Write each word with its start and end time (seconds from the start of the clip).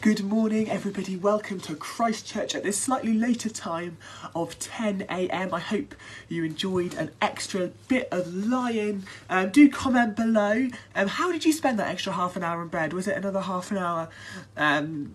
Good 0.00 0.24
morning, 0.24 0.70
everybody. 0.70 1.14
Welcome 1.14 1.60
to 1.60 1.74
Christchurch 1.74 2.54
at 2.54 2.62
this 2.62 2.78
slightly 2.78 3.12
later 3.12 3.50
time 3.50 3.98
of 4.34 4.58
10 4.58 5.02
a.m. 5.10 5.52
I 5.52 5.60
hope 5.60 5.94
you 6.26 6.42
enjoyed 6.42 6.94
an 6.94 7.10
extra 7.20 7.66
bit 7.86 8.08
of 8.10 8.34
lying. 8.34 9.04
Um, 9.28 9.50
do 9.50 9.68
comment 9.68 10.16
below. 10.16 10.68
Um, 10.94 11.08
how 11.08 11.30
did 11.30 11.44
you 11.44 11.52
spend 11.52 11.78
that 11.80 11.88
extra 11.88 12.14
half 12.14 12.34
an 12.34 12.42
hour 12.42 12.62
in 12.62 12.68
bed? 12.68 12.94
Was 12.94 13.08
it 13.08 13.16
another 13.18 13.42
half 13.42 13.70
an 13.72 13.76
hour 13.76 14.08
um, 14.56 15.14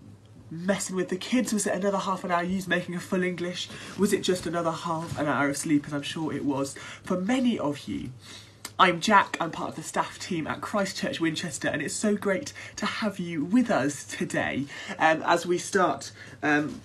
messing 0.52 0.94
with 0.94 1.08
the 1.08 1.16
kids? 1.16 1.52
Was 1.52 1.66
it 1.66 1.74
another 1.74 1.98
half 1.98 2.22
an 2.22 2.30
hour 2.30 2.44
you 2.44 2.62
making 2.68 2.94
a 2.94 3.00
full 3.00 3.24
English? 3.24 3.68
Was 3.98 4.12
it 4.12 4.22
just 4.22 4.46
another 4.46 4.70
half 4.70 5.18
an 5.18 5.26
hour 5.26 5.48
of 5.48 5.56
sleep? 5.56 5.88
As 5.88 5.94
I'm 5.94 6.02
sure 6.02 6.32
it 6.32 6.44
was 6.44 6.76
for 7.02 7.20
many 7.20 7.58
of 7.58 7.88
you. 7.88 8.10
I'm 8.78 9.00
Jack, 9.00 9.38
I'm 9.40 9.50
part 9.50 9.70
of 9.70 9.76
the 9.76 9.82
staff 9.82 10.18
team 10.18 10.46
at 10.46 10.60
Christchurch 10.60 11.18
Winchester, 11.18 11.66
and 11.68 11.80
it's 11.80 11.94
so 11.94 12.14
great 12.14 12.52
to 12.76 12.84
have 12.84 13.18
you 13.18 13.42
with 13.42 13.70
us 13.70 14.04
today 14.04 14.66
um, 14.98 15.22
as 15.24 15.46
we 15.46 15.56
start 15.56 16.12
um, 16.42 16.82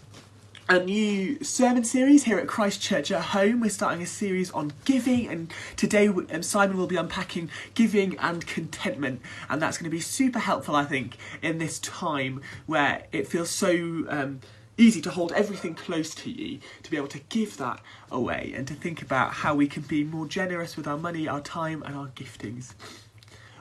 a 0.70 0.80
new 0.80 1.44
sermon 1.44 1.84
series 1.84 2.24
here 2.24 2.40
at 2.40 2.48
Christchurch 2.48 3.12
at 3.12 3.22
Home. 3.22 3.60
We're 3.60 3.70
starting 3.70 4.02
a 4.02 4.06
series 4.06 4.52
on 4.52 4.72
giving, 4.86 5.28
and 5.28 5.52
today 5.76 6.08
um, 6.08 6.44
Simon 6.44 6.78
will 6.78 6.88
be 6.88 6.96
unpacking 6.96 7.50
giving 7.74 8.18
and 8.20 8.48
contentment, 8.48 9.22
and 9.50 9.62
that's 9.62 9.78
going 9.78 9.84
to 9.84 9.90
be 9.90 10.00
super 10.00 10.40
helpful, 10.40 10.78
I 10.78 10.86
think, 10.86 11.18
in 11.42 11.58
this 11.58 11.78
time 11.80 12.42
where 12.68 13.04
it 13.12 13.28
feels 13.28 13.50
so. 13.50 14.06
Um, 14.08 14.40
easy 14.78 15.02
to 15.02 15.10
hold 15.12 15.32
everything 15.34 15.76
close 15.76 16.16
to 16.16 16.32
you, 16.32 16.60
to 16.84 16.92
be 16.92 16.98
able 16.98 17.08
to 17.08 17.20
give 17.30 17.58
that 17.58 17.82
away 18.12 18.54
and 18.56 18.68
to 18.68 18.74
think 18.74 19.02
about 19.02 19.34
how 19.34 19.54
we 19.56 19.68
can 19.68 19.84
be 19.84 20.04
more 20.04 20.26
generous 20.26 20.78
with 20.78 20.88
our 20.88 20.98
money, 20.98 21.28
our 21.28 21.42
time, 21.42 21.84
and 21.84 21.96
our 21.96 22.08
giftings 22.08 22.74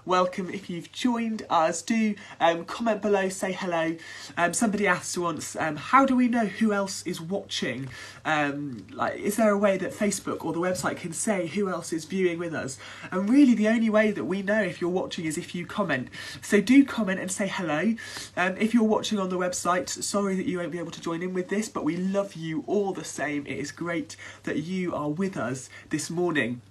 welcome 0.04 0.50
if 0.50 0.70
you've 0.70 0.92
joined 0.92 1.44
us. 1.50 1.82
Do 1.82 2.14
um, 2.40 2.64
comment 2.64 3.02
below, 3.02 3.28
say 3.28 3.52
hello. 3.52 3.96
Um, 4.36 4.52
somebody 4.54 4.86
asked 4.86 5.16
once, 5.18 5.56
um, 5.56 5.76
how 5.76 6.06
do 6.06 6.16
we 6.16 6.28
know 6.28 6.46
who 6.46 6.72
else 6.72 7.02
is 7.04 7.20
watching? 7.20 7.88
Um, 8.24 8.86
like, 8.92 9.18
is 9.18 9.36
there 9.36 9.50
a 9.50 9.58
way 9.58 9.76
that 9.78 9.92
Facebook 9.92 10.44
or 10.44 10.52
the 10.52 10.60
website 10.60 10.96
can 10.96 11.12
say 11.12 11.46
who 11.46 11.68
else 11.68 11.92
is 11.92 12.04
viewing 12.04 12.38
with 12.38 12.54
us? 12.54 12.78
And 13.10 13.28
really, 13.28 13.54
the 13.54 13.68
only 13.68 13.90
way 13.90 14.10
that 14.10 14.24
we 14.24 14.42
know 14.42 14.62
if 14.62 14.80
you're 14.80 14.90
watching 14.90 15.24
is 15.24 15.36
if 15.36 15.54
you 15.54 15.66
comment. 15.66 16.08
So 16.42 16.60
do 16.60 16.84
comment 16.84 17.20
and 17.20 17.30
say 17.30 17.48
hello. 17.48 17.94
Um, 18.36 18.56
if 18.58 18.74
you're 18.74 18.84
watching 18.84 19.18
on 19.18 19.28
the 19.28 19.38
website, 19.38 19.88
sorry 19.88 20.36
that 20.36 20.46
you 20.46 20.58
won't 20.58 20.72
be 20.72 20.78
able 20.78 20.92
to 20.92 21.00
join 21.00 21.22
in 21.22 21.34
with 21.34 21.48
this, 21.48 21.68
but 21.68 21.84
we 21.84 21.96
love 21.96 22.34
you 22.34 22.64
all 22.66 22.92
the 22.92 23.04
same. 23.04 23.46
It 23.46 23.58
is 23.58 23.72
great 23.72 24.16
that 24.44 24.58
you 24.58 24.94
are 24.94 25.08
with 25.08 25.36
us 25.36 25.68
this 25.90 26.10
morning. 26.10 26.62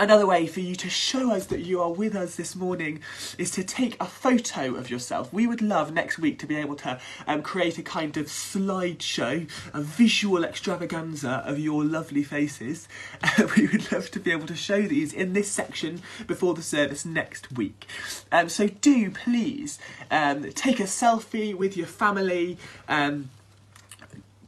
Another 0.00 0.26
way 0.26 0.46
for 0.46 0.60
you 0.60 0.76
to 0.76 0.88
show 0.88 1.30
us 1.30 1.44
that 1.46 1.60
you 1.60 1.82
are 1.82 1.92
with 1.92 2.16
us 2.16 2.36
this 2.36 2.56
morning 2.56 3.00
is 3.36 3.50
to 3.50 3.62
take 3.62 4.00
a 4.00 4.06
photo 4.06 4.74
of 4.74 4.88
yourself. 4.88 5.30
We 5.30 5.46
would 5.46 5.60
love 5.60 5.92
next 5.92 6.18
week 6.18 6.38
to 6.38 6.46
be 6.46 6.56
able 6.56 6.76
to 6.76 6.98
um, 7.26 7.42
create 7.42 7.76
a 7.76 7.82
kind 7.82 8.16
of 8.16 8.28
slideshow, 8.28 9.46
a 9.74 9.82
visual 9.82 10.42
extravaganza 10.42 11.42
of 11.44 11.58
your 11.58 11.84
lovely 11.84 12.22
faces. 12.22 12.88
Uh, 13.22 13.46
we 13.56 13.66
would 13.66 13.92
love 13.92 14.10
to 14.10 14.18
be 14.18 14.32
able 14.32 14.46
to 14.46 14.56
show 14.56 14.82
these 14.82 15.12
in 15.12 15.34
this 15.34 15.50
section 15.50 16.02
before 16.26 16.54
the 16.54 16.62
service 16.62 17.04
next 17.04 17.52
week. 17.52 17.86
Um, 18.32 18.48
so 18.48 18.66
do 18.66 19.10
please 19.10 19.78
um, 20.10 20.50
take 20.52 20.80
a 20.80 20.84
selfie 20.84 21.54
with 21.54 21.76
your 21.76 21.86
family. 21.86 22.56
Um, 22.88 23.28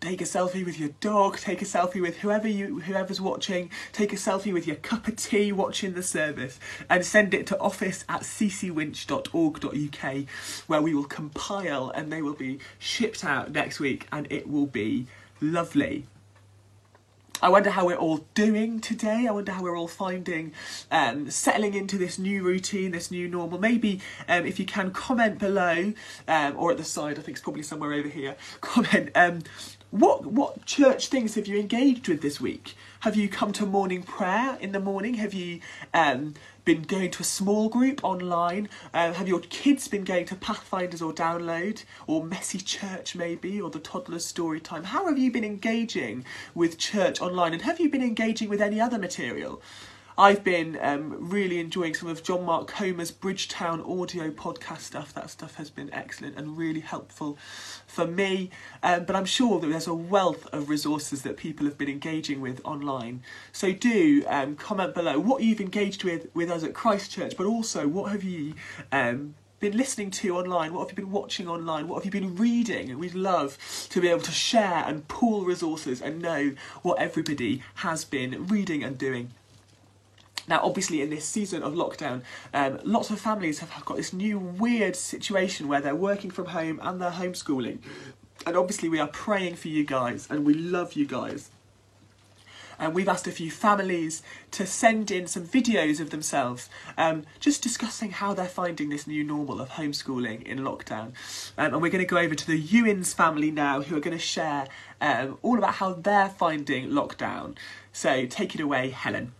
take 0.02 0.20
a 0.20 0.24
selfie 0.24 0.64
with 0.64 0.80
your 0.80 0.88
dog, 1.00 1.38
take 1.38 1.62
a 1.62 1.64
selfie 1.64 2.02
with 2.02 2.18
whoever 2.18 2.48
you 2.48 2.80
whoever's 2.80 3.20
watching, 3.20 3.70
take 3.92 4.12
a 4.12 4.16
selfie 4.16 4.52
with 4.52 4.66
your 4.66 4.76
cup 4.76 5.06
of 5.06 5.14
tea 5.16 5.52
watching 5.52 5.94
the 5.94 6.02
service, 6.02 6.58
and 6.90 7.04
send 7.04 7.32
it 7.32 7.46
to 7.46 7.58
office 7.60 8.04
at 8.08 8.22
ccwinch.org.uk 8.22 10.28
where 10.66 10.82
we 10.82 10.94
will 10.94 11.04
compile 11.04 11.90
and 11.90 12.12
they 12.12 12.20
will 12.20 12.34
be 12.34 12.58
shipped 12.80 13.24
out 13.24 13.52
next 13.52 13.78
week 13.78 14.08
and 14.10 14.26
it 14.30 14.48
will 14.48 14.66
be 14.66 15.06
lovely. 15.40 16.06
I 17.40 17.48
wonder 17.48 17.70
how 17.70 17.86
we're 17.86 17.96
all 17.96 18.24
doing 18.34 18.80
today. 18.80 19.26
I 19.28 19.32
wonder 19.32 19.50
how 19.50 19.62
we're 19.62 19.76
all 19.76 19.88
finding 19.88 20.52
um, 20.92 21.28
settling 21.28 21.74
into 21.74 21.98
this 21.98 22.16
new 22.16 22.44
routine, 22.44 22.92
this 22.92 23.10
new 23.10 23.28
normal. 23.28 23.58
Maybe 23.58 24.00
um, 24.28 24.46
if 24.46 24.60
you 24.60 24.64
can 24.64 24.92
comment 24.92 25.40
below 25.40 25.92
um, 26.28 26.54
or 26.56 26.70
at 26.70 26.76
the 26.76 26.84
side, 26.84 27.18
I 27.18 27.22
think 27.22 27.36
it's 27.36 27.40
probably 27.40 27.64
somewhere 27.64 27.94
over 27.94 28.08
here. 28.08 28.36
Comment 28.60 29.10
um, 29.16 29.40
what 29.92 30.24
what 30.24 30.64
church 30.64 31.08
things 31.08 31.34
have 31.34 31.46
you 31.46 31.60
engaged 31.60 32.08
with 32.08 32.22
this 32.22 32.40
week? 32.40 32.74
Have 33.00 33.14
you 33.14 33.28
come 33.28 33.52
to 33.52 33.66
morning 33.66 34.02
prayer 34.02 34.56
in 34.58 34.72
the 34.72 34.80
morning? 34.80 35.14
Have 35.14 35.34
you 35.34 35.60
um, 35.92 36.32
been 36.64 36.80
going 36.80 37.10
to 37.10 37.20
a 37.20 37.24
small 37.24 37.68
group 37.68 38.02
online? 38.02 38.70
Uh, 38.94 39.12
have 39.12 39.28
your 39.28 39.40
kids 39.40 39.88
been 39.88 40.04
going 40.04 40.24
to 40.26 40.34
Pathfinders 40.34 41.02
or 41.02 41.12
Download 41.12 41.84
or 42.06 42.24
Messy 42.24 42.58
Church 42.58 43.14
maybe 43.14 43.60
or 43.60 43.68
the 43.68 43.80
Toddler's 43.80 44.24
Story 44.24 44.60
Time? 44.60 44.84
How 44.84 45.06
have 45.08 45.18
you 45.18 45.30
been 45.30 45.44
engaging 45.44 46.24
with 46.54 46.78
church 46.78 47.20
online 47.20 47.52
and 47.52 47.60
have 47.60 47.78
you 47.78 47.90
been 47.90 48.02
engaging 48.02 48.48
with 48.48 48.62
any 48.62 48.80
other 48.80 48.98
material? 48.98 49.60
I've 50.18 50.44
been 50.44 50.78
um, 50.82 51.30
really 51.30 51.58
enjoying 51.58 51.94
some 51.94 52.08
of 52.10 52.22
John 52.22 52.44
Mark 52.44 52.68
Comer's 52.68 53.10
Bridgetown 53.10 53.80
audio 53.80 54.30
podcast 54.30 54.80
stuff. 54.80 55.14
That 55.14 55.30
stuff 55.30 55.54
has 55.54 55.70
been 55.70 55.92
excellent 55.92 56.36
and 56.36 56.58
really 56.58 56.80
helpful 56.80 57.38
for 57.86 58.06
me. 58.06 58.50
Um, 58.82 59.04
but 59.04 59.16
I'm 59.16 59.24
sure 59.24 59.58
that 59.58 59.66
there's 59.68 59.86
a 59.86 59.94
wealth 59.94 60.46
of 60.52 60.68
resources 60.68 61.22
that 61.22 61.38
people 61.38 61.64
have 61.64 61.78
been 61.78 61.88
engaging 61.88 62.42
with 62.42 62.60
online. 62.62 63.22
So 63.52 63.72
do 63.72 64.22
um, 64.26 64.54
comment 64.56 64.94
below 64.94 65.18
what 65.18 65.42
you've 65.42 65.60
engaged 65.62 66.04
with 66.04 66.28
with 66.34 66.50
us 66.50 66.62
at 66.62 66.74
Christchurch, 66.74 67.36
but 67.36 67.46
also 67.46 67.88
what 67.88 68.12
have 68.12 68.22
you 68.22 68.52
um, 68.92 69.34
been 69.60 69.76
listening 69.76 70.10
to 70.10 70.36
online? 70.36 70.74
What 70.74 70.80
have 70.80 70.98
you 70.98 71.04
been 71.04 71.12
watching 71.12 71.48
online? 71.48 71.88
What 71.88 71.96
have 71.96 72.04
you 72.04 72.10
been 72.20 72.36
reading? 72.36 72.98
We'd 72.98 73.14
love 73.14 73.56
to 73.88 74.00
be 74.00 74.08
able 74.08 74.20
to 74.22 74.32
share 74.32 74.84
and 74.86 75.08
pool 75.08 75.44
resources 75.44 76.02
and 76.02 76.20
know 76.20 76.54
what 76.82 76.98
everybody 76.98 77.62
has 77.76 78.04
been 78.04 78.46
reading 78.48 78.84
and 78.84 78.98
doing. 78.98 79.30
Now, 80.48 80.60
obviously, 80.62 81.02
in 81.02 81.10
this 81.10 81.24
season 81.24 81.62
of 81.62 81.74
lockdown, 81.74 82.22
um, 82.52 82.80
lots 82.84 83.10
of 83.10 83.20
families 83.20 83.60
have 83.60 83.84
got 83.84 83.96
this 83.96 84.12
new 84.12 84.38
weird 84.38 84.96
situation 84.96 85.68
where 85.68 85.80
they're 85.80 85.94
working 85.94 86.30
from 86.30 86.46
home 86.46 86.80
and 86.82 87.00
they're 87.00 87.10
homeschooling. 87.10 87.78
And 88.46 88.56
obviously, 88.56 88.88
we 88.88 88.98
are 88.98 89.08
praying 89.08 89.56
for 89.56 89.68
you 89.68 89.84
guys 89.84 90.26
and 90.30 90.44
we 90.44 90.54
love 90.54 90.94
you 90.94 91.06
guys. 91.06 91.50
And 92.78 92.94
we've 92.94 93.08
asked 93.08 93.28
a 93.28 93.30
few 93.30 93.48
families 93.50 94.24
to 94.52 94.66
send 94.66 95.12
in 95.12 95.28
some 95.28 95.46
videos 95.46 96.00
of 96.00 96.10
themselves 96.10 96.68
um, 96.98 97.24
just 97.38 97.62
discussing 97.62 98.10
how 98.10 98.34
they're 98.34 98.46
finding 98.46 98.88
this 98.88 99.06
new 99.06 99.22
normal 99.22 99.60
of 99.60 99.68
homeschooling 99.70 100.42
in 100.42 100.60
lockdown. 100.60 101.12
Um, 101.56 101.74
and 101.74 101.82
we're 101.82 101.90
going 101.90 102.04
to 102.04 102.04
go 102.04 102.18
over 102.18 102.34
to 102.34 102.46
the 102.46 102.58
Ewins 102.58 103.14
family 103.14 103.52
now 103.52 103.82
who 103.82 103.96
are 103.96 104.00
going 104.00 104.16
to 104.16 104.22
share 104.22 104.66
um, 105.00 105.38
all 105.42 105.58
about 105.58 105.74
how 105.74 105.92
they're 105.92 106.30
finding 106.30 106.88
lockdown. 106.88 107.56
So 107.92 108.26
take 108.26 108.56
it 108.56 108.60
away, 108.60 108.90
Helen. 108.90 109.32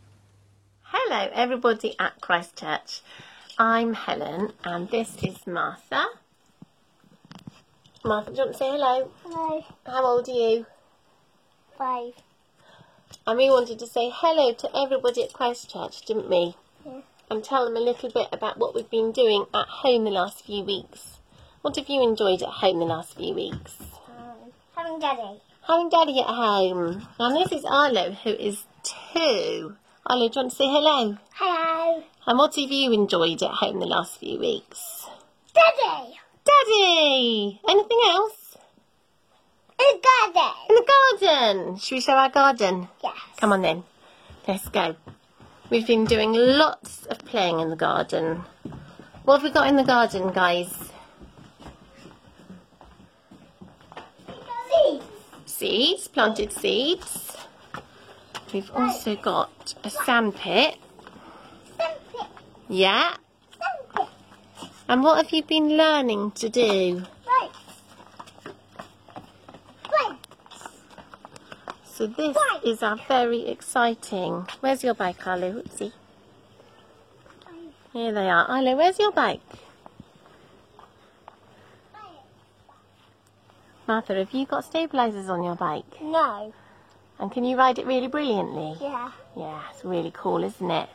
Hello, 0.95 1.31
everybody 1.33 1.97
at 1.99 2.21
Christchurch. 2.21 3.01
I'm 3.59 3.95
Helen, 3.95 4.53
and 4.63 4.91
this 4.91 5.17
is 5.23 5.47
Martha. 5.47 6.05
Martha, 8.05 8.31
do 8.31 8.37
you 8.37 8.43
want 8.43 8.53
to 8.53 8.59
say 8.59 8.71
hello? 8.71 9.11
Hello. 9.23 9.65
How 9.87 10.05
old 10.05 10.29
are 10.29 10.33
you? 10.33 10.67
Five. 11.79 12.13
And 13.27 13.39
we 13.39 13.49
wanted 13.49 13.79
to 13.79 13.87
say 13.87 14.11
hello 14.13 14.53
to 14.53 14.69
everybody 14.77 15.23
at 15.23 15.33
Christchurch, 15.33 16.05
didn't 16.05 16.29
we? 16.29 16.57
Yeah. 16.85 17.01
And 17.31 17.43
tell 17.43 17.65
them 17.65 17.77
a 17.79 17.81
little 17.81 18.11
bit 18.11 18.29
about 18.31 18.59
what 18.59 18.75
we've 18.75 18.91
been 18.91 19.13
doing 19.13 19.47
at 19.55 19.69
home 19.69 20.05
the 20.05 20.11
last 20.11 20.45
few 20.45 20.63
weeks. 20.63 21.21
What 21.63 21.77
have 21.77 21.89
you 21.89 22.03
enjoyed 22.03 22.43
at 22.43 22.51
home 22.51 22.81
the 22.81 22.85
last 22.85 23.17
few 23.17 23.33
weeks? 23.33 23.79
Um, 24.11 24.53
having 24.77 24.99
daddy. 24.99 25.41
Having 25.67 25.89
Daddy 25.89 26.21
at 26.21 26.27
home. 26.27 27.09
And 27.19 27.35
this 27.35 27.51
is 27.51 27.65
Arlo, 27.65 28.13
who 28.13 28.31
is 28.31 28.67
two. 28.83 29.77
Arlo, 30.05 30.29
do 30.29 30.35
you 30.35 30.43
want 30.43 30.51
to 30.51 30.57
say 30.57 30.67
hello? 30.67 31.17
Hello. 31.35 32.03
And 32.27 32.39
what 32.39 32.57
have 32.57 32.71
you 32.73 32.93
enjoyed 32.93 33.41
at 33.41 33.51
home 33.51 33.79
the 33.79 33.87
last 33.87 34.19
few 34.19 34.37
weeks? 34.39 35.07
Daddy. 35.55 36.19
Daddy! 36.45 37.61
Anything 37.69 38.01
else? 38.07 38.57
In 39.79 39.87
the 39.93 40.09
garden. 40.35 40.53
In 40.69 40.75
the 40.75 40.93
garden! 41.21 41.77
Should 41.77 41.95
we 41.95 42.01
show 42.01 42.15
our 42.15 42.31
garden? 42.31 42.89
Yes. 43.03 43.15
Come 43.37 43.53
on 43.53 43.63
then. 43.63 43.85
Let's 44.49 44.69
go. 44.69 44.97
We've 45.71 45.87
been 45.87 46.05
doing 46.05 46.33
lots 46.33 47.07
of 47.07 47.19
playing 47.21 47.61
in 47.61 47.71
the 47.71 47.77
garden. 47.77 48.43
What 49.25 49.35
have 49.35 49.45
we 49.45 49.51
got 49.51 49.69
in 49.69 49.77
the 49.77 49.85
garden, 49.85 50.33
guys? 50.33 50.91
Seeds. 54.69 55.05
Seeds, 55.47 56.09
planted 56.09 56.53
seeds. 56.53 57.37
We've 58.53 58.71
also 58.75 59.17
got 59.17 59.75
a 59.83 59.91
sandpit. 59.91 60.77
Sandpit. 61.77 62.27
Yeah. 62.69 63.17
Sandpit. 63.59 64.09
And 64.89 65.03
what 65.03 65.25
have 65.25 65.33
you 65.33 65.43
been 65.43 65.77
learning 65.77 66.33
to 66.33 66.49
do? 66.49 67.05
So 72.03 72.07
this 72.09 72.37
is 72.65 72.83
our 72.83 72.97
very 72.97 73.47
exciting. 73.47 74.49
Where's 74.61 74.83
your 74.83 74.95
bike, 74.95 75.25
Arlo? 75.25 75.63
Oopsie. 75.63 75.93
Here 77.93 78.13
they 78.13 78.29
are. 78.29 78.45
Arlo, 78.47 78.77
where's 78.77 78.99
your 78.99 79.13
bike? 79.13 79.41
Martha, 83.87 84.15
have 84.15 84.33
you 84.33 84.47
got 84.47 84.65
stabilisers 84.65 85.29
on 85.29 85.45
your 85.45 85.55
bike? 85.55 86.01
No. 86.01 86.53
And 87.23 87.31
can 87.31 87.45
you 87.45 87.57
ride 87.57 87.79
it 87.79 87.87
really 87.87 88.09
brilliantly? 88.09 88.77
Yeah. 88.81 89.13
Yeah, 89.37 89.63
it's 89.71 89.85
really 89.85 90.11
cool, 90.13 90.43
isn't 90.43 90.71
it? 90.73 90.89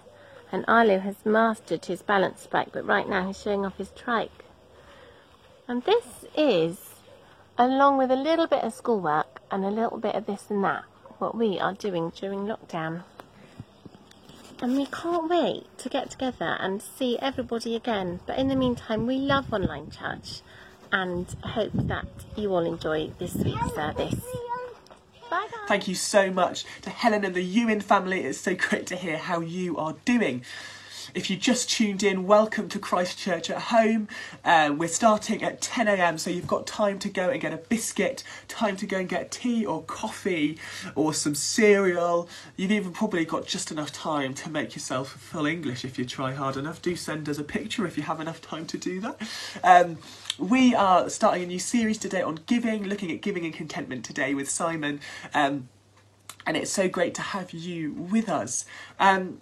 And 0.52 0.66
Arlo 0.68 1.00
has 1.00 1.16
mastered 1.24 1.86
his 1.86 2.02
balance 2.02 2.46
bike, 2.48 2.68
but 2.74 2.86
right 2.86 3.08
now 3.08 3.28
he's 3.28 3.42
showing 3.42 3.66
off 3.66 3.78
his 3.78 3.92
trike. 3.92 4.44
And 5.70 5.84
this 5.84 6.26
is, 6.36 6.96
along 7.58 7.98
with 7.98 8.12
a 8.12 8.18
little 8.18 8.46
bit 8.46 8.66
of 8.66 8.74
schoolwork 8.74 9.42
and 9.50 9.64
a 9.64 9.70
little 9.70 10.00
bit 10.00 10.16
of 10.16 10.26
this 10.26 10.48
and 10.50 10.62
that, 10.66 10.84
what 11.18 11.34
we 11.34 11.62
are 11.62 11.74
doing 11.74 12.10
during 12.10 12.40
lockdown. 12.40 13.04
And 14.62 14.76
we 14.76 14.86
can't 14.88 15.30
wait 15.30 15.66
to 15.78 15.88
get 15.88 16.12
together 16.12 16.58
and 16.60 16.82
see 16.82 17.18
everybody 17.20 17.74
again. 17.74 18.20
But 18.26 18.38
in 18.38 18.50
the 18.50 18.58
meantime, 18.58 19.08
we 19.08 19.16
love 19.16 19.54
online 19.54 19.92
church 19.92 20.42
and 20.92 21.26
hope 21.42 21.72
that 21.74 22.08
you 22.36 22.54
all 22.54 22.66
enjoy 22.66 23.12
this 23.18 23.34
week's 23.34 23.74
service. 23.74 24.26
Bye. 25.30 25.48
Thank 25.68 25.88
you 25.88 25.96
so 25.96 26.32
much 26.32 26.66
to 26.84 26.90
Helen 26.90 27.26
and 27.26 27.36
the 27.36 27.44
Ewan 27.44 27.82
family. 27.82 28.22
It's 28.22 28.40
so 28.40 28.56
great 28.56 28.88
to 28.88 28.96
hear 28.96 29.18
how 29.18 29.42
you 29.42 29.78
are 29.78 29.96
doing. 30.06 30.44
If 31.14 31.30
you 31.30 31.38
just 31.38 31.70
tuned 31.70 32.04
in, 32.04 32.28
welcome 32.28 32.70
to 32.70 32.80
Christchurch 32.80 33.50
at 33.50 33.64
Home. 33.64 34.08
Uh, 34.44 34.74
we're 34.78 34.88
starting 34.88 35.42
at 35.44 35.62
10 35.62 35.88
a.m., 35.88 36.18
so 36.18 36.30
you've 36.30 36.48
got 36.48 36.68
time 36.68 37.00
to 37.00 37.10
go 37.10 37.30
and 37.30 37.42
get 37.42 37.54
a 37.54 37.58
biscuit, 37.58 38.24
time 38.48 38.76
to 38.78 38.86
go 38.86 38.98
and 38.98 39.10
get 39.10 39.32
tea 39.32 39.66
or 39.66 39.84
coffee 39.84 40.58
or 40.96 41.14
some 41.14 41.34
cereal. 41.34 42.30
You've 42.56 42.72
even 42.72 42.92
probably 42.92 43.26
got 43.26 43.46
just 43.46 43.72
enough 43.72 43.92
time 43.92 44.34
to 44.36 44.50
make 44.50 44.76
yourself 44.76 45.10
full 45.10 45.46
English 45.46 45.86
if 45.86 45.98
you 45.98 46.06
try 46.06 46.34
hard 46.34 46.58
enough. 46.58 46.82
Do 46.82 46.96
send 46.96 47.28
us 47.30 47.38
a 47.38 47.44
picture 47.44 47.86
if 47.86 47.98
you 47.98 48.04
have 48.04 48.20
enough 48.20 48.42
time 48.42 48.66
to 48.68 48.78
do 48.78 49.00
that. 49.00 49.22
Um, 49.64 49.98
we 50.40 50.76
are 50.76 51.10
starting 51.10 51.44
a 51.44 51.48
new 51.48 51.60
series 51.60 51.98
today 51.98 52.22
on 52.22 52.40
giving, 52.46 52.84
looking 52.84 53.12
at 53.12 53.22
giving 53.22 53.46
and 53.46 53.54
contentment 53.54 54.06
today 54.06 54.34
with 54.34 54.50
Simon. 54.50 55.00
Um, 55.34 55.70
and 56.46 56.56
it's 56.56 56.72
so 56.72 56.88
great 56.88 57.14
to 57.16 57.22
have 57.22 57.52
you 57.52 57.94
with 57.94 58.30
us. 58.30 58.66
Um, 59.00 59.42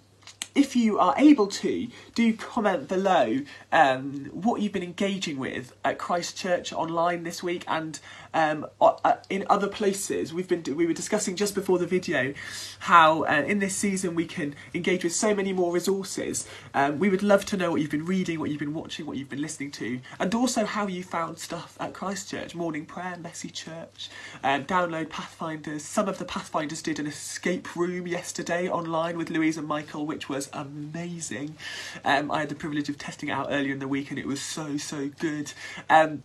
if 0.56 0.74
you 0.74 0.98
are 0.98 1.14
able 1.18 1.46
to, 1.46 1.88
do 2.14 2.32
comment 2.34 2.88
below 2.88 3.40
um, 3.72 4.30
what 4.32 4.62
you've 4.62 4.72
been 4.72 4.82
engaging 4.82 5.38
with 5.38 5.74
at 5.84 5.98
Christchurch 5.98 6.72
online 6.72 7.24
this 7.24 7.42
week 7.42 7.64
and 7.68 8.00
um, 8.32 8.66
uh, 8.80 9.16
in 9.30 9.44
other 9.48 9.68
places. 9.68 10.32
We've 10.32 10.48
been 10.48 10.62
we 10.76 10.86
were 10.86 10.92
discussing 10.92 11.36
just 11.36 11.54
before 11.54 11.78
the 11.78 11.86
video 11.86 12.34
how 12.80 13.24
uh, 13.24 13.44
in 13.46 13.58
this 13.58 13.74
season 13.74 14.14
we 14.14 14.26
can 14.26 14.54
engage 14.74 15.04
with 15.04 15.14
so 15.14 15.34
many 15.34 15.52
more 15.52 15.72
resources. 15.72 16.46
Um, 16.74 16.98
we 16.98 17.08
would 17.08 17.22
love 17.22 17.44
to 17.46 17.56
know 17.56 17.70
what 17.70 17.80
you've 17.80 17.90
been 17.90 18.06
reading, 18.06 18.38
what 18.38 18.50
you've 18.50 18.58
been 18.58 18.74
watching, 18.74 19.06
what 19.06 19.16
you've 19.16 19.30
been 19.30 19.42
listening 19.42 19.70
to, 19.72 20.00
and 20.18 20.34
also 20.34 20.64
how 20.64 20.86
you 20.86 21.02
found 21.02 21.38
stuff 21.38 21.76
at 21.80 21.92
Christchurch. 21.92 22.54
Morning 22.54 22.86
prayer, 22.86 23.16
messy 23.18 23.50
church, 23.50 24.10
um, 24.42 24.64
download 24.64 25.10
Pathfinders. 25.10 25.84
Some 25.84 26.08
of 26.08 26.18
the 26.18 26.24
Pathfinders 26.24 26.82
did 26.82 26.98
an 26.98 27.06
escape 27.06 27.74
room 27.76 28.06
yesterday 28.06 28.68
online 28.68 29.16
with 29.16 29.30
Louise 29.30 29.56
and 29.56 29.66
Michael, 29.66 30.06
which 30.06 30.28
was 30.28 30.45
amazing. 30.52 31.56
Um, 32.04 32.30
I 32.30 32.40
had 32.40 32.48
the 32.48 32.54
privilege 32.54 32.88
of 32.88 32.98
testing 32.98 33.28
it 33.28 33.32
out 33.32 33.48
earlier 33.50 33.72
in 33.72 33.78
the 33.78 33.88
week, 33.88 34.10
and 34.10 34.18
it 34.18 34.26
was 34.26 34.40
so 34.40 34.76
so 34.76 35.08
good. 35.18 35.52
Um, 35.90 36.22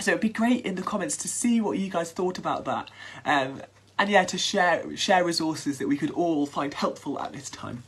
so 0.00 0.10
it'd 0.10 0.20
be 0.20 0.28
great 0.28 0.64
in 0.66 0.74
the 0.74 0.82
comments 0.82 1.16
to 1.18 1.28
see 1.28 1.60
what 1.60 1.78
you 1.78 1.90
guys 1.90 2.12
thought 2.12 2.38
about 2.38 2.64
that. 2.66 2.90
Um, 3.24 3.62
and 3.98 4.10
yeah, 4.10 4.24
to 4.24 4.38
share 4.38 4.96
share 4.96 5.24
resources 5.24 5.78
that 5.78 5.88
we 5.88 5.96
could 5.96 6.10
all 6.10 6.46
find 6.46 6.74
helpful 6.74 7.18
at 7.20 7.32
this 7.32 7.48
time. 7.48 7.82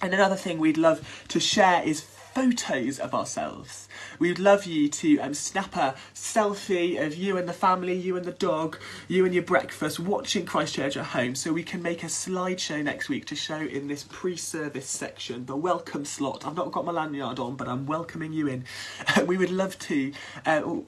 And 0.00 0.12
another 0.12 0.36
thing 0.36 0.58
we'd 0.58 0.76
love 0.76 1.24
to 1.28 1.40
share 1.40 1.82
is 1.82 2.00
photos 2.00 2.98
of 2.98 3.14
ourselves. 3.14 3.83
We'd 4.18 4.38
love 4.38 4.64
you 4.64 4.88
to 4.88 5.18
um, 5.18 5.34
snap 5.34 5.76
a 5.76 5.94
selfie 6.14 7.04
of 7.04 7.14
you 7.14 7.36
and 7.36 7.48
the 7.48 7.52
family, 7.52 7.94
you 7.94 8.16
and 8.16 8.24
the 8.24 8.32
dog, 8.32 8.78
you 9.08 9.24
and 9.24 9.34
your 9.34 9.42
breakfast, 9.42 9.98
watching 9.98 10.46
Christchurch 10.46 10.96
at 10.96 11.06
home, 11.06 11.34
so 11.34 11.52
we 11.52 11.62
can 11.62 11.82
make 11.82 12.02
a 12.02 12.06
slideshow 12.06 12.82
next 12.82 13.08
week 13.08 13.26
to 13.26 13.36
show 13.36 13.60
in 13.60 13.88
this 13.88 14.04
pre-service 14.08 14.88
section, 14.88 15.46
the 15.46 15.56
welcome 15.56 16.04
slot. 16.04 16.46
I've 16.46 16.56
not 16.56 16.72
got 16.72 16.84
my 16.84 16.92
lanyard 16.92 17.38
on, 17.38 17.56
but 17.56 17.68
I'm 17.68 17.86
welcoming 17.86 18.32
you 18.32 18.46
in. 18.46 18.64
we 19.26 19.36
would 19.36 19.50
love 19.50 19.78
to. 19.80 20.12
Uh, 20.46 20.62
oh, 20.64 20.86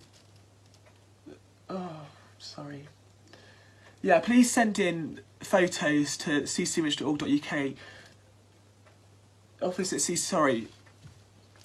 oh, 1.68 2.00
sorry. 2.38 2.88
Yeah, 4.02 4.20
please 4.20 4.50
send 4.50 4.78
in 4.78 5.20
photos 5.40 6.16
to 6.18 6.42
ccimage.org.uk. 6.42 7.74
Office 9.62 9.92
at 9.92 10.00
C. 10.00 10.16
Sorry, 10.16 10.68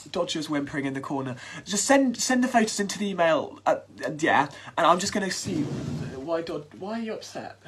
Dodger's 0.04 0.50
whimpering 0.50 0.86
in 0.86 0.94
the 0.94 1.02
corner. 1.02 1.36
Just 1.66 1.86
send 1.86 2.18
send 2.18 2.44
the 2.44 2.48
photos 2.48 2.80
into 2.80 2.98
the 2.98 3.10
email. 3.10 3.60
Uh, 3.66 3.78
uh, 4.06 4.12
yeah, 4.20 4.50
and 4.78 4.88
I'm 4.88 5.00
just 5.00 5.14
to 5.14 5.32
see 5.32 5.62
why 5.62 6.42
Dod. 6.42 6.66
Why 6.80 7.00
are 7.00 7.04
you 7.04 7.14
upset? 7.14 7.60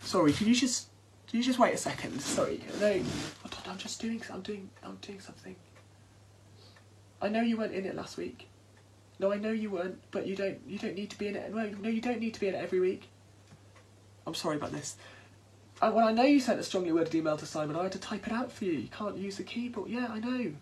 Sorry, 0.00 0.32
can 0.32 0.46
you 0.46 0.54
just 0.54 0.88
can 1.28 1.38
you 1.38 1.44
just 1.44 1.58
wait 1.58 1.74
a 1.74 1.78
second? 1.78 2.20
Sorry, 2.20 2.62
no, 2.80 3.00
oh, 3.44 3.50
I'm 3.68 3.78
just 3.78 4.00
doing. 4.00 4.22
I'm 4.32 4.42
doing. 4.42 4.70
I'm 4.82 4.96
doing 4.96 5.20
something. 5.20 5.56
I 7.20 7.28
know 7.28 7.40
you 7.40 7.56
weren't 7.56 7.74
in 7.74 7.86
it 7.86 7.94
last 7.94 8.16
week. 8.16 8.48
No, 9.18 9.32
I 9.32 9.38
know 9.38 9.50
you 9.50 9.70
weren't, 9.70 9.98
but 10.10 10.26
you 10.26 10.36
don't. 10.36 10.58
You 10.66 10.78
don't 10.78 10.94
need 10.94 11.10
to 11.10 11.18
be 11.18 11.28
in 11.28 11.36
it. 11.36 11.54
No, 11.54 11.68
no, 11.80 11.88
you 11.88 12.00
don't 12.00 12.20
need 12.20 12.34
to 12.34 12.40
be 12.40 12.48
in 12.48 12.54
it 12.54 12.58
every 12.58 12.80
week. 12.80 13.08
I'm 14.26 14.34
sorry 14.34 14.56
about 14.56 14.72
this. 14.72 14.96
Uh, 15.80 15.92
well, 15.94 16.08
I 16.08 16.12
know 16.12 16.22
you 16.22 16.40
sent 16.40 16.58
a 16.58 16.62
strongly 16.62 16.92
worded 16.92 17.14
email 17.14 17.36
to 17.36 17.46
Simon. 17.46 17.76
I 17.76 17.82
had 17.82 17.92
to 17.92 17.98
type 17.98 18.26
it 18.26 18.32
out 18.32 18.50
for 18.50 18.64
you. 18.64 18.72
You 18.72 18.88
can't 18.88 19.16
use 19.16 19.36
the 19.36 19.42
keyboard. 19.42 19.90
Yeah, 19.90 20.08
I 20.10 20.20
know. 20.20 20.52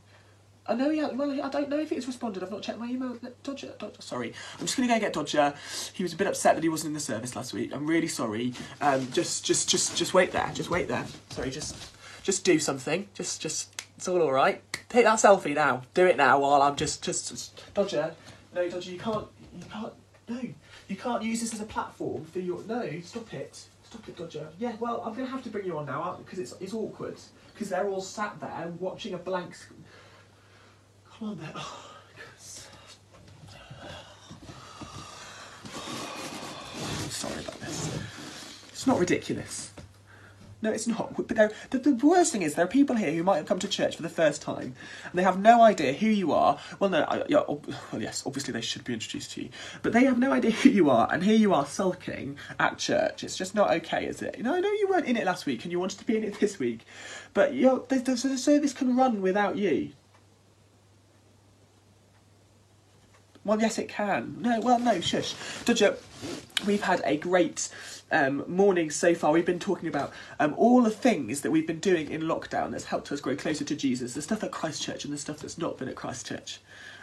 I 0.66 0.74
know, 0.74 0.88
yeah, 0.88 1.08
well, 1.12 1.30
I 1.42 1.48
don't 1.50 1.68
know 1.68 1.78
if 1.78 1.92
it's 1.92 2.06
responded. 2.06 2.42
I've 2.42 2.50
not 2.50 2.62
checked 2.62 2.78
my 2.78 2.86
email. 2.86 3.18
Dodger, 3.42 3.74
Dodger, 3.78 4.00
sorry. 4.00 4.32
I'm 4.58 4.64
just 4.64 4.76
going 4.76 4.88
to 4.88 4.94
go 4.94 4.98
get 4.98 5.12
Dodger. 5.12 5.52
He 5.92 6.02
was 6.02 6.14
a 6.14 6.16
bit 6.16 6.26
upset 6.26 6.54
that 6.54 6.62
he 6.62 6.70
wasn't 6.70 6.88
in 6.88 6.94
the 6.94 7.00
service 7.00 7.36
last 7.36 7.52
week. 7.52 7.70
I'm 7.74 7.86
really 7.86 8.08
sorry. 8.08 8.54
Um, 8.80 9.10
just, 9.12 9.44
just, 9.44 9.68
just, 9.68 9.96
just 9.96 10.14
wait 10.14 10.32
there. 10.32 10.50
Just 10.54 10.70
wait 10.70 10.88
there. 10.88 11.04
Sorry, 11.30 11.50
just, 11.50 11.76
just 12.22 12.44
do 12.44 12.58
something. 12.58 13.06
Just, 13.12 13.42
just, 13.42 13.82
it's 13.96 14.08
all 14.08 14.22
alright. 14.22 14.62
Take 14.88 15.04
that 15.04 15.18
selfie 15.18 15.54
now. 15.54 15.82
Do 15.92 16.06
it 16.06 16.16
now 16.16 16.40
while 16.40 16.62
I'm 16.62 16.76
just, 16.76 17.02
just, 17.02 17.28
just, 17.28 17.74
Dodger. 17.74 18.14
No, 18.54 18.66
Dodger, 18.68 18.90
you 18.90 18.98
can't, 18.98 19.26
you 19.58 19.66
can't, 19.70 19.92
no. 20.28 20.40
You 20.88 20.96
can't 20.96 21.22
use 21.22 21.40
this 21.40 21.52
as 21.52 21.60
a 21.60 21.66
platform 21.66 22.24
for 22.24 22.38
your, 22.38 22.62
no, 22.66 23.00
stop 23.02 23.34
it. 23.34 23.66
Stop 23.82 24.08
it, 24.08 24.16
Dodger. 24.16 24.48
Yeah, 24.58 24.72
well, 24.80 25.02
I'm 25.04 25.12
going 25.12 25.26
to 25.26 25.32
have 25.32 25.42
to 25.44 25.50
bring 25.50 25.66
you 25.66 25.76
on 25.76 25.86
now 25.86 26.18
because 26.24 26.38
it's, 26.38 26.54
it's 26.60 26.72
awkward. 26.72 27.16
Because 27.52 27.68
they're 27.68 27.86
all 27.86 28.00
sat 28.00 28.40
there 28.40 28.72
watching 28.80 29.14
a 29.14 29.18
blank 29.18 29.56
Come 31.18 31.28
on, 31.28 31.38
oh, 31.54 31.90
goodness. 32.16 32.68
Sorry 37.10 37.40
about 37.40 37.60
this. 37.60 37.98
It's 38.70 38.86
not 38.86 38.98
ridiculous. 38.98 39.70
No, 40.60 40.72
it's 40.72 40.86
not. 40.86 41.14
But 41.14 41.28
the, 41.28 41.78
the 41.78 41.94
worst 42.04 42.32
thing 42.32 42.42
is 42.42 42.54
there 42.54 42.64
are 42.64 42.68
people 42.68 42.96
here 42.96 43.12
who 43.12 43.22
might 43.22 43.36
have 43.36 43.46
come 43.46 43.58
to 43.58 43.68
church 43.68 43.96
for 43.96 44.02
the 44.02 44.08
first 44.08 44.42
time 44.42 44.74
and 45.04 45.12
they 45.12 45.22
have 45.22 45.38
no 45.38 45.62
idea 45.62 45.92
who 45.92 46.06
you 46.06 46.32
are. 46.32 46.58
Well, 46.80 46.90
no, 46.90 47.02
I, 47.02 47.22
yeah, 47.28 47.42
well, 47.46 47.62
yes, 47.98 48.24
obviously 48.26 48.52
they 48.52 48.62
should 48.62 48.82
be 48.82 48.94
introduced 48.94 49.32
to 49.32 49.42
you, 49.42 49.50
but 49.82 49.92
they 49.92 50.04
have 50.04 50.18
no 50.18 50.32
idea 50.32 50.50
who 50.50 50.70
you 50.70 50.88
are, 50.90 51.06
and 51.12 51.22
here 51.22 51.36
you 51.36 51.52
are 51.52 51.66
sulking 51.66 52.38
at 52.58 52.78
church. 52.78 53.22
It's 53.22 53.36
just 53.36 53.54
not 53.54 53.70
okay, 53.72 54.06
is 54.06 54.22
it? 54.22 54.36
You 54.38 54.42
know, 54.42 54.54
I 54.54 54.60
know 54.60 54.72
you 54.72 54.88
weren't 54.88 55.06
in 55.06 55.16
it 55.18 55.26
last 55.26 55.44
week 55.46 55.64
and 55.64 55.70
you 55.70 55.78
wanted 55.78 55.98
to 55.98 56.06
be 56.06 56.16
in 56.16 56.24
it 56.24 56.40
this 56.40 56.58
week, 56.58 56.86
but 57.34 57.52
you 57.52 57.66
know, 57.66 57.78
the, 57.88 57.96
the, 57.96 58.14
the 58.14 58.38
service 58.38 58.72
can 58.72 58.96
run 58.96 59.20
without 59.20 59.56
you. 59.56 59.90
Well, 63.44 63.60
yes, 63.60 63.78
it 63.78 63.90
can. 63.90 64.36
No, 64.40 64.58
well, 64.60 64.78
no, 64.78 65.00
shush. 65.00 65.34
Dodger, 65.66 65.96
we've 66.66 66.82
had 66.82 67.02
a 67.04 67.18
great 67.18 67.68
um, 68.10 68.42
morning 68.48 68.90
so 68.90 69.14
far. 69.14 69.32
We've 69.32 69.44
been 69.44 69.58
talking 69.58 69.86
about 69.86 70.12
um, 70.40 70.54
all 70.56 70.82
the 70.82 70.90
things 70.90 71.42
that 71.42 71.50
we've 71.50 71.66
been 71.66 71.80
doing 71.80 72.10
in 72.10 72.22
lockdown 72.22 72.70
that's 72.70 72.84
helped 72.84 73.12
us 73.12 73.20
grow 73.20 73.36
closer 73.36 73.64
to 73.64 73.76
Jesus, 73.76 74.14
the 74.14 74.22
stuff 74.22 74.42
at 74.42 74.50
Christchurch 74.50 75.04
and 75.04 75.12
the 75.12 75.18
stuff 75.18 75.40
that's 75.40 75.58
not 75.58 75.76
been 75.76 75.88
at 75.88 75.94
Christchurch. 75.94 76.60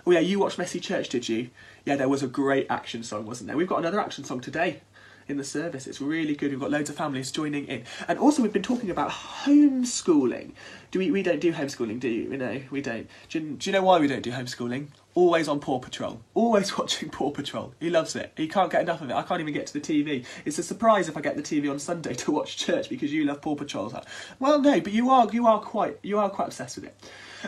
Oh, 0.07 0.12
yeah, 0.12 0.19
you 0.19 0.39
watched 0.39 0.57
Messy 0.57 0.79
Church, 0.79 1.10
did 1.10 1.29
you? 1.29 1.51
Yeah, 1.86 1.95
there 1.95 2.10
was 2.10 2.24
a 2.24 2.27
great 2.27 2.65
action 2.71 3.03
song, 3.03 3.27
wasn't 3.27 3.48
there? 3.48 3.57
We've 3.57 3.67
got 3.67 3.77
another 3.77 4.00
action 4.00 4.24
song 4.24 4.41
today 4.41 4.81
in 5.27 5.38
the 5.38 5.43
service. 5.43 5.86
It's 5.86 6.01
really 6.01 6.36
good. 6.36 6.50
We've 6.50 6.60
got 6.60 6.71
loads 6.71 6.89
of 6.89 6.95
families 6.95 7.31
joining 7.31 7.67
in. 7.67 7.83
And 8.07 8.17
also, 8.17 8.41
we've 8.41 8.51
been 8.51 8.63
talking 8.63 8.89
about 8.89 9.12
homeschooling. 9.12 10.53
Do 10.89 10.98
we, 10.98 11.12
we 11.12 11.21
don't 11.21 11.39
do 11.39 11.53
homeschooling, 11.53 12.00
do 12.00 12.10
you? 12.10 12.36
No, 12.36 12.62
we 12.71 12.81
don't. 12.81 13.07
Do 13.29 13.39
you, 13.39 13.51
do 13.53 13.69
you 13.69 13.74
know 13.74 13.83
why 13.83 14.00
we 14.00 14.07
don't 14.07 14.24
do 14.24 14.31
homeschooling? 14.31 14.88
Always 15.13 15.48
on 15.48 15.60
Paw 15.60 15.80
Patrol. 15.80 16.22
Always 16.34 16.77
watching 16.77 17.10
Paw 17.10 17.32
Patrol. 17.32 17.74
He 17.80 17.89
loves 17.89 18.15
it. 18.15 18.32
He 18.38 18.48
can't 18.48 18.72
get 18.72 18.82
enough 18.82 19.01
of 19.01 19.10
it. 19.10 19.13
I 19.13 19.24
can't 19.24 19.41
even 19.41 19.53
get 19.53 19.68
to 19.68 19.74
the 19.74 19.82
TV. 19.82 20.25
It's 20.46 20.58
a 20.58 20.63
surprise 20.63 21.10
if 21.10 21.18
I 21.18 21.22
get 21.22 21.36
the 21.36 21.44
TV 21.44 21.70
on 21.70 21.80
Sunday 21.80 22.13
to 22.15 22.32
watch 22.32 22.58
church 22.58 22.89
because 22.89 23.12
you 23.12 23.25
love 23.25 23.41
Paw 23.41 23.56
Patrol. 23.56 23.94
Well, 24.39 24.62
no, 24.62 24.80
but 24.80 24.94
you 24.94 25.10
are 25.10 25.27
you 25.32 25.48
are 25.48 25.60
quite 25.60 26.00
you 26.03 26.18
are 26.18 26.30
quite 26.30 26.48
obsessed 26.48 26.77
with 26.77 26.86
it. 26.86 26.96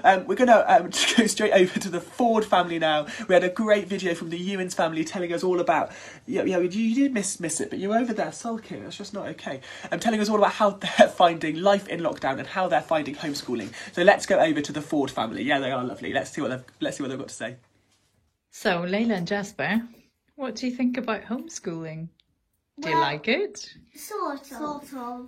Um, 0.03 0.25
we're 0.25 0.35
going 0.35 0.47
to 0.47 0.73
um, 0.73 0.83
go 1.17 1.27
straight 1.27 1.53
over 1.53 1.79
to 1.79 1.89
the 1.89 2.01
Ford 2.01 2.45
family 2.45 2.79
now. 2.79 3.07
We 3.27 3.33
had 3.33 3.43
a 3.43 3.49
great 3.49 3.87
video 3.87 4.15
from 4.15 4.29
the 4.29 4.37
Ewins 4.37 4.73
family 4.73 5.03
telling 5.03 5.33
us 5.33 5.43
all 5.43 5.59
about. 5.59 5.91
Yeah, 6.25 6.43
yeah, 6.43 6.59
you, 6.59 6.69
you 6.69 6.95
did 6.95 7.13
miss 7.13 7.39
miss 7.39 7.61
it, 7.61 7.69
but 7.69 7.79
you're 7.79 7.97
over 7.97 8.13
there 8.13 8.31
sulking. 8.31 8.83
That's 8.83 8.97
just 8.97 9.13
not 9.13 9.27
okay. 9.29 9.61
I'm 9.85 9.93
um, 9.93 9.99
telling 9.99 10.19
us 10.19 10.29
all 10.29 10.37
about 10.37 10.53
how 10.53 10.71
they're 10.71 11.07
finding 11.15 11.57
life 11.57 11.87
in 11.87 11.99
lockdown 11.99 12.39
and 12.39 12.47
how 12.47 12.67
they're 12.67 12.81
finding 12.81 13.15
homeschooling. 13.15 13.71
So 13.93 14.03
let's 14.03 14.25
go 14.25 14.39
over 14.39 14.61
to 14.61 14.71
the 14.71 14.81
Ford 14.81 15.11
family. 15.11 15.43
Yeah, 15.43 15.59
they 15.59 15.71
are 15.71 15.83
lovely. 15.83 16.13
Let's 16.13 16.31
see 16.31 16.41
what 16.41 16.49
they've 16.49 16.63
let's 16.79 16.97
see 16.97 17.03
what 17.03 17.09
they've 17.09 17.19
got 17.19 17.29
to 17.29 17.33
say. 17.33 17.57
So 18.51 18.81
Layla 18.83 19.17
and 19.17 19.27
Jasper 19.27 19.81
What 20.35 20.55
do 20.55 20.67
you 20.67 20.75
think 20.75 20.97
about 20.97 21.23
homeschooling? 21.23 22.09
Do 22.79 22.89
you 22.89 22.99
like 22.99 23.27
it? 23.27 23.73
Sort 23.95 24.41
of. 24.41 24.45
Sort 24.45 24.93
of. 24.95 25.27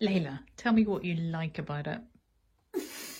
Layla, 0.00 0.40
tell 0.56 0.72
me 0.72 0.84
what 0.84 1.04
you 1.04 1.14
like 1.14 1.58
about 1.58 1.86
it. 1.86 2.00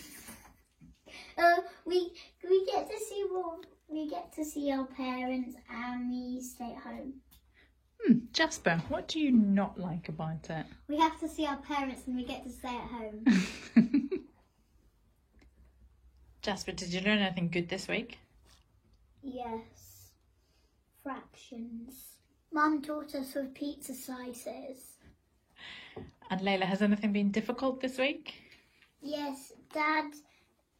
Uh, 1.38 1.56
we 1.84 2.12
we 2.48 2.66
get 2.66 2.88
to 2.90 2.98
see 2.98 3.24
what 3.30 3.66
we 3.88 4.08
get 4.08 4.32
to 4.34 4.44
see 4.44 4.72
our 4.72 4.86
parents 4.86 5.56
and 5.70 6.10
we 6.10 6.40
stay 6.40 6.74
at 6.76 6.82
home. 6.82 7.14
Hmm, 8.02 8.18
Jasper, 8.32 8.82
what 8.88 9.08
do 9.08 9.20
you 9.20 9.32
not 9.32 9.78
like 9.78 10.08
about 10.08 10.48
it? 10.50 10.66
We 10.88 10.98
have 10.98 11.18
to 11.20 11.28
see 11.28 11.46
our 11.46 11.56
parents 11.56 12.02
and 12.06 12.16
we 12.16 12.24
get 12.24 12.44
to 12.44 12.50
stay 12.50 12.68
at 12.74 12.90
home. 12.90 13.24
Jasper, 16.42 16.72
did 16.72 16.92
you 16.92 17.00
learn 17.00 17.18
anything 17.18 17.48
good 17.48 17.68
this 17.68 17.88
week? 17.88 18.18
yes. 19.22 20.10
Fractions. 21.02 22.16
Mum 22.52 22.82
taught 22.82 23.14
us 23.14 23.34
with 23.34 23.54
pizza 23.54 23.94
slices. 23.94 24.96
And 26.30 26.40
Layla, 26.40 26.62
has 26.62 26.82
anything 26.82 27.12
been 27.12 27.30
difficult 27.30 27.80
this 27.80 27.98
week? 27.98 28.34
Yes, 29.00 29.52
Dad. 29.72 30.12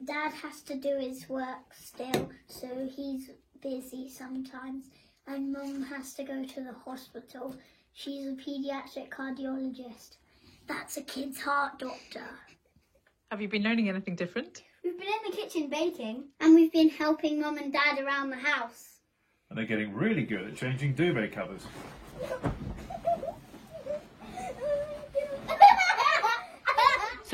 Dad 0.04 0.32
has 0.32 0.60
to 0.62 0.76
do 0.76 0.98
his 0.98 1.28
work 1.28 1.72
still, 1.74 2.30
so 2.46 2.88
he's 2.94 3.30
busy 3.62 4.08
sometimes. 4.10 4.90
And 5.26 5.52
Mum 5.52 5.82
has 5.82 6.12
to 6.14 6.22
go 6.22 6.44
to 6.44 6.60
the 6.60 6.74
hospital. 6.84 7.56
She's 7.92 8.26
a 8.26 8.32
pediatric 8.32 9.08
cardiologist. 9.08 10.18
That's 10.68 10.96
a 10.98 11.02
kid's 11.02 11.40
heart 11.40 11.78
doctor. 11.78 12.26
Have 13.30 13.40
you 13.40 13.48
been 13.48 13.62
learning 13.62 13.88
anything 13.88 14.14
different? 14.16 14.62
We've 14.84 14.98
been 14.98 15.08
in 15.08 15.30
the 15.30 15.36
kitchen 15.36 15.68
baking, 15.68 16.24
and 16.40 16.54
we've 16.54 16.72
been 16.72 16.90
helping 16.90 17.40
Mum 17.40 17.56
and 17.58 17.72
Dad 17.72 17.98
around 17.98 18.30
the 18.30 18.36
house. 18.36 19.00
And 19.48 19.58
they're 19.58 19.66
getting 19.66 19.94
really 19.94 20.24
good 20.24 20.46
at 20.46 20.56
changing 20.56 20.94
duvet 20.94 21.32
covers. 21.32 21.62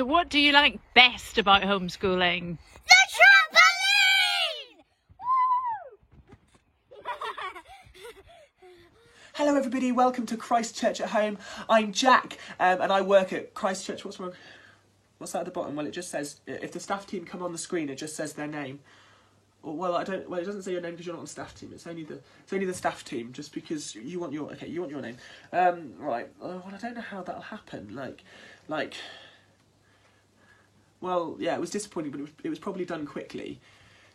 So, 0.02 0.06
what 0.06 0.28
do 0.30 0.40
you 0.40 0.50
like 0.50 0.80
best 0.94 1.38
about 1.38 1.62
homeschooling? 1.62 2.58
The 2.88 2.94
trampoline! 3.14 4.82
Hello, 9.34 9.54
everybody. 9.54 9.92
Welcome 9.92 10.26
to 10.26 10.36
Christchurch 10.36 11.00
at 11.00 11.10
Home. 11.10 11.38
I'm 11.70 11.92
Jack, 11.92 12.38
um, 12.58 12.80
and 12.80 12.92
I 12.92 13.00
work 13.00 13.32
at 13.32 13.54
Christchurch. 13.54 14.04
What's 14.04 14.18
wrong? 14.18 14.32
What's 15.18 15.34
that 15.34 15.38
at 15.38 15.44
the 15.44 15.52
bottom? 15.52 15.76
Well, 15.76 15.86
it 15.86 15.92
just 15.92 16.10
says 16.10 16.40
if 16.48 16.72
the 16.72 16.80
staff 16.80 17.06
team 17.06 17.24
come 17.24 17.40
on 17.40 17.52
the 17.52 17.58
screen, 17.58 17.88
it 17.88 17.94
just 17.94 18.16
says 18.16 18.32
their 18.32 18.48
name. 18.48 18.80
Well, 19.62 19.94
I 19.94 20.02
don't. 20.02 20.28
Well, 20.28 20.40
it 20.40 20.44
doesn't 20.46 20.62
say 20.62 20.72
your 20.72 20.80
name 20.80 20.94
because 20.94 21.06
you're 21.06 21.14
not 21.14 21.20
on 21.20 21.28
staff 21.28 21.54
team. 21.54 21.70
It's 21.72 21.86
only 21.86 22.02
the 22.02 22.18
it's 22.42 22.52
only 22.52 22.66
the 22.66 22.74
staff 22.74 23.04
team. 23.04 23.32
Just 23.32 23.54
because 23.54 23.94
you 23.94 24.18
want 24.18 24.32
your 24.32 24.50
okay, 24.50 24.66
you 24.66 24.80
want 24.80 24.90
your 24.90 25.00
name. 25.00 25.18
Um, 25.52 25.92
right. 25.96 26.26
Uh, 26.42 26.58
well, 26.64 26.72
I 26.74 26.78
don't 26.78 26.96
know 26.96 27.02
how 27.02 27.22
that'll 27.22 27.40
happen. 27.40 27.94
Like, 27.94 28.24
like. 28.66 28.94
Well, 31.02 31.36
yeah, 31.40 31.56
it 31.56 31.60
was 31.60 31.70
disappointing, 31.70 32.12
but 32.12 32.20
it 32.20 32.22
was, 32.22 32.32
it 32.44 32.48
was 32.48 32.60
probably 32.60 32.84
done 32.84 33.06
quickly. 33.06 33.60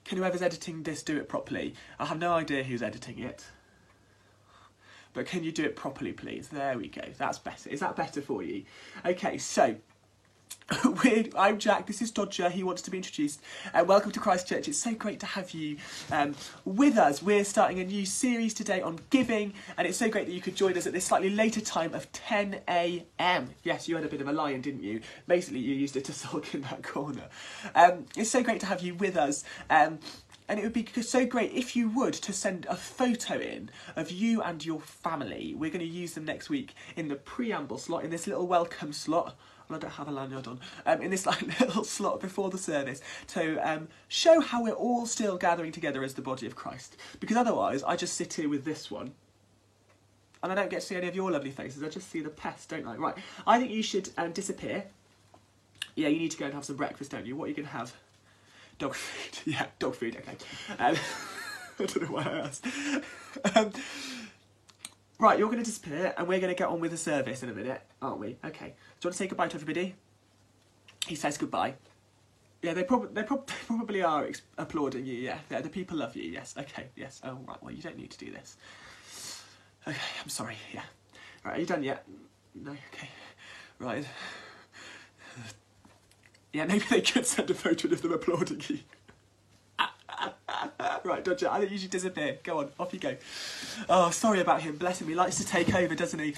Can 0.06 0.18
whoever's 0.18 0.42
editing 0.42 0.84
this 0.84 1.04
do 1.04 1.18
it 1.18 1.28
properly? 1.28 1.76
I 2.00 2.06
have 2.06 2.18
no 2.18 2.32
idea 2.32 2.64
who's 2.64 2.82
editing 2.82 3.20
it. 3.20 3.46
But 5.14 5.26
can 5.26 5.44
you 5.44 5.52
do 5.52 5.66
it 5.66 5.76
properly, 5.76 6.14
please? 6.14 6.48
There 6.48 6.78
we 6.78 6.88
go. 6.88 7.02
That's 7.18 7.40
better. 7.40 7.70
Is 7.70 7.82
that 7.82 7.98
better 7.98 8.22
for 8.22 8.42
you? 8.42 8.64
Okay, 9.06 9.38
so 9.38 9.76
we're, 11.04 11.24
I'm 11.38 11.60
Jack. 11.60 11.88
This 11.88 12.02
is 12.02 12.12
Dodger. 12.12 12.50
He 12.50 12.62
wants 12.62 12.82
to 12.82 12.92
be 12.92 12.98
introduced. 12.98 13.42
Uh, 13.74 13.86
welcome 13.88 14.12
to 14.12 14.20
Christchurch. 14.20 14.68
It's 14.68 14.78
so 14.78 14.94
great 14.94 15.18
to 15.22 15.26
have 15.26 15.52
you 15.52 15.78
um, 16.12 16.36
with 16.66 16.98
us. 16.98 17.24
We're 17.24 17.46
starting 17.46 17.80
a 17.80 17.86
new 17.86 18.06
series 18.06 18.54
today 18.54 18.82
on 18.82 19.00
giving, 19.10 19.54
and 19.78 19.88
it's 19.88 19.98
so 19.98 20.10
great 20.10 20.26
that 20.26 20.34
you 20.34 20.42
could 20.42 20.58
join 20.58 20.78
us 20.78 20.86
at 20.86 20.92
this 20.92 21.06
slightly 21.06 21.30
later 21.30 21.62
time 21.62 21.94
of 21.94 22.12
10 22.12 22.60
a.m. 22.68 23.50
Yes, 23.64 23.88
you 23.88 23.96
had 23.96 24.04
a 24.04 24.10
bit 24.10 24.20
of 24.20 24.28
a 24.28 24.34
lion, 24.34 24.60
didn't 24.60 24.84
you? 24.84 25.00
Basically, 25.26 25.60
you 25.60 25.74
used 25.74 25.96
it 25.96 26.04
to 26.06 26.14
sulk 26.14 26.54
in 26.54 26.62
that 26.64 26.84
corner. 26.84 27.30
Um, 27.74 28.06
it's 28.18 28.30
so 28.30 28.44
great 28.44 28.60
to 28.60 28.66
have 28.66 28.82
you 28.82 28.96
with 28.96 29.16
us. 29.16 29.46
Um, 29.70 30.00
and 30.50 30.60
it 30.60 30.64
would 30.64 30.74
be 30.74 30.86
so 31.02 31.26
great 31.26 31.54
if 31.54 31.78
you 31.78 31.90
would 31.90 32.14
to 32.14 32.34
send 32.34 32.66
a 32.70 32.76
photo 32.76 33.38
in 33.38 33.70
of 33.96 34.12
you 34.12 34.42
and 34.42 34.66
your 34.66 34.80
family. 34.80 35.54
We're 35.58 35.72
going 35.72 35.80
to 35.80 35.86
use 35.86 36.14
them 36.14 36.26
next 36.26 36.50
week 36.50 36.74
in 36.98 37.08
the 37.08 37.16
preamble 37.16 37.78
slot, 37.78 38.04
in 38.04 38.10
this 38.10 38.28
little 38.28 38.48
welcome 38.48 38.92
slot. 38.92 39.38
I 39.70 39.78
don't 39.80 39.92
have 39.92 40.08
a 40.08 40.12
lanyard 40.12 40.48
on. 40.48 40.60
Um, 40.86 41.02
in 41.02 41.12
this 41.12 41.26
like 41.28 41.60
little 41.60 41.84
slot 41.84 42.22
before 42.22 42.50
the 42.50 42.58
service 42.58 43.02
to 43.28 43.58
um, 43.58 43.88
show 44.08 44.40
how 44.40 44.64
we're 44.64 44.72
all 44.72 45.06
still 45.06 45.38
gathering 45.38 45.72
together 45.72 46.04
as 46.04 46.14
the 46.14 46.22
body 46.22 46.48
of 46.48 46.56
Christ. 46.56 46.98
Because 47.20 47.38
otherwise, 47.38 47.84
I 47.84 47.96
just 47.96 48.16
sit 48.16 48.34
here 48.34 48.50
with 48.50 48.66
this 48.66 48.90
one. 48.90 49.14
And 50.44 50.52
I 50.52 50.56
don't 50.56 50.70
get 50.70 50.82
to 50.82 50.86
see 50.86 50.96
any 50.96 51.08
of 51.08 51.16
your 51.16 51.32
lovely 51.32 51.52
faces. 51.52 51.84
I 51.84 51.90
just 51.90 52.10
see 52.12 52.22
the 52.22 52.30
pest, 52.30 52.70
don't 52.70 52.88
I? 52.88 52.96
Right. 52.96 53.16
I 53.46 53.60
think 53.60 53.72
you 53.72 53.82
should 53.82 54.10
um, 54.18 54.32
disappear. 54.32 54.86
Yeah, 55.96 56.10
you 56.10 56.20
need 56.20 56.32
to 56.32 56.38
go 56.38 56.46
and 56.46 56.54
have 56.54 56.64
some 56.64 56.76
breakfast, 56.76 57.12
don't 57.12 57.26
you? 57.26 57.36
What 57.36 57.46
are 57.46 57.48
you 57.50 57.56
going 57.56 57.66
to 57.66 57.74
have? 57.74 57.94
Dog 58.78 58.94
food. 58.96 59.40
Yeah, 59.54 59.66
dog 59.80 59.96
food. 59.96 60.16
Okay. 60.16 60.38
Um, 60.78 60.96
I 61.80 61.86
don't 61.86 62.02
know 62.04 62.16
why 62.16 62.24
I 62.24 62.40
asked. 62.40 62.66
Um, 63.56 63.72
right, 65.20 65.38
you're 65.40 65.48
going 65.48 65.60
to 65.60 65.64
disappear, 65.66 66.14
and 66.18 66.28
we're 66.28 66.40
going 66.40 66.54
to 66.54 66.58
get 66.58 66.68
on 66.68 66.80
with 66.80 66.92
the 66.92 66.98
service 66.98 67.44
in 67.44 67.50
a 67.50 67.54
minute, 67.54 67.82
aren't 68.02 68.20
we? 68.20 68.38
Okay. 68.46 68.66
Do 68.68 68.72
you 68.72 69.08
want 69.08 69.14
to 69.14 69.14
say 69.14 69.28
goodbye 69.28 69.48
to 69.48 69.56
everybody? 69.56 69.96
He 71.08 71.16
says 71.16 71.38
goodbye. 71.38 71.76
Yeah, 72.62 72.74
they, 72.74 72.84
prob- 72.84 73.14
they, 73.14 73.24
prob- 73.24 73.48
they 73.48 73.54
probably 73.66 74.02
are 74.04 74.28
applauding 74.58 75.06
you. 75.06 75.14
Yeah, 75.16 75.40
yeah, 75.50 75.62
the 75.62 75.70
people 75.70 75.98
love 75.98 76.16
you. 76.16 76.24
Yes. 76.24 76.56
Okay. 76.58 76.88
Yes. 76.96 77.22
Oh, 77.24 77.40
right. 77.48 77.62
Well, 77.62 77.74
you 77.74 77.82
don't 77.82 77.98
need 77.98 78.12
to 78.12 78.18
do 78.18 78.32
this. 78.32 78.58
Okay. 79.88 79.98
I'm 80.24 80.30
sorry. 80.30 80.56
Yeah. 80.74 80.82
Right. 81.44 81.58
Are 81.58 81.60
you 81.60 81.66
done 81.66 81.84
yet? 81.84 82.06
No. 82.56 82.72
Okay. 82.72 83.10
Right. 83.80 84.06
Yeah, 86.54 86.66
maybe 86.66 86.86
they 86.90 87.02
could 87.02 87.26
send 87.28 87.52
a 87.52 87.54
photo 87.54 87.90
of 87.90 88.02
them 88.02 88.14
applauding 88.14 88.62
you. 88.68 88.80
right, 91.04 91.24
Dodger, 91.24 91.50
I 91.50 91.60
don't 91.60 91.72
usually 91.72 91.90
disappear. 91.90 92.38
Go 92.44 92.60
on, 92.60 92.70
off 92.80 92.94
you 92.94 93.00
go. 93.00 93.16
Oh, 93.90 94.10
sorry 94.10 94.42
about 94.42 94.62
him. 94.62 94.76
Bless 94.78 95.02
him. 95.02 95.08
He 95.08 95.16
likes 95.16 95.38
to 95.38 95.46
take 95.46 95.74
over, 95.74 95.96
doesn't 95.96 96.20
he? 96.20 96.36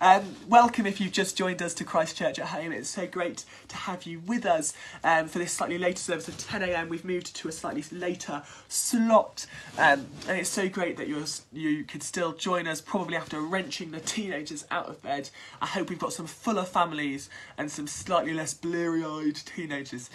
Um, 0.00 0.36
welcome 0.48 0.86
if 0.86 1.00
you've 1.00 1.12
just 1.12 1.36
joined 1.36 1.62
us 1.62 1.74
to 1.74 1.84
Christchurch 1.84 2.38
at 2.38 2.46
Home. 2.46 2.72
It's 2.72 2.88
so 2.88 3.06
great 3.06 3.44
to 3.68 3.76
have 3.76 4.04
you 4.04 4.20
with 4.20 4.46
us 4.46 4.74
um, 5.04 5.28
for 5.28 5.38
this 5.38 5.52
slightly 5.52 5.78
later 5.78 5.98
service 5.98 6.28
of 6.28 6.38
10 6.38 6.62
a.m. 6.62 6.88
We've 6.88 7.04
moved 7.04 7.34
to 7.36 7.48
a 7.48 7.52
slightly 7.52 7.84
later 7.92 8.42
slot, 8.68 9.46
um, 9.78 10.06
and 10.28 10.38
it's 10.38 10.50
so 10.50 10.68
great 10.68 10.96
that 10.96 11.08
you're 11.08 11.24
you 11.52 11.84
could 11.84 12.02
still 12.02 12.32
join 12.32 12.66
us. 12.66 12.80
Probably 12.80 13.16
after 13.16 13.40
wrenching 13.40 13.90
the 13.90 14.00
teenagers 14.00 14.64
out 14.70 14.88
of 14.88 15.02
bed. 15.02 15.30
I 15.60 15.66
hope 15.66 15.90
we've 15.90 15.98
got 15.98 16.12
some 16.12 16.26
fuller 16.26 16.64
families 16.64 17.30
and 17.56 17.70
some 17.70 17.86
slightly 17.86 18.34
less 18.34 18.54
bleary-eyed 18.54 19.36
teenagers. 19.36 20.10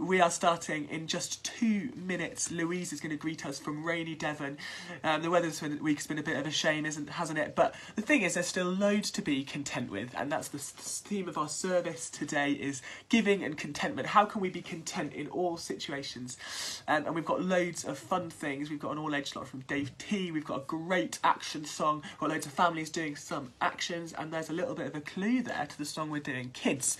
We 0.00 0.22
are 0.22 0.30
starting 0.30 0.88
in 0.88 1.06
just 1.06 1.44
two 1.44 1.90
minutes. 1.94 2.50
Louise 2.50 2.90
is 2.94 3.00
going 3.00 3.10
to 3.10 3.18
greet 3.18 3.44
us 3.44 3.58
from 3.58 3.84
rainy 3.84 4.14
Devon. 4.14 4.56
Um, 5.04 5.20
the 5.20 5.28
weather 5.28 5.48
this 5.48 5.60
week 5.60 5.98
has 5.98 6.06
been 6.06 6.18
a 6.18 6.22
bit 6.22 6.38
of 6.38 6.46
a 6.46 6.50
shame, 6.50 6.86
isn't 6.86 7.10
hasn't 7.10 7.38
it? 7.38 7.54
But 7.54 7.74
the 7.96 8.02
thing 8.02 8.22
is, 8.22 8.32
there's 8.32 8.46
still 8.46 8.70
loads 8.70 9.10
to 9.10 9.22
be 9.22 9.44
content 9.44 9.90
with, 9.90 10.14
and 10.16 10.32
that's 10.32 10.48
the 10.48 10.58
theme 10.58 11.28
of 11.28 11.36
our 11.36 11.50
service 11.50 12.08
today: 12.08 12.52
is 12.52 12.80
giving 13.10 13.44
and 13.44 13.58
contentment. 13.58 14.08
How 14.08 14.24
can 14.24 14.40
we 14.40 14.48
be 14.48 14.62
content 14.62 15.12
in 15.12 15.26
all 15.28 15.58
situations? 15.58 16.38
Um, 16.88 17.04
and 17.04 17.14
we've 17.14 17.26
got 17.26 17.42
loads 17.42 17.84
of 17.84 17.98
fun 17.98 18.30
things. 18.30 18.70
We've 18.70 18.80
got 18.80 18.92
an 18.92 18.98
all-age 18.98 19.36
lot 19.36 19.48
from 19.48 19.60
Dave 19.60 19.96
T. 19.98 20.32
We've 20.32 20.46
got 20.46 20.62
a 20.62 20.64
great 20.66 21.18
action 21.22 21.66
song. 21.66 22.02
We've 22.04 22.20
got 22.20 22.30
loads 22.30 22.46
of 22.46 22.52
families 22.52 22.88
doing 22.88 23.16
some 23.16 23.52
actions, 23.60 24.14
and 24.14 24.32
there's 24.32 24.48
a 24.48 24.54
little 24.54 24.74
bit 24.74 24.86
of 24.86 24.94
a 24.94 25.02
clue 25.02 25.42
there 25.42 25.66
to 25.66 25.78
the 25.78 25.84
song 25.84 26.08
we're 26.08 26.20
doing, 26.20 26.50
kids. 26.54 26.96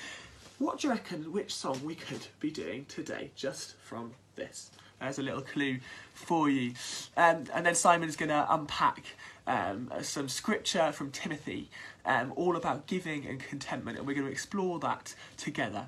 What 0.60 0.78
do 0.78 0.88
you 0.88 0.92
reckon 0.92 1.32
which 1.32 1.54
song 1.54 1.80
we 1.82 1.94
could 1.94 2.26
be 2.38 2.50
doing 2.50 2.84
today 2.84 3.30
just 3.34 3.76
from 3.78 4.12
this? 4.36 4.70
There's 5.00 5.18
a 5.18 5.22
little 5.22 5.40
clue 5.40 5.78
for 6.12 6.50
you. 6.50 6.74
Um, 7.16 7.44
and 7.54 7.64
then 7.64 7.74
Simon's 7.74 8.14
going 8.14 8.28
to 8.28 8.46
unpack 8.46 9.02
um, 9.46 9.90
some 10.02 10.28
scripture 10.28 10.92
from 10.92 11.12
Timothy, 11.12 11.70
um, 12.04 12.34
all 12.36 12.56
about 12.56 12.86
giving 12.86 13.26
and 13.26 13.40
contentment, 13.40 13.96
and 13.96 14.06
we're 14.06 14.12
going 14.12 14.26
to 14.26 14.30
explore 14.30 14.78
that 14.80 15.14
together. 15.38 15.86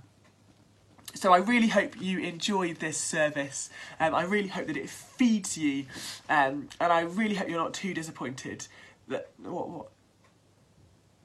So 1.13 1.35
I 1.35 1.39
really 1.39 1.69
hope 1.69 2.01
you 2.01 2.21
enjoy 2.21 2.73
this 2.73 2.97
service. 2.97 3.69
Um, 4.01 4.15
I 4.15 4.23
really 4.23 4.49
hope 4.49 4.69
that 4.69 4.79
it 4.79 4.89
feeds 4.89 5.59
you, 5.59 5.85
um, 6.31 6.71
and 6.81 6.91
I 6.91 7.03
really 7.03 7.35
hope 7.35 7.51
you're 7.51 7.59
not 7.59 7.75
too 7.75 7.93
disappointed 7.93 8.67
that 9.09 9.29
what 9.43 9.69
what 9.69 9.89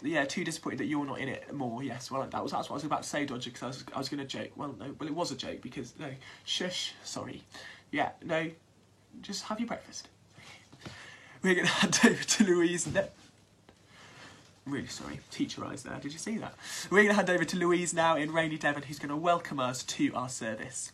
yeah, 0.01 0.25
too 0.25 0.43
disappointed 0.43 0.79
that 0.79 0.85
you're 0.85 1.05
not 1.05 1.19
in 1.19 1.27
it 1.27 1.53
more. 1.53 1.83
Yes, 1.83 2.11
well, 2.11 2.27
that 2.27 2.43
was 2.43 2.51
that's 2.51 2.69
what 2.69 2.75
I 2.75 2.77
was 2.77 2.83
about 2.83 3.03
to 3.03 3.09
say, 3.09 3.25
Dodger, 3.25 3.49
because 3.49 3.63
I 3.63 3.67
was 3.67 3.83
I 3.95 3.97
was 3.97 4.09
going 4.09 4.19
to 4.19 4.25
joke. 4.25 4.51
Well, 4.55 4.75
no, 4.79 4.93
well, 4.99 5.09
it 5.09 5.15
was 5.15 5.31
a 5.31 5.35
joke 5.35 5.61
because 5.61 5.93
no, 5.99 6.09
shush, 6.45 6.93
sorry. 7.03 7.43
Yeah, 7.91 8.11
no, 8.23 8.49
just 9.21 9.45
have 9.45 9.59
your 9.59 9.67
breakfast. 9.67 10.07
We're 11.41 11.55
going 11.55 11.67
to 11.67 11.73
hand 11.73 11.99
over 12.05 12.23
to 12.23 12.43
Louise. 12.43 12.87
No, 12.87 13.07
I'm 14.65 14.73
really 14.73 14.87
sorry, 14.87 15.19
teacher 15.31 15.65
eyes 15.65 15.83
there. 15.83 15.97
Did 15.99 16.13
you 16.13 16.19
see 16.19 16.37
that? 16.37 16.53
We're 16.91 17.03
going 17.03 17.09
to 17.09 17.15
hand 17.15 17.29
over 17.29 17.45
to 17.45 17.57
Louise 17.57 17.93
now 17.93 18.17
in 18.17 18.31
rainy 18.31 18.57
Devon, 18.57 18.83
who's 18.83 18.99
going 18.99 19.09
to 19.09 19.15
welcome 19.15 19.59
us 19.59 19.83
to 19.83 20.13
our 20.13 20.29
service. 20.29 20.91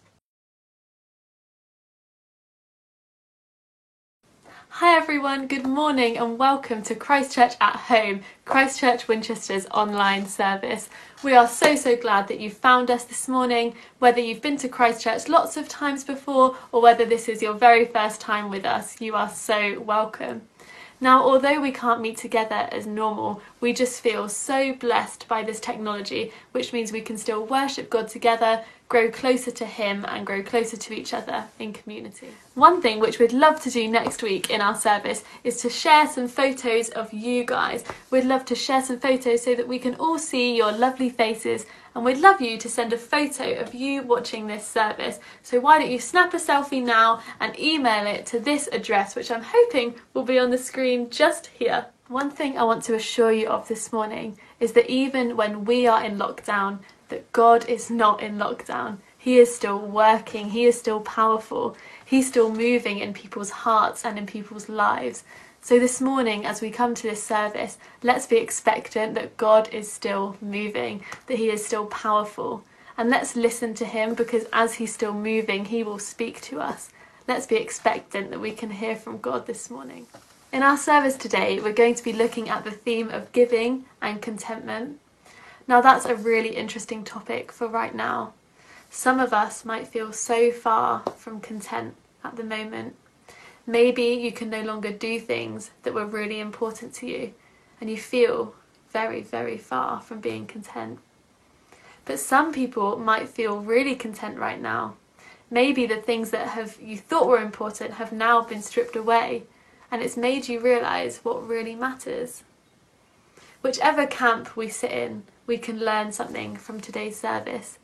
Hi 4.85 4.97
everyone, 4.97 5.47
good 5.47 5.65
morning 5.65 6.17
and 6.17 6.37
welcome 6.37 6.81
to 6.83 6.93
Christchurch 6.93 7.53
at 7.61 7.77
Home, 7.77 8.19
Christchurch 8.43 9.07
Winchester's 9.07 9.65
online 9.67 10.27
service. 10.27 10.89
We 11.23 11.33
are 11.33 11.47
so 11.47 11.77
so 11.77 11.95
glad 11.95 12.27
that 12.27 12.41
you 12.41 12.49
found 12.49 12.91
us 12.91 13.05
this 13.05 13.29
morning, 13.29 13.75
whether 13.99 14.19
you've 14.19 14.41
been 14.41 14.57
to 14.57 14.67
Christchurch 14.67 15.29
lots 15.29 15.55
of 15.55 15.69
times 15.69 16.03
before 16.03 16.57
or 16.73 16.81
whether 16.81 17.05
this 17.05 17.29
is 17.29 17.41
your 17.41 17.53
very 17.53 17.85
first 17.85 18.19
time 18.19 18.49
with 18.49 18.65
us, 18.65 18.99
you 18.99 19.15
are 19.15 19.29
so 19.29 19.79
welcome. 19.79 20.41
Now, 20.99 21.23
although 21.23 21.61
we 21.61 21.71
can't 21.71 22.01
meet 22.01 22.17
together 22.17 22.67
as 22.69 22.85
normal, 22.85 23.41
we 23.61 23.71
just 23.71 24.01
feel 24.01 24.27
so 24.27 24.73
blessed 24.73 25.29
by 25.29 25.43
this 25.43 25.61
technology, 25.61 26.33
which 26.51 26.73
means 26.73 26.91
we 26.91 26.99
can 26.99 27.17
still 27.17 27.45
worship 27.45 27.89
God 27.89 28.09
together, 28.09 28.65
grow 28.93 29.09
closer 29.09 29.49
to 29.49 29.65
Him, 29.65 30.05
and 30.07 30.23
grow 30.23 30.43
closer 30.43 30.77
to 30.77 30.93
each 30.93 31.15
other 31.15 31.45
in 31.57 31.73
community. 31.73 32.27
One 32.53 32.79
thing 32.79 32.99
which 32.99 33.17
we'd 33.17 33.33
love 33.33 33.59
to 33.63 33.71
do 33.71 33.87
next 33.87 34.21
week 34.21 34.51
in 34.51 34.61
our 34.61 34.75
service 34.75 35.23
is 35.43 35.57
to 35.61 35.69
share 35.71 36.07
some 36.07 36.27
photos 36.27 36.89
of 36.89 37.11
you 37.11 37.43
guys. 37.43 37.83
We'd 38.11 38.25
love 38.25 38.45
to 38.45 38.53
share 38.53 38.83
some 38.83 38.99
photos 38.99 39.41
so 39.41 39.55
that 39.55 39.67
we 39.67 39.79
can 39.79 39.95
all 39.95 40.19
see 40.19 40.55
your 40.55 40.71
lovely 40.71 41.09
faces 41.09 41.65
and 41.95 42.05
we'd 42.05 42.19
love 42.19 42.39
you 42.39 42.55
to 42.59 42.69
send 42.69 42.93
a 42.93 42.97
photo 42.99 43.55
of 43.55 43.73
you 43.73 44.03
watching 44.03 44.45
this 44.45 44.67
service. 44.67 45.19
So 45.41 45.59
why 45.59 45.79
don't 45.79 45.89
you 45.89 45.99
snap 45.99 46.35
a 46.35 46.37
selfie 46.37 46.83
now 46.83 47.23
and 47.39 47.59
email 47.59 48.05
it 48.05 48.27
to 48.27 48.39
this 48.39 48.69
address, 48.71 49.15
which 49.15 49.31
I'm 49.31 49.43
hoping 49.43 49.95
will 50.13 50.23
be 50.23 50.37
on 50.37 50.51
the 50.51 50.57
screen 50.59 51.09
just 51.09 51.47
here. 51.47 51.87
One 52.09 52.29
thing 52.29 52.59
I 52.59 52.63
want 52.63 52.83
to 52.83 52.95
assure 52.95 53.31
you 53.31 53.47
of 53.47 53.67
this 53.67 53.91
morning 53.91 54.37
is 54.59 54.73
that 54.73 54.87
even 54.87 55.35
when 55.35 55.65
we 55.65 55.87
are 55.87 56.03
in 56.03 56.19
lockdown, 56.19 56.79
that 57.13 57.31
God 57.31 57.69
is 57.69 57.91
not 57.91 58.23
in 58.23 58.39
lockdown. 58.39 58.97
He 59.15 59.37
is 59.37 59.55
still 59.55 59.77
working, 59.77 60.49
He 60.49 60.65
is 60.65 60.79
still 60.79 60.99
powerful, 60.99 61.77
He's 62.03 62.27
still 62.27 62.49
moving 62.49 62.97
in 62.97 63.13
people's 63.13 63.51
hearts 63.51 64.03
and 64.03 64.17
in 64.17 64.25
people's 64.25 64.67
lives. 64.67 65.23
So, 65.61 65.77
this 65.77 66.01
morning, 66.01 66.43
as 66.43 66.59
we 66.59 66.71
come 66.71 66.95
to 66.95 67.03
this 67.03 67.21
service, 67.21 67.77
let's 68.01 68.25
be 68.25 68.37
expectant 68.37 69.13
that 69.13 69.37
God 69.37 69.69
is 69.71 69.91
still 69.91 70.37
moving, 70.41 71.03
that 71.27 71.37
He 71.37 71.51
is 71.51 71.63
still 71.63 71.85
powerful. 71.85 72.63
And 72.97 73.11
let's 73.11 73.35
listen 73.35 73.75
to 73.75 73.85
Him 73.85 74.15
because 74.15 74.45
as 74.51 74.73
He's 74.73 74.93
still 74.93 75.13
moving, 75.13 75.65
He 75.65 75.83
will 75.83 75.99
speak 75.99 76.41
to 76.41 76.59
us. 76.61 76.89
Let's 77.27 77.45
be 77.45 77.57
expectant 77.57 78.31
that 78.31 78.41
we 78.41 78.53
can 78.53 78.71
hear 78.71 78.95
from 78.95 79.19
God 79.19 79.45
this 79.45 79.69
morning. 79.69 80.07
In 80.51 80.63
our 80.63 80.77
service 80.77 81.15
today, 81.15 81.59
we're 81.59 81.73
going 81.73 81.95
to 81.95 82.03
be 82.03 82.13
looking 82.13 82.49
at 82.49 82.63
the 82.63 82.71
theme 82.71 83.09
of 83.09 83.31
giving 83.33 83.85
and 84.01 84.19
contentment. 84.19 84.99
Now, 85.67 85.81
that's 85.81 86.05
a 86.05 86.15
really 86.15 86.55
interesting 86.55 87.03
topic 87.03 87.51
for 87.51 87.67
right 87.67 87.95
now. 87.95 88.33
Some 88.89 89.19
of 89.19 89.33
us 89.33 89.65
might 89.65 89.87
feel 89.87 90.11
so 90.13 90.51
far 90.51 90.99
from 91.17 91.39
content 91.39 91.95
at 92.23 92.35
the 92.35 92.43
moment. 92.43 92.95
Maybe 93.65 94.03
you 94.03 94.31
can 94.31 94.49
no 94.49 94.61
longer 94.61 94.91
do 94.91 95.19
things 95.19 95.71
that 95.83 95.93
were 95.93 96.05
really 96.05 96.39
important 96.39 96.93
to 96.95 97.07
you 97.07 97.33
and 97.79 97.89
you 97.89 97.97
feel 97.97 98.55
very, 98.91 99.21
very 99.21 99.57
far 99.57 100.01
from 100.01 100.19
being 100.19 100.45
content. 100.45 100.99
But 102.05 102.19
some 102.19 102.51
people 102.53 102.97
might 102.97 103.29
feel 103.29 103.59
really 103.59 103.95
content 103.95 104.37
right 104.37 104.61
now. 104.61 104.95
Maybe 105.49 105.85
the 105.85 106.01
things 106.01 106.31
that 106.31 106.49
have 106.49 106.77
you 106.81 106.97
thought 106.97 107.27
were 107.27 107.41
important 107.41 107.93
have 107.93 108.11
now 108.11 108.41
been 108.41 108.61
stripped 108.61 108.95
away 108.95 109.43
and 109.89 110.01
it's 110.01 110.17
made 110.17 110.49
you 110.49 110.59
realize 110.59 111.19
what 111.23 111.47
really 111.47 111.75
matters. 111.75 112.43
Whichever 113.61 114.05
camp 114.05 114.57
we 114.57 114.67
sit 114.67 114.91
in, 114.91 115.23
we 115.45 115.57
can 115.57 115.79
learn 115.79 116.11
something 116.11 116.55
from 116.55 116.79
today's 116.79 117.19
service. 117.19 117.77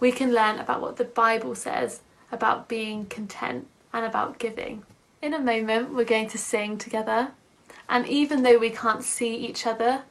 We 0.00 0.12
can 0.12 0.32
learn 0.32 0.58
about 0.58 0.80
what 0.80 0.96
the 0.96 1.04
Bible 1.04 1.54
says 1.54 2.00
about 2.30 2.68
being 2.68 3.06
content 3.06 3.66
and 3.92 4.04
about 4.04 4.38
giving. 4.38 4.82
In 5.22 5.32
a 5.32 5.38
moment, 5.38 5.94
we're 5.94 6.04
going 6.04 6.28
to 6.28 6.38
sing 6.38 6.76
together. 6.76 7.32
And 7.88 8.06
even 8.06 8.42
though 8.42 8.58
we 8.58 8.70
can't 8.70 9.02
see 9.02 9.34
each 9.34 9.66
other, 9.66 10.02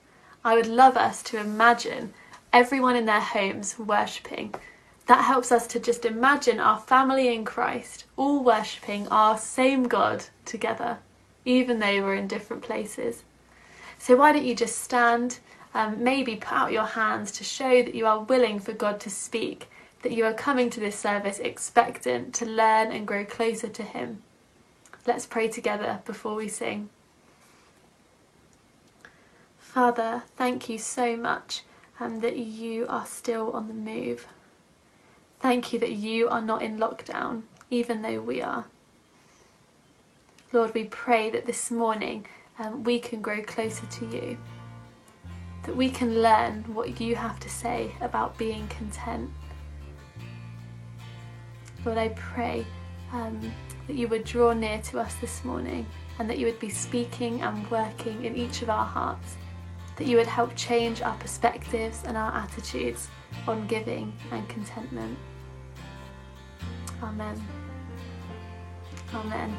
I 0.43 0.55
would 0.55 0.67
love 0.67 0.97
us 0.97 1.21
to 1.23 1.39
imagine 1.39 2.13
everyone 2.51 2.95
in 2.95 3.05
their 3.05 3.21
homes 3.21 3.77
worshipping. 3.77 4.55
That 5.07 5.25
helps 5.25 5.51
us 5.51 5.67
to 5.67 5.79
just 5.79 6.05
imagine 6.05 6.59
our 6.59 6.79
family 6.79 7.33
in 7.33 7.45
Christ 7.45 8.05
all 8.17 8.43
worshipping 8.43 9.07
our 9.09 9.37
same 9.37 9.83
God 9.83 10.25
together, 10.45 10.97
even 11.43 11.79
though 11.79 12.01
we're 12.01 12.15
in 12.15 12.27
different 12.27 12.63
places. 12.63 13.23
So, 13.99 14.15
why 14.15 14.31
don't 14.31 14.45
you 14.45 14.55
just 14.55 14.79
stand, 14.81 15.39
um, 15.75 16.01
maybe 16.01 16.37
put 16.37 16.53
out 16.53 16.71
your 16.71 16.85
hands 16.85 17.33
to 17.33 17.43
show 17.43 17.83
that 17.83 17.93
you 17.93 18.07
are 18.07 18.23
willing 18.23 18.61
for 18.61 18.71
God 18.71 18.99
to 19.01 19.09
speak, 19.09 19.69
that 20.03 20.13
you 20.13 20.23
are 20.23 20.33
coming 20.33 20.69
to 20.69 20.79
this 20.79 20.95
service 20.95 21.37
expectant 21.39 22.33
to 22.35 22.45
learn 22.45 22.93
and 22.93 23.05
grow 23.05 23.25
closer 23.25 23.67
to 23.67 23.83
Him. 23.83 24.23
Let's 25.05 25.25
pray 25.25 25.49
together 25.49 25.99
before 26.05 26.35
we 26.35 26.47
sing. 26.47 26.89
Father, 29.59 30.23
thank 30.37 30.69
you 30.69 30.77
so 30.77 31.17
much 31.17 31.63
um, 31.99 32.21
that 32.21 32.37
you 32.37 32.87
are 32.87 33.05
still 33.05 33.51
on 33.51 33.67
the 33.67 33.73
move. 33.73 34.27
Thank 35.41 35.73
you 35.73 35.79
that 35.79 35.91
you 35.91 36.29
are 36.29 36.41
not 36.41 36.61
in 36.61 36.77
lockdown, 36.77 37.43
even 37.69 38.01
though 38.01 38.21
we 38.21 38.41
are. 38.41 38.65
Lord, 40.53 40.73
we 40.73 40.85
pray 40.85 41.29
that 41.31 41.45
this 41.45 41.69
morning 41.69 42.25
um, 42.57 42.85
we 42.85 42.97
can 42.97 43.21
grow 43.21 43.43
closer 43.43 43.85
to 43.85 44.05
you, 44.05 44.37
that 45.65 45.75
we 45.75 45.89
can 45.89 46.21
learn 46.21 46.63
what 46.73 47.01
you 47.01 47.15
have 47.15 47.39
to 47.39 47.49
say 47.49 47.91
about 48.01 48.37
being 48.37 48.67
content. 48.67 49.29
Lord, 51.83 51.97
I 51.97 52.09
pray 52.09 52.65
um, 53.11 53.39
that 53.87 53.95
you 53.95 54.07
would 54.07 54.23
draw 54.23 54.53
near 54.53 54.81
to 54.83 54.99
us 54.99 55.15
this 55.15 55.43
morning 55.43 55.85
and 56.19 56.29
that 56.29 56.37
you 56.37 56.45
would 56.45 56.59
be 56.59 56.69
speaking 56.69 57.41
and 57.41 57.69
working 57.69 58.25
in 58.25 58.35
each 58.35 58.61
of 58.61 58.69
our 58.69 58.85
hearts, 58.85 59.35
that 59.97 60.07
you 60.07 60.17
would 60.17 60.27
help 60.27 60.55
change 60.55 61.01
our 61.01 61.15
perspectives 61.17 62.03
and 62.05 62.15
our 62.17 62.33
attitudes 62.33 63.09
on 63.47 63.67
giving 63.67 64.13
and 64.31 64.47
contentment. 64.49 65.17
Amen. 67.03 67.41
Amen. 69.13 69.57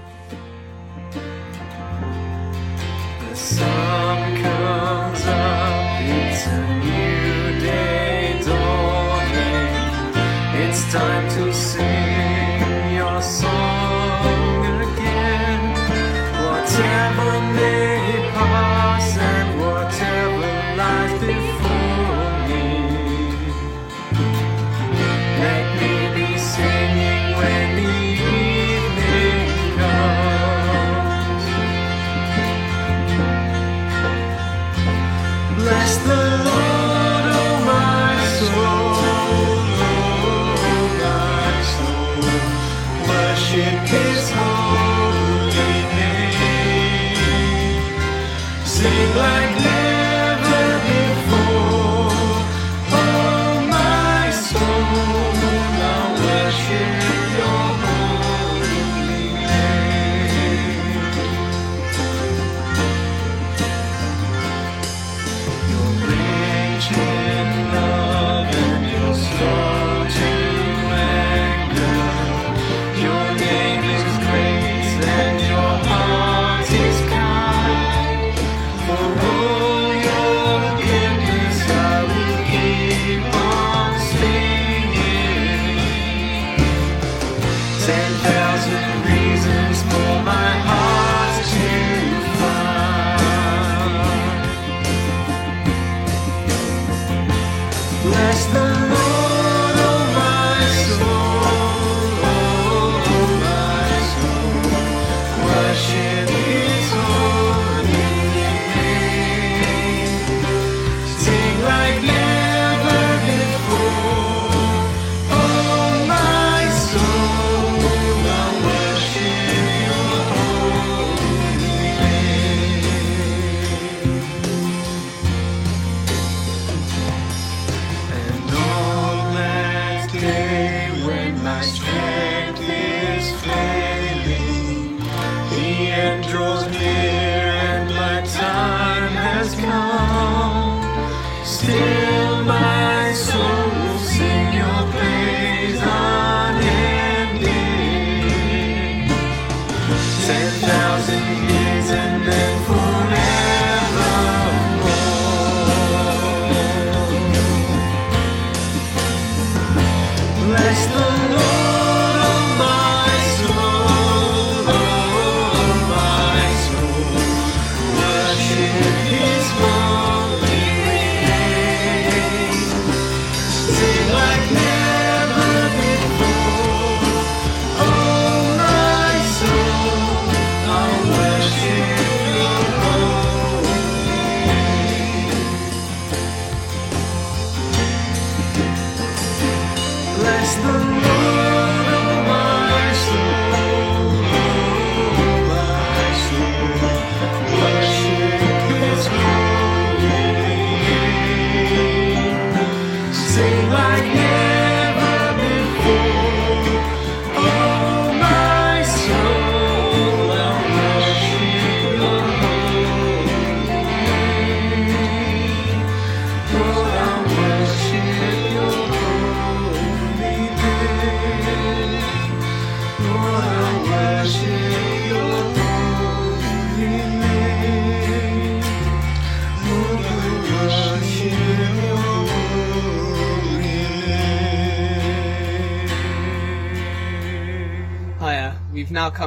The 3.28 3.36
sun 3.36 4.42
comes 4.42 5.26
up, 5.26 5.85
it's 6.08 6.46
a 6.46 6.60
new 6.84 7.60
day 7.60 8.40
dawning. 8.44 10.12
It's 10.62 10.92
time 10.92 11.28
to 11.36 11.52
sing 11.52 12.05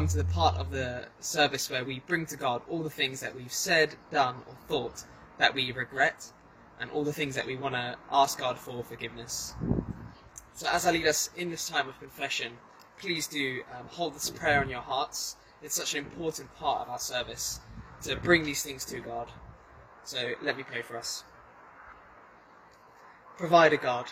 to 0.10 0.17
the 0.17 0.24
part 0.24 0.56
of 0.56 0.72
the 0.72 1.06
service 1.19 1.69
where 1.69 1.86
we 1.86 2.00
bring 2.08 2.26
to 2.26 2.36
God 2.36 2.63
all 2.67 2.82
the 2.82 2.89
things 2.89 3.19
that 3.19 3.36
we've 3.36 3.54
said, 3.54 3.93
done, 4.10 4.38
or 4.48 4.56
thought 4.67 5.04
that 5.38 5.54
we 5.54 5.72
regret, 5.72 6.26
and 6.80 6.89
all 6.89 7.04
the 7.04 7.13
things 7.13 7.36
that 7.36 7.45
we 7.45 7.56
want 7.56 7.76
to 7.76 7.95
ask 8.12 8.39
God 8.39 8.58
for 8.58 8.84
forgiveness. 8.84 9.54
So, 10.54 10.67
as 10.67 10.88
I 10.88 10.91
lead 10.91 11.06
us 11.06 11.30
in 11.38 11.52
this 11.52 11.69
time 11.69 11.88
of 11.88 12.00
confession, 12.00 12.54
please 12.98 13.28
do 13.28 13.62
um, 13.78 13.86
hold 13.88 14.15
this 14.15 14.32
prayer 14.32 14.63
in 14.63 14.69
your 14.69 14.82
hearts. 14.82 15.36
It's 15.62 15.76
such 15.76 15.93
an 15.93 16.04
important 16.04 16.56
part 16.56 16.82
of 16.82 16.89
our 16.89 17.00
service 17.00 17.60
to 18.02 18.15
bring 18.15 18.43
these 18.43 18.63
things 18.63 18.86
to 18.86 19.00
God. 19.02 19.32
So, 20.06 20.34
let 20.41 20.58
me 20.58 20.63
pray 20.63 20.82
for 20.82 20.98
us. 20.98 21.24
Provider 23.38 23.78
God, 23.78 24.08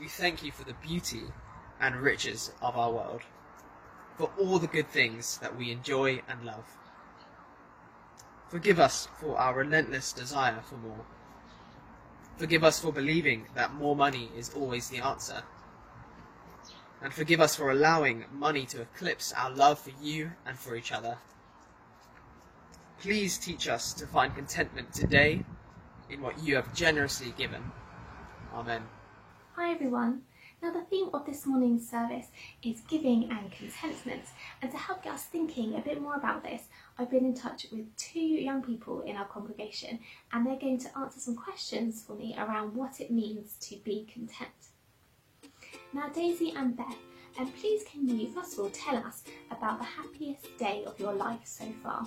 we 0.00 0.08
thank 0.08 0.42
you 0.42 0.52
for 0.52 0.64
the 0.64 0.74
beauty 0.82 1.24
and 1.80 1.96
riches 1.96 2.50
of 2.62 2.78
our 2.78 2.90
world 2.90 3.20
for 4.16 4.30
all 4.38 4.58
the 4.58 4.66
good 4.66 4.88
things 4.88 5.38
that 5.38 5.56
we 5.56 5.70
enjoy 5.70 6.22
and 6.28 6.44
love. 6.44 6.64
Forgive 8.48 8.78
us 8.78 9.08
for 9.20 9.36
our 9.36 9.54
relentless 9.54 10.12
desire 10.12 10.60
for 10.62 10.76
more. 10.76 11.04
Forgive 12.36 12.64
us 12.64 12.80
for 12.80 12.92
believing 12.92 13.46
that 13.54 13.74
more 13.74 13.96
money 13.96 14.30
is 14.36 14.54
always 14.54 14.88
the 14.88 14.98
answer. 14.98 15.42
And 17.02 17.12
forgive 17.12 17.40
us 17.40 17.56
for 17.56 17.70
allowing 17.70 18.24
money 18.32 18.64
to 18.66 18.80
eclipse 18.80 19.32
our 19.32 19.50
love 19.50 19.78
for 19.78 19.92
you 20.00 20.32
and 20.46 20.58
for 20.58 20.76
each 20.76 20.92
other. 20.92 21.18
Please 23.00 23.36
teach 23.38 23.68
us 23.68 23.92
to 23.94 24.06
find 24.06 24.34
contentment 24.34 24.92
today 24.92 25.44
in 26.08 26.22
what 26.22 26.42
you 26.42 26.56
have 26.56 26.74
generously 26.74 27.34
given. 27.36 27.62
Amen. 28.54 28.82
Hi 29.56 29.72
everyone. 29.72 30.22
Now 30.64 30.70
the 30.70 30.80
theme 30.80 31.10
of 31.12 31.26
this 31.26 31.44
morning's 31.44 31.86
service 31.90 32.28
is 32.62 32.80
giving 32.88 33.30
and 33.30 33.52
contentment. 33.52 34.22
And 34.62 34.70
to 34.70 34.78
help 34.78 35.02
get 35.02 35.12
us 35.12 35.24
thinking 35.24 35.74
a 35.74 35.80
bit 35.80 36.00
more 36.00 36.14
about 36.14 36.42
this, 36.42 36.62
I've 36.98 37.10
been 37.10 37.26
in 37.26 37.34
touch 37.34 37.66
with 37.70 37.94
two 37.98 38.18
young 38.18 38.62
people 38.62 39.02
in 39.02 39.14
our 39.14 39.26
congregation 39.26 39.98
and 40.32 40.46
they're 40.46 40.58
going 40.58 40.78
to 40.78 40.98
answer 40.98 41.20
some 41.20 41.36
questions 41.36 42.02
for 42.02 42.14
me 42.14 42.34
around 42.38 42.74
what 42.74 42.98
it 42.98 43.10
means 43.10 43.58
to 43.68 43.76
be 43.84 44.08
content. 44.10 44.70
Now 45.92 46.08
Daisy 46.08 46.54
and 46.56 46.74
Beth, 46.74 46.96
and 47.38 47.54
please 47.56 47.84
can 47.84 48.08
you 48.08 48.28
first 48.28 48.54
of 48.54 48.60
all 48.60 48.70
tell 48.70 48.96
us 48.96 49.22
about 49.50 49.78
the 49.78 49.84
happiest 49.84 50.46
day 50.56 50.82
of 50.86 50.98
your 50.98 51.12
life 51.12 51.40
so 51.44 51.66
far? 51.82 52.06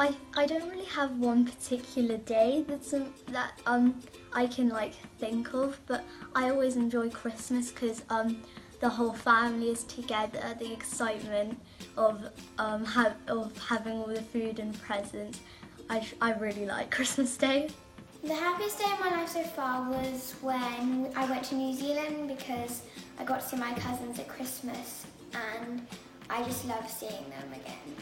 I, 0.00 0.14
I 0.34 0.46
don't 0.46 0.66
really 0.70 0.86
have 0.86 1.18
one 1.18 1.44
particular 1.44 2.16
day 2.16 2.64
that's 2.66 2.94
um, 2.94 3.12
that 3.32 3.52
um 3.66 4.00
I 4.32 4.46
can 4.46 4.70
like 4.70 4.94
think 5.18 5.52
of, 5.52 5.78
but 5.86 6.02
I 6.34 6.48
always 6.48 6.76
enjoy 6.76 7.10
Christmas 7.10 7.70
because 7.70 8.02
um 8.08 8.42
the 8.80 8.88
whole 8.88 9.12
family 9.12 9.68
is 9.68 9.84
together, 9.84 10.56
the 10.58 10.72
excitement 10.72 11.60
of 11.98 12.24
um 12.58 12.82
ha- 12.82 13.12
of 13.28 13.52
having 13.58 13.98
all 13.98 14.06
the 14.06 14.22
food 14.22 14.58
and 14.58 14.72
presents. 14.80 15.40
I, 15.90 16.06
I 16.22 16.32
really 16.32 16.64
like 16.64 16.90
Christmas 16.98 17.36
Day. 17.36 17.68
The 18.24 18.34
happiest 18.34 18.78
day 18.78 18.90
of 18.90 19.00
my 19.00 19.10
life 19.10 19.28
so 19.28 19.42
far 19.42 19.90
was 19.90 20.34
when 20.40 21.12
I 21.14 21.26
went 21.28 21.44
to 21.50 21.54
New 21.56 21.74
Zealand 21.74 22.26
because 22.26 22.82
I 23.18 23.24
got 23.24 23.40
to 23.40 23.46
see 23.48 23.56
my 23.56 23.74
cousins 23.74 24.18
at 24.18 24.28
Christmas 24.28 25.04
and 25.34 25.86
I 26.30 26.42
just 26.44 26.64
love 26.66 26.88
seeing 26.88 27.28
them 27.28 27.52
again. 27.52 27.96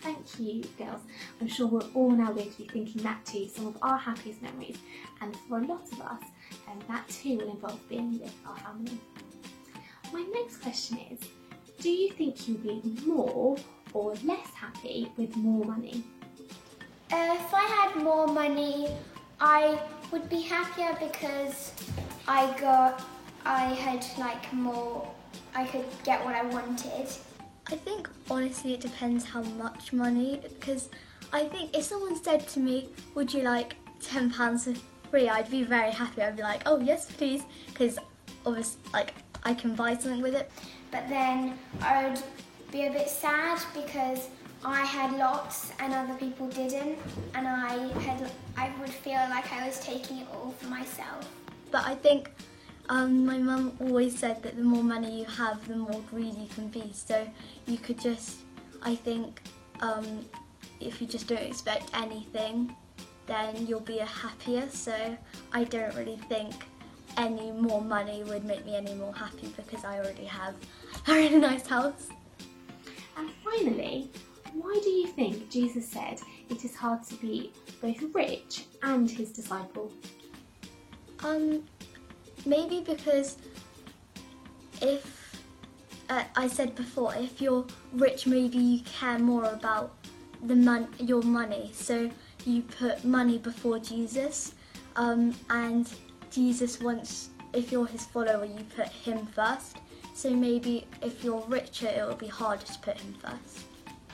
Thank 0.00 0.38
you, 0.38 0.64
girls. 0.78 1.00
I'm 1.40 1.48
sure 1.48 1.66
we're 1.66 1.80
all 1.94 2.10
now 2.10 2.32
going 2.32 2.50
to 2.50 2.58
be 2.58 2.68
thinking 2.68 3.02
that 3.02 3.24
too, 3.26 3.48
some 3.48 3.66
of 3.66 3.78
our 3.82 3.98
happiest 3.98 4.40
memories. 4.42 4.78
And 5.20 5.36
for 5.48 5.58
a 5.58 5.66
lot 5.66 5.90
of 5.92 6.00
us, 6.00 6.22
um, 6.68 6.78
that 6.88 7.08
too 7.08 7.38
will 7.38 7.50
involve 7.50 7.88
being 7.88 8.20
with 8.20 8.34
our 8.46 8.56
family. 8.58 8.98
My 10.12 10.24
next 10.32 10.58
question 10.58 10.98
is 11.10 11.18
Do 11.80 11.90
you 11.90 12.12
think 12.12 12.48
you'll 12.48 12.58
be 12.58 12.82
more 13.04 13.56
or 13.92 14.14
less 14.24 14.48
happy 14.54 15.10
with 15.16 15.36
more 15.36 15.64
money? 15.64 16.04
Uh, 17.10 17.36
if 17.38 17.54
I 17.54 17.64
had 17.64 18.02
more 18.02 18.26
money, 18.26 18.88
I 19.40 19.80
would 20.12 20.28
be 20.28 20.40
happier 20.42 20.96
because 21.00 21.72
I 22.26 22.58
got, 22.60 23.02
I 23.44 23.64
had 23.74 24.04
like 24.18 24.52
more, 24.52 25.10
I 25.54 25.64
could 25.66 25.86
get 26.04 26.24
what 26.24 26.34
I 26.34 26.44
wanted. 26.44 27.08
I 27.70 27.76
think 27.76 28.08
honestly 28.30 28.74
it 28.74 28.80
depends 28.80 29.24
how 29.24 29.42
much 29.42 29.92
money 29.92 30.40
because 30.42 30.88
I 31.32 31.44
think 31.44 31.76
if 31.76 31.84
someone 31.84 32.16
said 32.22 32.48
to 32.48 32.60
me, 32.60 32.88
"Would 33.14 33.32
you 33.34 33.42
like 33.42 33.76
ten 34.00 34.30
pounds 34.30 34.64
for 34.64 34.74
free?" 35.10 35.28
I'd 35.28 35.50
be 35.50 35.62
very 35.64 35.90
happy. 35.90 36.22
I'd 36.22 36.36
be 36.36 36.42
like, 36.42 36.62
"Oh 36.64 36.80
yes, 36.80 37.10
please," 37.10 37.42
because 37.66 37.98
obviously 38.46 38.80
like 38.92 39.12
I 39.44 39.54
can 39.54 39.74
buy 39.74 39.94
something 39.94 40.22
with 40.22 40.34
it. 40.34 40.50
But 40.90 41.08
then 41.08 41.58
I 41.82 42.08
would 42.08 42.22
be 42.72 42.86
a 42.86 42.90
bit 42.90 43.08
sad 43.08 43.60
because 43.74 44.28
I 44.64 44.80
had 44.80 45.16
lots 45.18 45.72
and 45.78 45.92
other 45.92 46.14
people 46.14 46.48
didn't, 46.48 46.98
and 47.34 47.46
I 47.46 47.92
had, 48.00 48.30
I 48.56 48.72
would 48.80 48.90
feel 48.90 49.22
like 49.30 49.52
I 49.52 49.66
was 49.66 49.78
taking 49.80 50.18
it 50.18 50.26
all 50.32 50.50
for 50.58 50.66
myself. 50.66 51.28
But 51.70 51.86
I 51.86 51.94
think 51.94 52.30
um, 52.88 53.26
my 53.26 53.38
mum 53.38 53.76
always 53.80 54.18
said 54.18 54.42
that 54.42 54.56
the 54.56 54.62
more 54.62 54.82
money 54.82 55.20
you 55.20 55.26
have, 55.26 55.66
the 55.68 55.76
more 55.76 56.00
greedy 56.10 56.40
you 56.40 56.48
can 56.54 56.68
be. 56.68 56.90
So 56.92 57.28
you 57.66 57.78
could 57.78 58.00
just, 58.00 58.38
I 58.82 58.94
think, 58.94 59.42
um, 59.80 60.24
if 60.80 61.00
you 61.00 61.06
just 61.06 61.28
don't 61.28 61.42
expect 61.42 61.90
anything, 61.94 62.74
then 63.26 63.66
you'll 63.66 63.80
be 63.80 63.98
a 63.98 64.06
happier. 64.06 64.68
So 64.70 65.16
I 65.52 65.64
don't 65.64 65.94
really 65.94 66.18
think 66.28 66.54
any 67.16 67.50
more 67.50 67.82
money 67.82 68.22
would 68.24 68.44
make 68.44 68.64
me 68.64 68.76
any 68.76 68.94
more 68.94 69.12
happy 69.12 69.52
because 69.56 69.84
I 69.84 69.98
already 69.98 70.24
have 70.24 70.54
a 71.06 71.12
really 71.12 71.38
nice 71.38 71.66
house. 71.66 72.08
And 73.16 73.30
finally, 73.44 74.10
why 74.52 74.80
do 74.82 74.90
you 74.90 75.08
think 75.08 75.50
Jesus 75.50 75.86
said 75.86 76.20
it 76.48 76.64
is 76.64 76.74
hard 76.74 77.02
to 77.04 77.14
be 77.16 77.52
both 77.82 78.02
rich 78.14 78.64
and 78.82 79.10
his 79.10 79.30
disciple? 79.30 79.92
Um, 81.24 81.64
maybe 82.46 82.80
because 82.86 83.36
if 84.80 85.36
uh, 86.08 86.24
I 86.36 86.48
said 86.48 86.74
before, 86.74 87.14
if 87.16 87.40
you're 87.40 87.66
rich, 87.92 88.26
maybe 88.26 88.58
you 88.58 88.80
care 88.84 89.18
more 89.18 89.44
about 89.44 89.94
the 90.44 90.56
mon- 90.56 90.88
your 90.98 91.22
money. 91.22 91.70
So 91.74 92.10
you 92.46 92.62
put 92.62 93.04
money 93.04 93.38
before 93.38 93.78
Jesus, 93.78 94.54
um, 94.96 95.34
and 95.50 95.90
Jesus 96.30 96.80
wants. 96.80 97.30
If 97.52 97.72
you're 97.72 97.86
his 97.86 98.04
follower, 98.06 98.44
you 98.44 98.62
put 98.76 98.88
him 98.88 99.26
first. 99.26 99.78
So 100.14 100.30
maybe 100.30 100.86
if 101.02 101.24
you're 101.24 101.42
richer, 101.48 101.88
it 101.88 102.06
will 102.06 102.16
be 102.16 102.26
harder 102.26 102.64
to 102.66 102.78
put 102.80 102.98
him 102.98 103.14
first. 103.22 103.64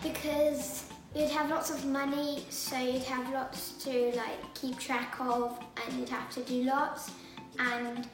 because 0.03 0.85
you'd 1.15 1.31
have 1.31 1.49
lots 1.49 1.71
of 1.71 1.85
money, 1.87 2.45
so 2.51 2.77
you'd 2.79 3.03
have 3.05 3.33
lots 3.33 3.73
to 3.85 4.13
like 4.17 4.55
keep 4.55 4.79
track 4.79 5.17
of, 5.21 5.59
and 5.87 5.99
you'd 5.99 6.09
have 6.09 6.29
to 6.31 6.41
do 6.43 6.63
lots. 6.65 7.11
And 7.59 8.09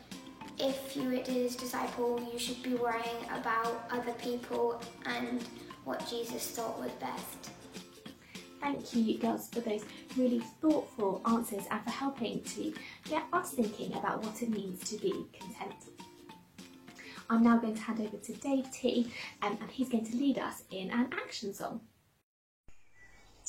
if 0.59 0.97
you 0.97 1.05
were 1.05 1.17
his 1.17 1.57
disciple, 1.57 2.21
you 2.33 2.39
should 2.39 2.63
be 2.63 2.75
worrying 2.75 3.25
about 3.33 3.85
other 3.91 4.13
people 4.13 4.81
and 5.07 5.43
what 5.85 6.07
Jesus 6.09 6.51
thought 6.51 6.79
was 6.79 6.91
best. 6.93 7.51
Thank 8.61 8.95
you, 8.95 9.19
girls, 9.19 9.49
for 9.49 9.61
those 9.61 9.85
really 10.17 10.41
thoughtful 10.61 11.23
answers 11.27 11.65
and 11.71 11.83
for 11.83 11.91
helping 11.91 12.43
to 12.43 12.75
get 13.09 13.25
us 13.33 13.53
thinking 13.53 13.95
about 13.95 14.23
what 14.23 14.43
it 14.43 14.51
means 14.51 14.89
to 14.91 14.97
be 14.99 15.13
content. 15.33 15.75
I'm 17.31 17.43
now 17.43 17.57
going 17.59 17.75
to 17.75 17.81
hand 17.81 18.01
over 18.01 18.17
to 18.17 18.33
Dave 18.35 18.71
T, 18.71 19.11
um, 19.41 19.57
and 19.61 19.71
he's 19.71 19.89
going 19.89 20.05
to 20.05 20.17
lead 20.17 20.39
us 20.39 20.65
in 20.71 20.91
an 20.91 21.09
action 21.25 21.55
song. 21.55 21.81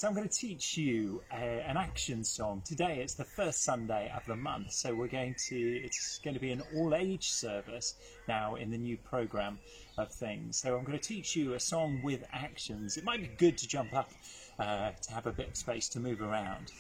So 0.02 0.08
I'm 0.08 0.16
going 0.16 0.28
to 0.28 0.36
teach 0.36 0.78
you 0.78 1.22
uh, 1.32 1.36
an 1.36 1.78
action 1.78 2.24
song. 2.24 2.64
Today 2.66 3.02
it's 3.04 3.14
the 3.14 3.24
first 3.24 3.64
Sunday 3.64 4.12
of 4.18 4.26
the 4.26 4.36
month, 4.36 4.72
so 4.72 4.96
we're 4.96 5.06
going 5.06 5.36
to 5.50 5.56
it's 5.56 6.18
going 6.24 6.34
to 6.34 6.40
be 6.40 6.52
an 6.52 6.64
all-age 6.76 7.30
service 7.30 7.94
now 8.28 8.56
in 8.56 8.72
the 8.72 8.80
new 8.80 8.98
program 8.98 9.60
of 10.00 10.12
things. 10.12 10.58
So 10.60 10.76
I'm 10.76 10.86
going 10.86 10.98
to 10.98 11.08
teach 11.08 11.36
you 11.36 11.54
a 11.54 11.60
song 11.60 12.02
with 12.04 12.24
actions. 12.34 12.98
It 12.98 13.04
might 13.04 13.22
be 13.22 13.30
good 13.38 13.60
to 13.60 13.68
jump 13.68 13.94
up 13.94 14.10
uh, 14.58 14.90
to 14.90 15.14
have 15.14 15.28
a 15.28 15.32
bit 15.32 15.50
of 15.50 15.56
space 15.56 15.88
to 15.90 16.00
move 16.00 16.24
around. 16.24 16.72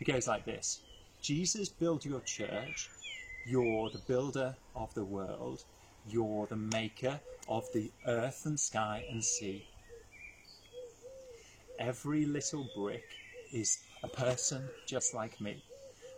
It 0.00 0.04
goes 0.04 0.28
like 0.28 0.44
this: 0.44 0.80
Jesus, 1.20 1.68
build 1.68 2.04
your 2.04 2.20
church. 2.20 2.90
You're 3.44 3.90
the 3.90 4.02
builder 4.06 4.54
of 4.76 4.94
the 4.94 5.04
world. 5.04 5.64
You're 6.06 6.46
the 6.46 6.54
maker 6.54 7.18
of 7.48 7.64
the 7.72 7.90
earth 8.06 8.42
and 8.44 8.60
sky 8.60 9.04
and 9.10 9.24
sea. 9.24 9.66
Every 11.78 12.24
little 12.26 12.64
brick 12.74 13.04
is 13.52 13.78
a 14.02 14.08
person 14.08 14.70
just 14.84 15.14
like 15.14 15.40
me. 15.40 15.62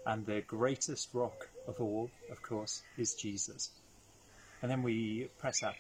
And 0.07 0.25
the 0.25 0.41
greatest 0.41 1.11
rock 1.13 1.49
of 1.67 1.81
all, 1.81 2.11
of 2.31 2.43
course, 2.43 2.83
is 2.97 3.15
Jesus. 3.15 3.71
And 4.63 4.71
then 4.71 4.83
we 4.83 5.29
press 5.39 5.63
up. 5.63 5.77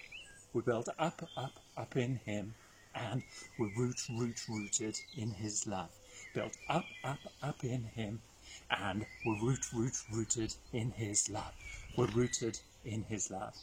We 0.52 0.62
build 0.62 0.88
up, 0.98 1.30
up, 1.36 1.60
up 1.76 1.96
in 1.96 2.20
Him. 2.26 2.54
And 2.94 3.22
we're 3.58 3.68
root, 3.68 4.02
root, 4.10 4.42
rooted 4.48 5.00
in 5.16 5.30
His 5.30 5.66
love. 5.66 5.90
Built 6.34 6.56
up, 6.68 6.86
up, 7.02 7.32
up 7.42 7.64
in 7.64 7.84
Him. 7.84 8.20
And 8.70 9.06
we're 9.24 9.34
root, 9.34 9.64
root, 9.72 9.96
rooted 10.12 10.54
in 10.72 10.90
His 10.90 11.30
love. 11.30 11.54
We're 11.96 12.06
rooted 12.06 12.58
in 12.84 13.04
His 13.04 13.30
love. 13.30 13.54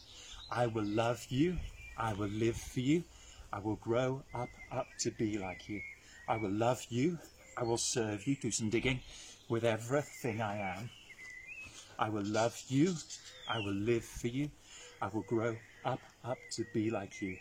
I 0.50 0.66
will 0.68 0.86
love 0.86 1.28
you. 1.30 1.58
I 1.96 2.14
will 2.14 2.30
live 2.30 2.58
for 2.58 2.80
you. 2.80 3.04
I 3.54 3.60
will 3.60 3.76
grow 3.76 4.24
up, 4.34 4.50
up 4.72 4.88
to 5.00 5.12
be 5.12 5.38
like 5.38 5.70
you. 5.70 5.82
I 6.28 6.38
will 6.38 6.52
love 6.52 6.86
you. 6.90 7.18
I 7.56 7.64
will 7.64 7.78
serve 7.78 8.28
you. 8.28 8.36
Do 8.36 8.52
some 8.52 8.70
digging 8.70 9.00
with 9.50 9.64
everything 9.64 10.42
I 10.42 10.58
am. 10.58 10.90
I 11.98 12.10
will 12.10 12.26
love 12.26 12.62
you. 12.68 12.94
I 13.50 13.60
will 13.60 13.74
live 13.74 14.04
for 14.04 14.28
you. 14.28 14.52
I 15.02 15.08
will 15.08 15.22
grow 15.22 15.56
up, 15.86 16.02
up 16.24 16.38
to 16.52 16.66
be 16.74 16.92
like 16.92 17.22
you. 17.22 17.38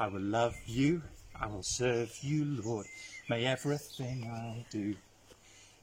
I 0.00 0.08
will 0.08 0.20
love 0.20 0.56
you. 0.66 1.02
I 1.40 1.46
will 1.46 1.62
serve 1.62 2.12
you, 2.22 2.44
Lord. 2.44 2.86
May 3.28 3.46
everything 3.46 4.28
I 4.30 4.66
do 4.70 4.94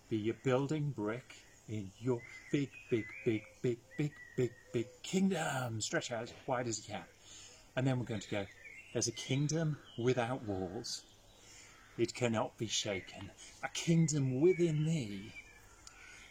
be 0.10 0.30
a 0.30 0.34
building 0.34 0.94
brick 0.96 1.36
in 1.70 1.90
your 2.00 2.22
big, 2.52 2.70
big, 2.90 3.06
big, 3.24 3.44
big, 3.62 3.78
big, 3.98 4.12
big, 4.36 4.52
big 4.74 4.88
kingdom. 5.04 5.80
Stretch 5.80 6.12
out 6.12 6.24
as 6.24 6.34
wide 6.46 6.68
as 6.68 6.80
you 6.80 6.94
can. 6.94 7.04
And 7.76 7.88
then 7.88 7.98
we're 7.98 8.06
going 8.06 8.20
to 8.20 8.30
go. 8.30 8.46
There's 8.92 9.08
a 9.08 9.14
kingdom 9.14 9.78
without 9.98 10.44
walls. 10.44 11.04
It 11.98 12.14
cannot 12.14 12.58
be 12.58 12.68
shaken. 12.68 13.32
A 13.64 13.70
kingdom 13.70 14.42
within 14.42 14.86
thee. 14.86 15.34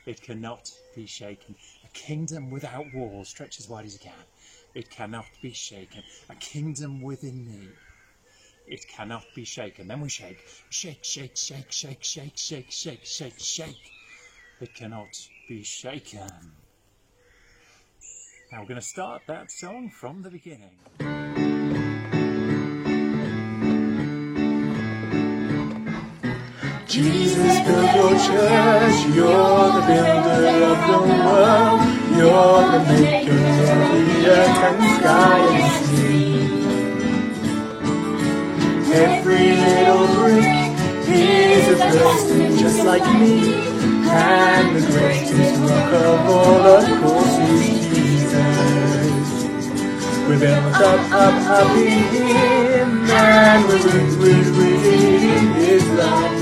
It 0.07 0.23
cannot 0.23 0.71
be 0.95 1.07
shaken. 1.07 1.55
A 1.85 1.89
kingdom 1.89 2.51
without 2.51 2.93
walls. 2.95 3.29
Stretch 3.29 3.61
as 3.61 3.69
wide 3.69 3.85
as 3.85 3.95
you 3.95 4.01
can. 4.01 4.25
It 4.75 4.91
cannot 4.91 5.29
be 5.43 5.53
shaken. 5.53 6.03
A 6.29 6.35
kingdom 6.37 7.03
within 7.03 7.47
thee. 7.47 7.69
It 8.67 8.87
cannot 8.89 9.25
be 9.35 9.45
shaken. 9.45 9.89
Then 9.89 10.01
we 10.01 10.09
shake. 10.09 10.45
Shake, 10.71 11.05
shake, 11.05 11.37
shake, 11.37 11.71
shake, 11.71 12.03
shake, 12.03 12.37
shake, 12.37 12.71
shake, 12.71 13.05
shake, 13.05 13.39
shake. 13.39 13.93
It 14.61 14.75
cannot 14.75 15.17
be 15.49 15.63
shaken. 15.63 16.31
Now 18.53 18.61
we're 18.61 18.69
going 18.69 18.81
to 18.81 18.87
start 18.87 19.23
that 19.27 19.51
song 19.51 19.91
from 19.91 20.23
the 20.23 20.31
beginning. 20.31 21.40
Jesus, 26.91 27.61
build 27.61 27.95
your 27.95 28.11
church. 28.19 29.15
You're 29.15 29.71
the 29.71 29.83
builder 29.87 30.65
of 30.67 30.79
the 30.91 30.99
world. 31.23 31.81
You're 32.17 32.65
the 32.73 32.81
maker 32.89 33.31
of 33.31 33.91
the 33.95 34.27
earth 34.27 34.59
and 34.67 34.83
sky 34.99 35.39
and 35.55 35.71
sea. 35.87 36.35
Every 38.93 39.47
little 39.55 40.07
brick 40.17 40.51
is 41.07 41.65
a 41.69 41.73
person 41.77 42.59
just 42.59 42.83
like 42.85 43.07
me. 43.21 43.55
And 44.11 44.75
the 44.75 44.83
greatest 44.91 45.61
rock 45.61 45.93
of 45.93 46.29
all, 46.29 46.67
of 46.67 46.85
course, 47.03 47.39
is 47.39 47.87
Jesus. 47.95 49.29
We're 50.27 50.41
built 50.41 50.75
up, 50.75 51.01
up, 51.13 51.37
up 51.51 51.77
in 51.77 52.03
Him, 52.17 53.09
and 53.09 53.69
we're 53.69 53.79
root, 53.79 54.11
root, 54.19 54.47
rooted 54.57 55.23
in 55.23 55.53
His 55.55 55.89
love. 55.91 56.40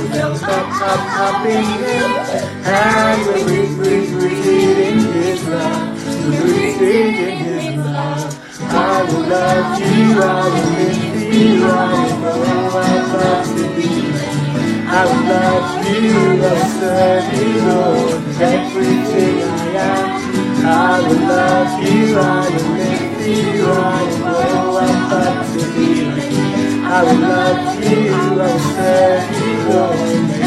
Up, 0.48 0.82
up, 0.82 1.18
up 1.20 1.46
in 1.46 1.64
Him, 1.64 2.12
and 2.64 3.26
we're 3.26 3.46
root, 3.46 3.78
root, 3.78 4.08
rooted 4.22 4.78
in 4.78 4.98
His 5.00 5.46
love. 5.48 6.06
We're 6.24 6.42
rooted 6.42 6.82
in 6.82 7.38
His 7.38 7.76
love. 7.84 8.62
I 8.62 9.02
will 9.04 9.28
love 9.28 9.80
you, 9.80 10.22
I 10.22 10.48
will 10.48 10.70
live 10.72 11.34
you, 11.34 11.64
I 11.66 12.20
will 12.22 12.76
up 13.18 13.46
to 13.46 13.76
be 13.76 13.88
you. 13.88 14.14
I 14.88 15.04
will 15.04 15.24
love 15.28 15.86
you, 15.86 16.44
I 16.44 16.58
serve 16.80 17.34
you, 17.34 17.60
Lord, 17.68 18.26
with 18.26 18.40
everything 18.40 19.42
I 19.42 19.68
am. 19.76 20.66
I 20.66 21.00
will 21.00 21.28
love 21.28 21.82
you, 21.84 22.18
I 22.18 22.48
will 22.48 22.70
live 22.72 23.28
you, 23.28 23.64
I 23.66 24.04
will 24.22 24.78
up 24.78 25.46
to 25.52 25.74
be 25.74 25.86
you. 26.00 26.08
I 26.90 27.02
will 27.04 27.20
love 27.20 27.84
you, 27.84 28.14
I 28.14 28.34
will 28.34 28.58
serve 28.58 29.30
you, 29.40 29.74
Lord, 29.74 30.37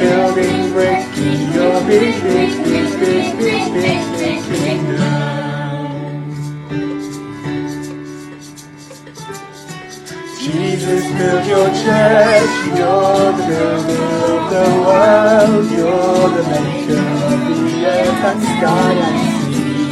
building. 0.00 0.60
Jesus, 10.40 11.04
build 11.18 11.44
your 11.46 11.68
church. 11.68 12.54
You're 12.78 13.32
the 13.32 13.44
builder 13.46 14.04
of 14.26 14.42
the 14.50 14.66
world. 14.86 15.66
You're 15.70 16.28
the 16.36 16.44
maker 16.50 16.98
of 16.98 17.40
the 17.60 17.76
earth 17.86 18.24
and 18.30 18.40
sky 18.42 18.92
and 19.06 19.18
sea. 19.30 19.90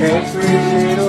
Every 0.00 0.56
little 0.74 1.07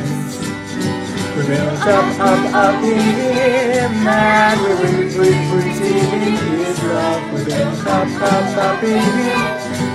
We're 1.36 1.48
built 1.48 1.88
up, 1.88 2.20
up, 2.20 2.54
up 2.54 2.84
in 2.84 3.00
Him, 3.00 4.08
and 4.08 4.62
we're 4.62 4.76
root, 4.84 5.16
root, 5.18 5.82
in 5.82 6.36
His 6.60 6.84
love. 6.84 7.34
We're 7.34 7.46
built 7.46 7.88
up, 7.88 8.22
up, 8.22 8.58
up 8.58 8.84
in 8.84 9.00
Him, 9.00 9.40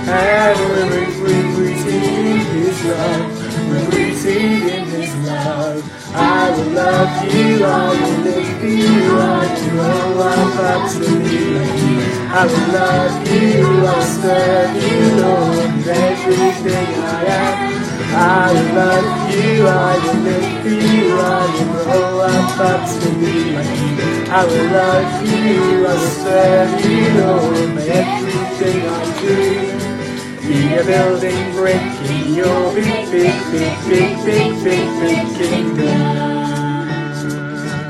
and 0.09 0.59
we're 0.59 0.89
root, 0.89 1.15
root, 1.21 1.87
in 1.87 2.39
His 2.39 2.83
love. 2.85 3.69
We're 3.69 3.85
rooted 3.85 4.27
in 4.27 4.85
His 4.87 5.15
love. 5.27 5.83
I 6.15 6.49
will 6.51 6.71
love 6.71 7.33
you, 7.33 7.65
I 7.65 7.89
will 7.89 8.43
for 8.59 8.65
you, 8.65 9.17
I 9.19 9.45
will 9.53 10.13
grow 10.13 10.63
up, 10.63 10.91
to 10.91 10.99
be 11.23 11.35
you. 11.81 11.86
I 12.29 12.45
will 12.45 12.67
love 12.73 13.27
you, 13.31 13.87
I'll 13.87 14.01
serve 14.01 14.75
you, 14.83 14.99
Lord, 15.21 15.75
with 15.77 15.87
everything 15.87 16.87
I 17.01 17.23
am. 17.23 17.55
I 18.19 18.51
will 18.51 18.71
love 18.75 19.09
you, 19.33 19.65
I 19.65 19.97
will 20.03 20.19
live 20.27 20.61
for 20.61 20.67
you, 20.67 21.19
I 21.19 21.23
will 21.53 21.71
grow 21.83 22.19
up, 22.19 22.59
up 22.59 22.81
to 22.99 23.09
be 23.19 23.55
like 23.55 23.79
you. 23.79 23.95
I 24.29 24.43
will 24.45 24.67
love 24.75 25.25
you, 25.25 25.87
I 25.87 25.93
will 25.93 26.11
serve 26.19 26.71
you, 26.85 27.03
Lord. 27.21 27.69
May 27.75 27.87
everything 27.95 28.79
I 28.87 28.91
do 29.21 29.37
be 30.47 30.57
a 30.75 30.83
building 30.83 31.51
brick 31.53 31.81
in 32.11 32.33
your 32.33 32.73
big, 32.73 33.09
big, 33.09 33.35
big, 33.51 33.75
big, 33.87 34.11
big, 34.25 34.63
big, 34.63 34.87
big 34.99 35.25
kingdom. 35.37 35.99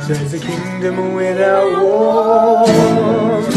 There's 0.08 0.34
a 0.34 0.40
kingdom 0.40 1.16
without 1.16 1.84
walls. 1.84 3.57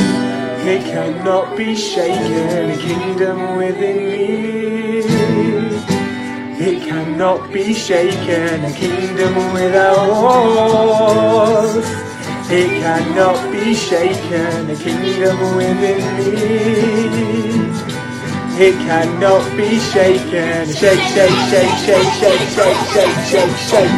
It 0.73 0.85
cannot 0.85 1.57
be 1.57 1.75
shaken, 1.75 2.71
a 2.71 2.77
kingdom 2.77 3.57
within 3.57 3.97
me. 4.12 5.01
It 6.64 6.89
cannot 6.89 7.53
be 7.53 7.75
shaken, 7.75 8.64
a 8.64 8.73
kingdom 8.73 9.35
without 9.53 10.09
walls. 10.23 11.75
It 12.53 12.71
cannot 12.83 13.51
be 13.51 13.75
shaken, 13.75 14.71
a 14.71 14.77
kingdom 14.77 15.57
within 15.57 16.03
me. 16.16 16.31
It 18.64 18.75
cannot 18.87 19.43
be 19.57 19.79
shaken. 19.91 20.68
Shake, 20.68 21.01
shake, 21.14 21.39
shake, 21.51 21.79
shake, 21.85 22.12
shake, 22.21 22.43
shake, 22.55 22.81
shake, 22.95 23.18
shake, 23.33 23.57
shake. 23.71 23.97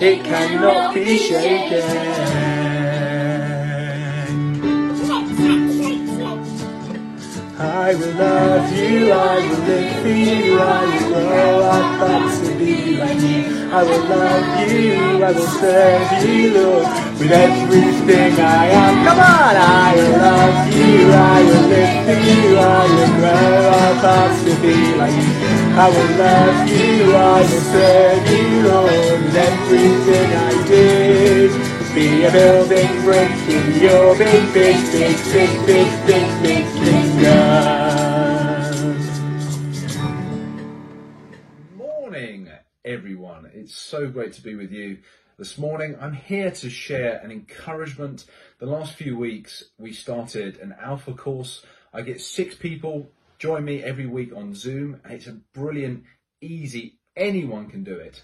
It 0.00 0.24
cannot 0.24 0.94
be 0.94 1.18
shaken. 1.18 2.23
I 7.84 7.94
will 7.94 8.14
love 8.14 8.72
you, 8.72 9.12
I 9.12 9.46
will 9.46 9.58
live 9.68 10.00
for 10.00 10.08
you, 10.08 10.58
I 10.58 10.84
will 10.88 11.28
grow 11.28 11.60
up 11.68 12.00
up 12.00 12.44
to 12.44 12.54
be 12.56 12.96
like 12.96 13.20
you. 13.20 13.68
I 13.70 13.82
will 13.82 14.04
love 14.08 14.72
you, 14.72 15.22
I 15.22 15.32
will 15.32 15.46
serve 15.60 16.24
you, 16.24 16.54
Lord, 16.54 16.86
with 17.20 17.30
everything 17.30 18.40
I 18.40 18.68
am. 18.68 19.04
Come 19.04 19.20
on! 19.20 19.54
I 19.60 19.92
will 19.96 20.16
love 20.16 20.72
you, 20.72 21.12
I 21.12 21.42
will 21.44 21.68
live 21.68 21.94
for 22.06 22.18
you, 22.24 22.56
I 22.56 22.84
will 22.88 23.14
grow 23.20 23.68
up 23.76 24.04
up 24.16 24.32
to 24.44 24.52
be 24.62 24.76
like 24.96 25.12
you. 25.12 25.32
I 25.76 25.86
will 25.92 26.12
love 26.24 26.68
you, 26.72 27.14
I 27.14 27.40
will 27.42 27.64
serve 27.68 28.24
you, 28.32 28.62
Lord, 28.66 29.24
with 29.24 29.36
everything 29.36 30.28
I 30.32 30.66
do. 30.66 31.74
Be 31.94 32.24
a 32.24 32.32
building 32.32 33.02
brick 33.02 33.30
your 33.48 34.16
big, 34.16 34.54
big, 34.54 34.76
big, 34.92 35.16
big, 35.32 35.66
big, 35.66 36.06
big, 36.06 36.42
big. 36.42 37.04
Morning, 41.76 42.48
everyone. 42.84 43.50
It's 43.52 43.74
so 43.74 44.08
great 44.08 44.32
to 44.34 44.42
be 44.42 44.54
with 44.54 44.72
you 44.72 44.98
this 45.38 45.58
morning. 45.58 45.96
I'm 46.00 46.14
here 46.14 46.50
to 46.50 46.70
share 46.70 47.18
an 47.18 47.30
encouragement. 47.30 48.24
The 48.60 48.66
last 48.66 48.94
few 48.94 49.18
weeks, 49.18 49.64
we 49.78 49.92
started 49.92 50.58
an 50.58 50.74
alpha 50.80 51.12
course. 51.12 51.64
I 51.92 52.00
get 52.00 52.20
six 52.20 52.54
people 52.54 53.10
join 53.38 53.64
me 53.64 53.82
every 53.82 54.06
week 54.06 54.34
on 54.34 54.54
Zoom, 54.54 55.00
it's 55.04 55.26
a 55.26 55.32
brilliant, 55.52 56.04
easy, 56.40 56.98
anyone 57.16 57.68
can 57.68 57.84
do 57.84 57.94
it 57.94 58.22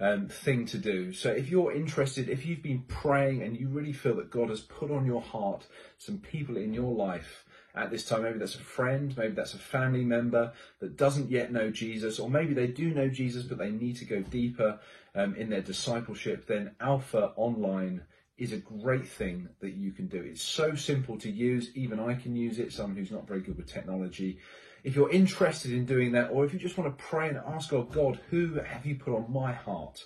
um, 0.00 0.28
thing 0.28 0.66
to 0.66 0.78
do. 0.78 1.12
So 1.12 1.30
if 1.30 1.50
you're 1.50 1.72
interested, 1.72 2.28
if 2.28 2.46
you've 2.46 2.62
been 2.62 2.84
praying 2.88 3.42
and 3.42 3.58
you 3.58 3.68
really 3.68 3.92
feel 3.92 4.16
that 4.16 4.30
God 4.30 4.50
has 4.50 4.60
put 4.60 4.90
on 4.90 5.06
your 5.06 5.22
heart 5.22 5.66
some 5.98 6.18
people 6.18 6.56
in 6.56 6.72
your 6.72 6.94
life 6.94 7.44
at 7.74 7.90
this 7.90 8.04
time, 8.04 8.22
maybe 8.22 8.38
that's 8.38 8.54
a 8.54 8.60
friend, 8.60 9.16
maybe 9.16 9.34
that's 9.34 9.54
a 9.54 9.58
family 9.58 10.04
member 10.04 10.52
that 10.80 10.96
doesn't 10.96 11.30
yet 11.30 11.52
know 11.52 11.70
Jesus, 11.70 12.18
or 12.18 12.30
maybe 12.30 12.54
they 12.54 12.66
do 12.66 12.94
know 12.94 13.08
Jesus 13.08 13.42
but 13.42 13.58
they 13.58 13.70
need 13.70 13.96
to 13.96 14.04
go 14.04 14.20
deeper 14.20 14.78
um, 15.14 15.34
in 15.34 15.50
their 15.50 15.62
discipleship, 15.62 16.46
then 16.46 16.72
Alpha 16.80 17.32
Online 17.36 18.02
is 18.36 18.52
a 18.52 18.56
great 18.56 19.06
thing 19.06 19.48
that 19.60 19.74
you 19.74 19.90
can 19.90 20.06
do. 20.06 20.22
It's 20.22 20.42
so 20.42 20.76
simple 20.76 21.18
to 21.18 21.30
use, 21.30 21.70
even 21.74 21.98
I 21.98 22.14
can 22.14 22.36
use 22.36 22.60
it, 22.60 22.72
someone 22.72 22.96
who's 22.96 23.10
not 23.10 23.26
very 23.26 23.40
good 23.40 23.56
with 23.56 23.66
technology. 23.66 24.38
If 24.84 24.94
you're 24.96 25.10
interested 25.10 25.72
in 25.72 25.84
doing 25.84 26.12
that, 26.12 26.30
or 26.30 26.44
if 26.44 26.52
you 26.52 26.58
just 26.58 26.78
want 26.78 26.96
to 26.96 27.04
pray 27.04 27.28
and 27.28 27.38
ask 27.38 27.70
God, 27.70 27.92
God, 27.92 28.20
who 28.30 28.54
have 28.54 28.86
you 28.86 28.94
put 28.96 29.14
on 29.14 29.32
my 29.32 29.52
heart 29.52 30.04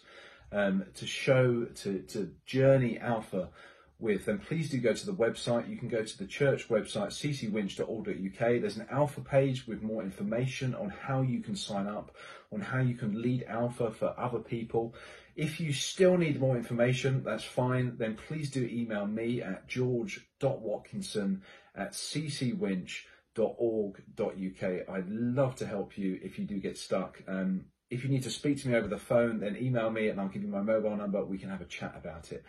um, 0.51 0.85
to 0.95 1.07
show, 1.07 1.65
to, 1.65 2.01
to 2.01 2.33
journey 2.47 2.99
Alpha 2.99 3.51
with, 3.99 4.27
then 4.27 4.39
please 4.39 4.71
do 4.71 4.79
go 4.79 4.93
to 4.93 5.07
the 5.07 5.13
website. 5.13 5.69
You 5.69 5.77
can 5.77 5.89
go 5.89 6.03
to 6.03 6.19
the 6.19 6.27
church 6.27 6.69
website, 6.69 7.09
ccwinch.org.uk. 7.09 8.39
There's 8.39 8.77
an 8.77 8.87
Alpha 8.91 9.21
page 9.21 9.67
with 9.67 9.83
more 9.83 10.03
information 10.03 10.75
on 10.75 10.91
how 10.91 11.23
you 11.23 11.41
can 11.41 11.55
sign 11.55 11.87
up, 11.87 12.17
on 12.53 12.61
how 12.61 12.81
you 12.81 12.95
can 12.95 13.21
lead 13.23 13.45
Alpha 13.49 13.91
for 13.91 14.15
other 14.19 14.41
people. 14.41 14.95
If 15.37 15.61
you 15.61 15.73
still 15.73 16.17
need 16.19 16.41
more 16.41 16.57
information, 16.57 17.23
that's 17.23 17.45
fine. 17.45 17.97
Then 17.97 18.17
please 18.17 18.51
do 18.51 18.65
email 18.65 19.07
me 19.07 19.41
at 19.41 19.69
george.watkinson 19.69 21.43
at 21.75 21.93
ccwinch.org 21.93 23.07
www.ccwinch.org.uk. 23.35 24.89
I'd 24.89 25.09
love 25.09 25.55
to 25.57 25.67
help 25.67 25.97
you 25.99 26.19
if 26.23 26.39
you 26.39 26.45
do 26.45 26.59
get 26.59 26.77
stuck. 26.77 27.23
Um, 27.27 27.67
if 27.91 28.05
you 28.05 28.11
need 28.11 28.23
to 28.23 28.31
speak 28.31 28.61
to 28.63 28.69
me 28.69 28.75
over 28.75 28.89
the 28.89 28.99
phone, 28.99 29.41
then 29.41 29.57
email 29.57 29.91
me 29.91 30.09
and 30.09 30.21
I'll 30.21 30.29
give 30.29 30.43
you 30.43 30.49
my 30.49 30.63
mobile 30.63 30.97
number. 30.97 31.25
We 31.25 31.39
can 31.39 31.51
have 31.51 31.61
a 31.61 31.67
chat 31.67 31.95
about 31.97 32.33
it. 32.33 32.45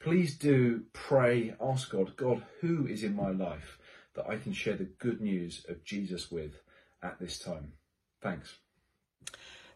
Please 0.00 0.36
do 0.36 0.82
pray, 0.92 1.54
ask 1.60 1.90
God, 1.90 2.16
God, 2.16 2.42
who 2.60 2.86
is 2.86 3.02
in 3.02 3.16
my 3.16 3.30
life 3.30 3.78
that 4.14 4.28
I 4.28 4.36
can 4.36 4.52
share 4.52 4.76
the 4.76 4.84
good 4.84 5.20
news 5.20 5.64
of 5.68 5.84
Jesus 5.84 6.30
with 6.30 6.60
at 7.02 7.18
this 7.18 7.38
time? 7.38 7.72
Thanks. 8.20 8.58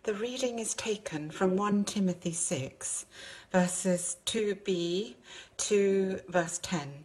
The 0.05 0.15
reading 0.15 0.59
is 0.59 0.75
taken 0.75 1.31
from 1.31 1.57
1 1.57 1.85
Timothy 1.85 2.33
6, 2.33 3.07
verses 3.51 4.17
2b 4.27 5.15
to 5.57 6.21
verse 6.29 6.59
10. 6.63 7.05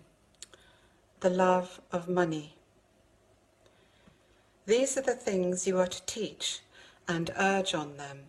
The 1.21 1.29
love 1.29 1.81
of 1.91 2.07
money. 2.07 2.55
These 4.65 4.97
are 4.97 5.01
the 5.01 5.15
things 5.15 5.67
you 5.67 5.77
are 5.79 5.87
to 5.87 6.05
teach 6.05 6.61
and 7.05 7.31
urge 7.37 7.73
on 7.73 7.97
them. 7.97 8.19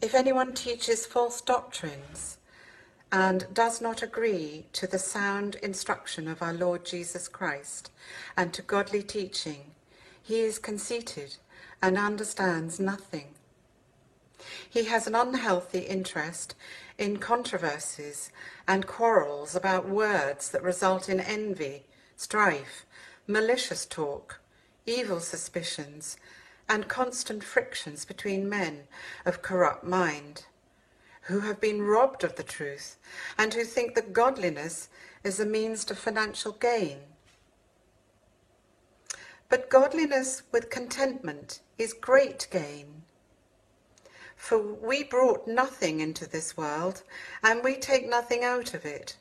If 0.00 0.12
anyone 0.12 0.54
teaches 0.54 1.06
false 1.06 1.40
doctrines 1.40 2.38
and 3.12 3.46
does 3.54 3.80
not 3.80 4.02
agree 4.02 4.66
to 4.72 4.88
the 4.88 4.98
sound 4.98 5.54
instruction 5.56 6.26
of 6.26 6.42
our 6.42 6.52
Lord 6.52 6.84
Jesus 6.84 7.28
Christ 7.28 7.92
and 8.36 8.52
to 8.54 8.62
godly 8.62 9.04
teaching, 9.04 9.70
he 10.20 10.40
is 10.40 10.58
conceited 10.58 11.36
and 11.80 11.96
understands 11.96 12.80
nothing. 12.80 13.34
He 14.68 14.86
has 14.86 15.06
an 15.06 15.14
unhealthy 15.14 15.80
interest 15.80 16.56
in 16.98 17.18
controversies 17.18 18.32
and 18.66 18.88
quarrels 18.88 19.54
about 19.54 19.88
words 19.88 20.50
that 20.50 20.62
result 20.64 21.08
in 21.08 21.20
envy, 21.20 21.84
strife, 22.16 22.84
malicious 23.28 23.86
talk 23.86 24.40
evil 24.86 25.20
suspicions, 25.20 26.16
and 26.68 26.88
constant 26.88 27.44
frictions 27.44 28.04
between 28.04 28.48
men 28.48 28.84
of 29.24 29.42
corrupt 29.42 29.84
mind, 29.84 30.44
who 31.22 31.40
have 31.40 31.60
been 31.60 31.82
robbed 31.82 32.24
of 32.24 32.36
the 32.36 32.42
truth, 32.42 32.96
and 33.38 33.54
who 33.54 33.64
think 33.64 33.94
that 33.94 34.12
godliness 34.12 34.88
is 35.22 35.40
a 35.40 35.46
means 35.46 35.84
to 35.84 35.94
financial 35.94 36.52
gain. 36.52 36.98
But 39.48 39.70
godliness 39.70 40.42
with 40.52 40.70
contentment 40.70 41.60
is 41.78 41.92
great 41.92 42.46
gain. 42.50 43.02
For 44.36 44.58
we 44.58 45.04
brought 45.04 45.46
nothing 45.46 46.00
into 46.00 46.28
this 46.28 46.56
world, 46.56 47.02
and 47.42 47.62
we 47.62 47.76
take 47.76 48.08
nothing 48.08 48.44
out 48.44 48.74
of 48.74 48.84
it. 48.84 49.16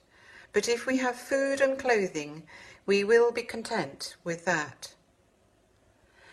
But 0.52 0.68
if 0.68 0.86
we 0.86 0.98
have 0.98 1.16
food 1.16 1.62
and 1.62 1.80
clothing, 1.80 2.44
we 2.86 3.04
will 3.04 3.32
be 3.32 3.44
content 3.44 4.16
with 4.24 4.44
that. 4.46 4.94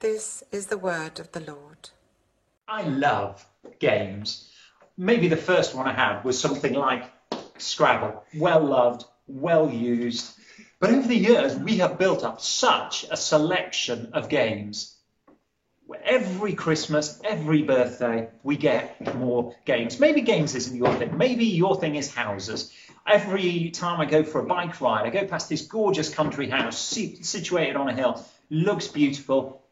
This 0.00 0.44
is 0.52 0.66
the 0.68 0.78
word 0.78 1.18
of 1.18 1.32
the 1.32 1.40
Lord. 1.40 1.90
I 2.68 2.82
love 2.82 3.44
games. 3.80 4.48
Maybe 4.96 5.26
the 5.26 5.36
first 5.36 5.74
one 5.74 5.88
I 5.88 5.92
had 5.92 6.22
was 6.22 6.38
something 6.38 6.72
like 6.72 7.10
Scrabble. 7.58 8.22
Well 8.36 8.64
loved, 8.64 9.06
well 9.26 9.68
used. 9.68 10.38
But 10.78 10.90
over 10.90 11.08
the 11.08 11.16
years, 11.16 11.56
we 11.56 11.78
have 11.78 11.98
built 11.98 12.22
up 12.22 12.40
such 12.40 13.06
a 13.10 13.16
selection 13.16 14.10
of 14.12 14.28
games. 14.28 14.94
Every 16.04 16.54
Christmas, 16.54 17.20
every 17.24 17.62
birthday, 17.62 18.28
we 18.44 18.56
get 18.56 19.16
more 19.16 19.56
games. 19.64 19.98
Maybe 19.98 20.20
games 20.20 20.54
isn't 20.54 20.76
your 20.76 20.94
thing. 20.94 21.18
Maybe 21.18 21.46
your 21.46 21.74
thing 21.80 21.96
is 21.96 22.14
houses. 22.14 22.72
Every 23.04 23.70
time 23.70 24.00
I 24.00 24.04
go 24.04 24.22
for 24.22 24.42
a 24.42 24.46
bike 24.46 24.80
ride, 24.80 25.06
I 25.06 25.10
go 25.10 25.26
past 25.26 25.48
this 25.48 25.62
gorgeous 25.62 26.08
country 26.08 26.48
house 26.48 26.78
situated 26.78 27.74
on 27.74 27.88
a 27.88 27.94
hill, 27.94 28.24
looks 28.48 28.86
beautiful. 28.86 29.64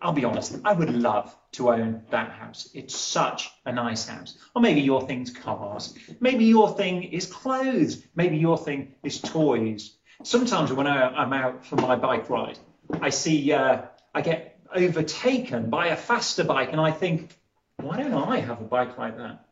I'll 0.00 0.12
be 0.12 0.24
honest, 0.24 0.58
I 0.64 0.72
would 0.72 0.90
love 0.90 1.34
to 1.52 1.70
own 1.70 2.02
that 2.10 2.30
house. 2.30 2.68
It's 2.74 2.94
such 2.94 3.50
a 3.64 3.72
nice 3.72 4.06
house. 4.06 4.36
Or 4.54 4.60
maybe 4.60 4.82
your 4.82 5.06
thing's 5.06 5.30
cars. 5.30 5.94
Maybe 6.20 6.44
your 6.44 6.68
thing 6.76 7.02
is 7.02 7.26
clothes. 7.26 8.02
Maybe 8.14 8.36
your 8.36 8.58
thing 8.58 8.94
is 9.02 9.20
toys. 9.20 9.96
Sometimes 10.22 10.72
when 10.72 10.86
I, 10.86 11.08
I'm 11.08 11.32
out 11.32 11.64
for 11.64 11.76
my 11.76 11.96
bike 11.96 12.28
ride, 12.28 12.58
I 13.00 13.10
see, 13.10 13.52
uh, 13.52 13.82
I 14.14 14.20
get 14.20 14.60
overtaken 14.74 15.70
by 15.70 15.88
a 15.88 15.96
faster 15.96 16.44
bike 16.44 16.72
and 16.72 16.80
I 16.80 16.90
think, 16.90 17.34
why 17.76 17.96
don't 17.96 18.14
I 18.14 18.38
have 18.38 18.60
a 18.60 18.64
bike 18.64 18.98
like 18.98 19.16
that? 19.16 19.46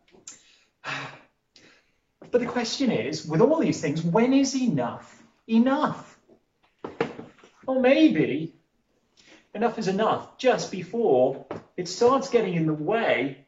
But 2.31 2.41
the 2.41 2.47
question 2.49 2.91
is, 2.91 3.25
with 3.25 3.41
all 3.41 3.61
these 3.61 3.81
things, 3.81 4.03
when 4.03 4.33
is 4.33 4.57
enough 4.57 5.23
enough? 5.49 6.19
Or 7.67 7.81
maybe 7.81 8.54
enough 9.55 9.79
is 9.79 9.89
enough 9.89 10.37
just 10.37 10.71
before 10.71 11.47
it 11.77 11.89
starts 11.89 12.29
getting 12.29 12.55
in 12.55 12.67
the 12.67 12.75
way. 12.75 13.47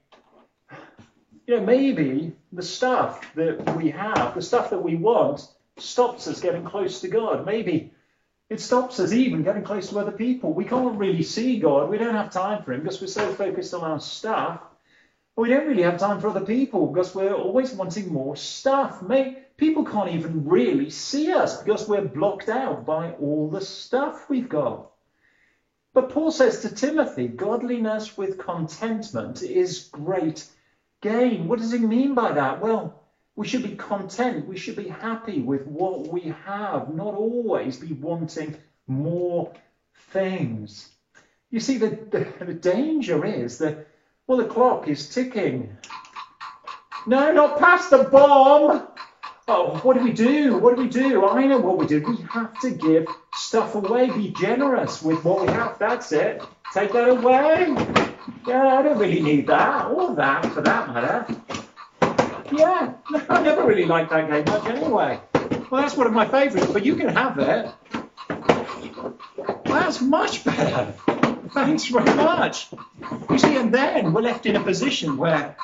You 1.47 1.57
know, 1.57 1.65
maybe 1.65 2.37
the 2.53 2.63
stuff 2.63 3.35
that 3.35 3.77
we 3.77 3.91
have, 3.91 4.35
the 4.35 4.43
stuff 4.43 4.71
that 4.71 4.83
we 4.83 4.97
want, 4.97 5.47
stops 5.79 6.27
us 6.27 6.41
getting 6.41 6.65
close 6.65 7.01
to 7.03 7.09
God. 7.09 7.45
Maybe 7.45 7.93
it 8.49 8.61
stops 8.61 8.99
us 9.01 9.13
even 9.13 9.43
getting 9.43 9.65
close 9.65 9.91
to 9.91 9.99
other 9.99 10.13
people. 10.13 10.53
We 10.53 10.65
can't 10.65 10.99
really 10.99 11.23
see 11.23 11.59
God. 11.59 11.91
We 11.91 11.99
don't 11.99 12.15
have 12.15 12.31
time 12.31 12.63
for 12.63 12.73
Him 12.73 12.81
because 12.81 13.01
we're 13.01 13.09
so 13.09 13.33
focused 13.35 13.75
on 13.75 13.83
our 13.83 14.01
stuff. 14.01 14.61
We 15.37 15.51
don't 15.51 15.67
really 15.67 15.83
have 15.83 15.99
time 15.99 16.21
for 16.21 16.29
other 16.29 16.47
people 16.47 16.87
because 16.87 17.15
we're 17.15 17.35
always 17.35 17.73
wanting 17.73 18.13
more 18.13 18.37
stuff. 18.37 19.03
People 19.57 19.85
can't 19.85 20.13
even 20.13 20.47
really 20.47 20.91
see 20.91 21.33
us 21.33 21.63
because 21.63 21.89
we're 21.89 22.03
blocked 22.03 22.49
out 22.49 22.87
by 22.87 23.13
all 23.13 23.51
the 23.51 23.61
stuff 23.61 24.31
we've 24.31 24.49
got. 24.49 24.91
But 25.97 26.11
Paul 26.11 26.31
says 26.31 26.61
to 26.61 26.69
Timothy, 26.69 27.27
godliness 27.27 28.19
with 28.19 28.37
contentment 28.37 29.41
is 29.41 29.89
great 29.91 30.45
gain. 31.01 31.49
What 31.49 31.59
does 31.59 31.73
he 31.73 31.79
mean 31.79 32.15
by 32.15 32.33
that? 32.33 32.61
Well, 32.61 33.03
we 33.35 33.47
should 33.47 33.63
be 33.63 33.77
content. 33.77 34.47
We 34.47 34.59
should 34.59 34.77
be 34.77 34.89
happy 34.89 35.41
with 35.41 35.67
what 35.67 36.09
we 36.09 36.35
have, 36.45 36.91
not 36.91 37.15
always 37.15 37.79
be 37.79 37.95
wanting 37.95 38.59
more 38.87 39.55
things. 40.11 40.91
You 41.51 41.61
see, 41.61 41.79
the, 41.79 41.89
the, 41.89 42.45
the 42.45 42.53
danger 42.53 43.25
is 43.25 43.57
that, 43.57 43.89
well, 44.27 44.37
the 44.37 44.45
clock 44.45 44.89
is 44.89 45.09
ticking. 45.09 45.79
No, 47.07 47.33
not 47.33 47.59
past 47.59 47.89
the 47.89 48.05
bomb. 48.05 48.87
Oh, 49.49 49.79
what 49.79 49.97
do 49.97 50.05
we 50.05 50.13
do? 50.13 50.59
What 50.59 50.77
do 50.77 50.83
we 50.83 50.91
do? 50.91 51.25
I 51.25 51.47
know 51.47 51.59
what 51.59 51.79
we 51.79 51.87
do. 51.87 52.03
We 52.07 52.19
have 52.29 52.53
to 52.61 52.71
give 52.71 53.07
stuff 53.57 53.75
away. 53.75 54.11
Be 54.11 54.35
generous 54.39 55.01
with 55.01 55.25
what 55.25 55.41
we 55.41 55.47
have. 55.47 55.79
That's 55.79 56.13
it. 56.13 56.43
Take 56.75 56.93
that 56.93 57.09
away. 57.09 57.75
Yeah, 58.47 58.77
I 58.77 58.83
don't 58.83 58.99
really 58.99 59.23
need 59.23 59.47
that. 59.47 59.87
Or 59.87 60.15
that, 60.15 60.45
for 60.53 60.61
that 60.61 60.89
matter. 60.89 61.27
Yeah, 62.53 62.93
I 63.31 63.43
never 63.43 63.65
really 63.67 63.87
liked 63.87 64.11
that 64.11 64.29
game 64.29 64.45
much 64.45 64.67
anyway. 64.67 65.21
Well, 65.71 65.81
that's 65.81 65.97
one 65.97 66.07
of 66.07 66.13
my 66.13 66.29
favourites, 66.29 66.71
but 66.71 66.85
you 66.85 66.97
can 66.97 67.09
have 67.09 67.39
it. 67.39 67.73
That's 69.65 70.03
much 70.03 70.45
better. 70.45 70.93
Thanks 71.55 71.87
very 71.87 72.15
much. 72.15 72.69
You 73.31 73.39
see, 73.39 73.57
and 73.57 73.73
then 73.73 74.13
we're 74.13 74.21
left 74.21 74.45
in 74.45 74.57
a 74.57 74.63
position 74.63 75.17
where. 75.17 75.57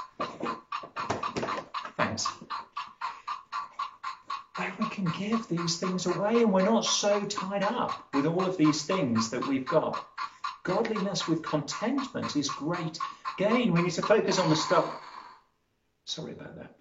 Can 4.93 5.07
give 5.19 5.49
these 5.49 5.79
things 5.79 6.07
away 6.07 6.43
and 6.43 6.53
we're 6.53 6.65
not 6.65 6.85
so 6.85 7.25
tied 7.25 7.65
up 7.65 8.09
with 8.13 8.27
all 8.27 8.45
of 8.45 8.59
these 8.59 8.83
things 8.83 9.31
that 9.31 9.47
we've 9.49 9.67
got. 9.67 10.07
Godliness 10.65 11.27
with 11.27 11.43
contentment 11.43 12.37
is 12.37 12.49
great 12.49 12.99
gain. 13.39 13.73
We 13.73 13.83
need 13.83 13.93
to 13.93 14.03
focus 14.03 14.39
on 14.39 14.51
the 14.51 14.57
stuff. 14.57 14.85
Sorry 16.05 16.33
about 16.33 16.57
that. 16.57 16.77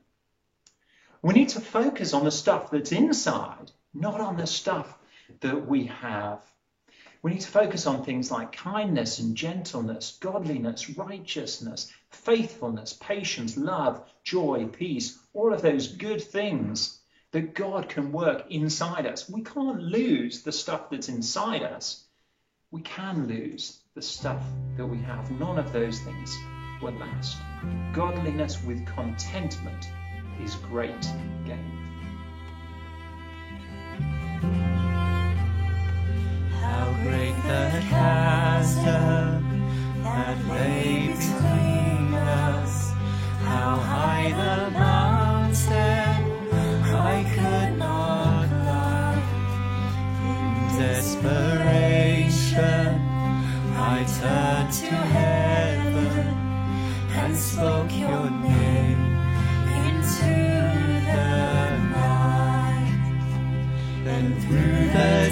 We 1.21 1.33
need 1.33 1.49
to 1.49 1.61
focus 1.61 2.13
on 2.13 2.25
the 2.25 2.31
stuff 2.31 2.69
that's 2.69 2.91
inside, 2.91 3.71
not 3.93 4.19
on 4.19 4.37
the 4.37 4.47
stuff 4.47 4.97
that 5.39 5.67
we 5.67 5.85
have. 5.85 6.41
We 7.23 7.31
need 7.31 7.41
to 7.41 7.47
focus 7.47 7.85
on 7.87 8.03
things 8.03 8.31
like 8.31 8.51
kindness 8.51 9.19
and 9.19 9.37
gentleness, 9.37 10.17
godliness, 10.19 10.89
righteousness, 10.97 11.91
faithfulness, 12.09 12.93
patience, 12.93 13.55
love, 13.55 14.03
joy, 14.23 14.65
peace, 14.65 15.17
all 15.33 15.53
of 15.53 15.61
those 15.61 15.87
good 15.87 16.21
things 16.21 17.00
that 17.31 17.53
God 17.53 17.87
can 17.87 18.11
work 18.11 18.45
inside 18.49 19.05
us. 19.05 19.29
We 19.29 19.41
can't 19.41 19.81
lose 19.81 20.43
the 20.43 20.51
stuff 20.51 20.89
that's 20.89 21.09
inside 21.09 21.63
us. 21.63 22.03
We 22.71 22.81
can 22.81 23.27
lose 23.27 23.79
the 23.95 24.01
stuff 24.01 24.43
that 24.77 24.85
we 24.85 24.97
have. 24.99 25.31
None 25.31 25.57
of 25.57 25.71
those 25.71 25.99
things 25.99 26.37
will 26.81 26.93
last. 26.93 27.37
Godliness 27.93 28.61
with 28.63 28.85
contentment 28.85 29.85
is 30.43 30.55
great 30.55 31.01
gain. 31.45 31.77
How 36.59 36.93
great 37.03 37.35
the 37.43 37.85
chasm 37.89 39.51
that 40.03 40.45
lay 40.47 41.07
between 41.07 42.13
us, 42.13 42.91
how 43.43 43.75
high 43.77 44.29
the 44.31 44.71
mountain 44.71 44.90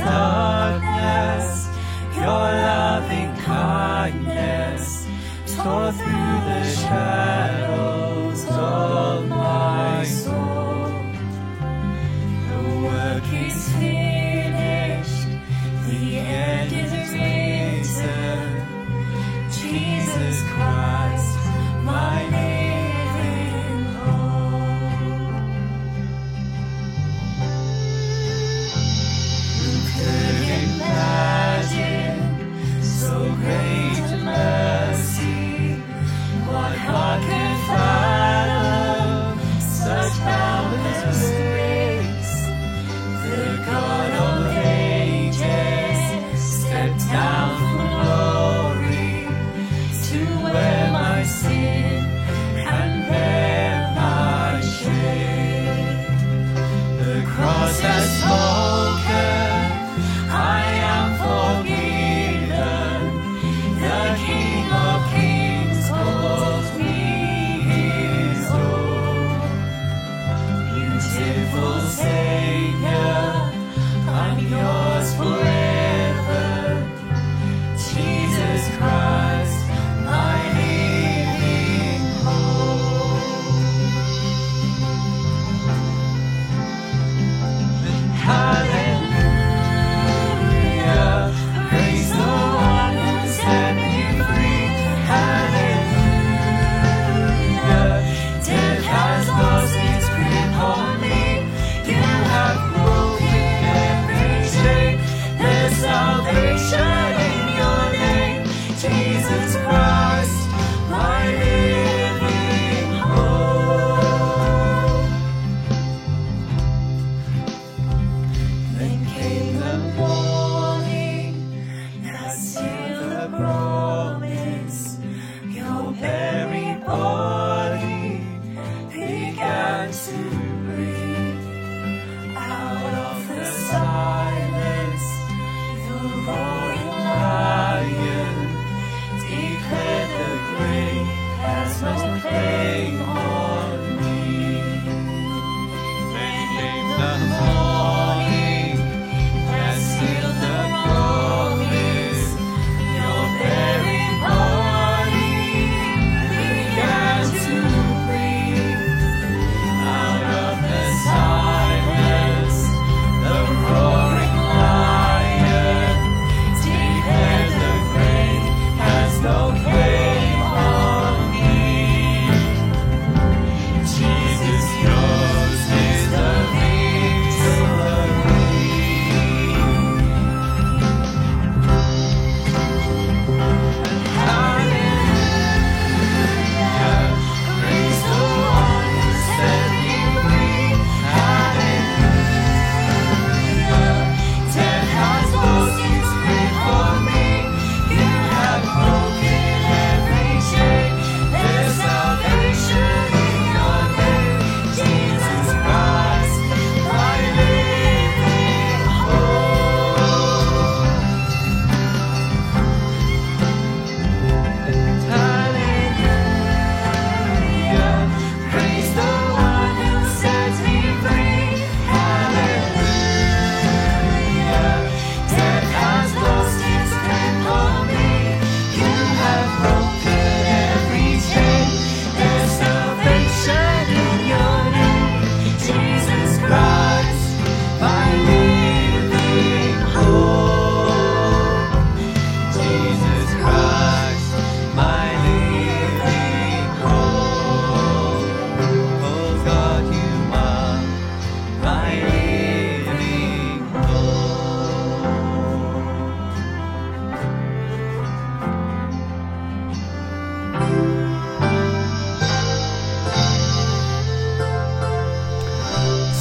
darkness, 0.09 1.67
your 2.15 2.47
loving 2.69 3.35
kindness 3.37 5.05
tore 5.55 5.91
through 5.91 6.39
the 6.49 6.63
shadows. 6.63 7.38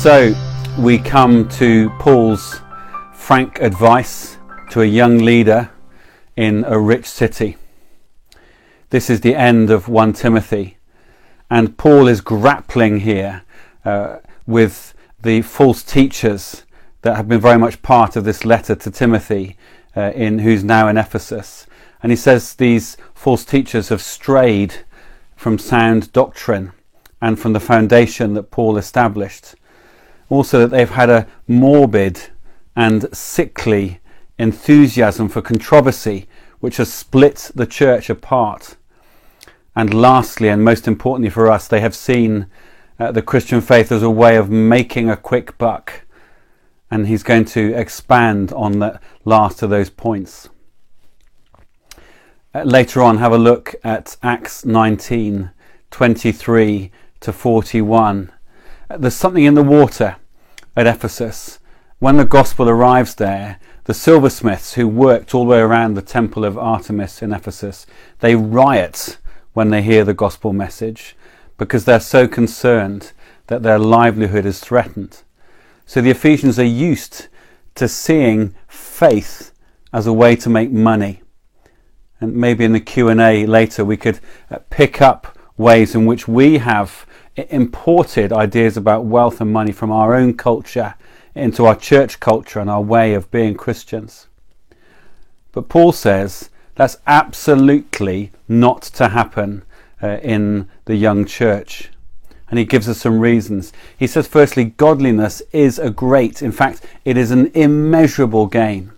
So 0.08 0.34
we 0.78 0.96
come 0.96 1.50
to 1.50 1.90
Paul's 1.98 2.62
frank 3.12 3.60
advice 3.60 4.38
to 4.70 4.80
a 4.80 4.86
young 4.86 5.18
leader 5.18 5.70
in 6.34 6.64
a 6.64 6.80
rich 6.80 7.04
city. 7.04 7.58
This 8.88 9.10
is 9.10 9.20
the 9.20 9.34
end 9.34 9.68
of 9.68 9.86
1 9.86 10.14
Timothy, 10.14 10.78
and 11.50 11.76
Paul 11.76 12.08
is 12.08 12.22
grappling 12.22 13.00
here 13.00 13.42
uh, 13.84 14.20
with 14.46 14.94
the 15.20 15.42
false 15.42 15.82
teachers 15.82 16.64
that 17.02 17.16
have 17.16 17.28
been 17.28 17.42
very 17.42 17.58
much 17.58 17.82
part 17.82 18.16
of 18.16 18.24
this 18.24 18.46
letter 18.46 18.74
to 18.76 18.90
Timothy, 18.90 19.58
uh, 19.94 20.12
in 20.14 20.38
who's 20.38 20.64
now 20.64 20.88
in 20.88 20.96
Ephesus. 20.96 21.66
And 22.02 22.10
he 22.10 22.16
says 22.16 22.54
these 22.54 22.96
false 23.12 23.44
teachers 23.44 23.90
have 23.90 24.00
strayed 24.00 24.86
from 25.36 25.58
sound 25.58 26.14
doctrine 26.14 26.72
and 27.20 27.38
from 27.38 27.52
the 27.52 27.60
foundation 27.60 28.32
that 28.32 28.50
Paul 28.50 28.78
established. 28.78 29.54
Also, 30.28 30.60
that 30.60 30.68
they've 30.68 30.90
had 30.90 31.10
a 31.10 31.26
morbid 31.46 32.30
and 32.76 33.08
sickly 33.16 34.00
enthusiasm 34.38 35.28
for 35.28 35.42
controversy, 35.42 36.28
which 36.60 36.76
has 36.76 36.92
split 36.92 37.50
the 37.54 37.66
church 37.66 38.10
apart. 38.10 38.76
And 39.74 39.94
lastly, 39.94 40.48
and 40.48 40.64
most 40.64 40.88
importantly 40.88 41.30
for 41.30 41.50
us, 41.50 41.68
they 41.68 41.80
have 41.80 41.94
seen 41.94 42.46
uh, 42.98 43.12
the 43.12 43.22
Christian 43.22 43.60
faith 43.60 43.92
as 43.92 44.02
a 44.02 44.10
way 44.10 44.36
of 44.36 44.50
making 44.50 45.08
a 45.08 45.16
quick 45.16 45.56
buck. 45.56 46.02
And 46.90 47.06
he's 47.06 47.22
going 47.22 47.44
to 47.46 47.74
expand 47.74 48.52
on 48.52 48.78
the 48.78 49.00
last 49.24 49.62
of 49.62 49.70
those 49.70 49.90
points. 49.90 50.48
Uh, 52.54 52.62
later 52.62 53.02
on, 53.02 53.18
have 53.18 53.32
a 53.32 53.38
look 53.38 53.74
at 53.84 54.16
Acts 54.22 54.64
19 54.64 55.50
23 55.90 56.90
to 57.20 57.32
41. 57.32 58.32
There's 58.96 59.14
something 59.14 59.44
in 59.44 59.54
the 59.54 59.62
water 59.62 60.16
at 60.76 60.86
Ephesus. 60.86 61.58
When 61.98 62.16
the 62.16 62.24
gospel 62.24 62.68
arrives 62.68 63.14
there, 63.16 63.58
the 63.84 63.94
silversmiths 63.94 64.74
who 64.74 64.88
worked 64.88 65.34
all 65.34 65.44
the 65.44 65.50
way 65.50 65.58
around 65.58 65.94
the 65.94 66.02
temple 66.02 66.44
of 66.44 66.56
Artemis 66.56 67.20
in 67.20 67.32
Ephesus, 67.32 67.86
they 68.20 68.34
riot 68.34 69.18
when 69.52 69.70
they 69.70 69.82
hear 69.82 70.04
the 70.04 70.14
gospel 70.14 70.52
message 70.52 71.16
because 71.58 71.84
they're 71.84 72.00
so 72.00 72.26
concerned 72.26 73.12
that 73.48 73.62
their 73.62 73.78
livelihood 73.78 74.46
is 74.46 74.60
threatened. 74.60 75.22
So 75.84 76.00
the 76.00 76.10
Ephesians 76.10 76.58
are 76.58 76.64
used 76.64 77.28
to 77.74 77.88
seeing 77.88 78.54
faith 78.68 79.52
as 79.92 80.06
a 80.06 80.12
way 80.12 80.36
to 80.36 80.48
make 80.48 80.70
money. 80.70 81.22
And 82.20 82.34
maybe 82.34 82.64
in 82.64 82.72
the 82.72 82.80
Q&A 82.80 83.44
later 83.46 83.84
we 83.84 83.96
could 83.96 84.20
uh, 84.50 84.58
pick 84.70 85.02
up 85.02 85.38
ways 85.56 85.94
in 85.94 86.06
which 86.06 86.28
we 86.28 86.58
have 86.58 87.06
imported 87.50 88.32
ideas 88.32 88.76
about 88.76 89.04
wealth 89.04 89.40
and 89.40 89.52
money 89.52 89.72
from 89.72 89.90
our 89.90 90.14
own 90.14 90.34
culture 90.34 90.94
into 91.34 91.66
our 91.66 91.76
church 91.76 92.20
culture 92.20 92.60
and 92.60 92.68
our 92.68 92.82
way 92.82 93.14
of 93.14 93.30
being 93.30 93.54
Christians. 93.54 94.26
But 95.52 95.68
Paul 95.68 95.92
says 95.92 96.50
that's 96.74 96.98
absolutely 97.06 98.30
not 98.48 98.82
to 98.82 99.08
happen 99.08 99.64
uh, 100.02 100.18
in 100.22 100.68
the 100.84 100.96
young 100.96 101.24
church. 101.24 101.90
And 102.50 102.58
he 102.58 102.64
gives 102.64 102.88
us 102.88 102.98
some 102.98 103.20
reasons. 103.20 103.72
He 103.96 104.06
says, 104.06 104.26
firstly, 104.26 104.64
godliness 104.64 105.42
is 105.52 105.78
a 105.78 105.90
great, 105.90 106.40
in 106.40 106.52
fact, 106.52 106.84
it 107.04 107.16
is 107.16 107.30
an 107.30 107.50
immeasurable 107.54 108.46
gain. 108.46 108.92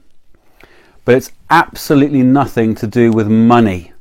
But 1.05 1.17
it's 1.17 1.33
absolutely 1.49 2.23
nothing 2.23 2.75
to 2.77 2.87
do 2.87 3.11
with 3.11 3.29
money. 3.29 3.93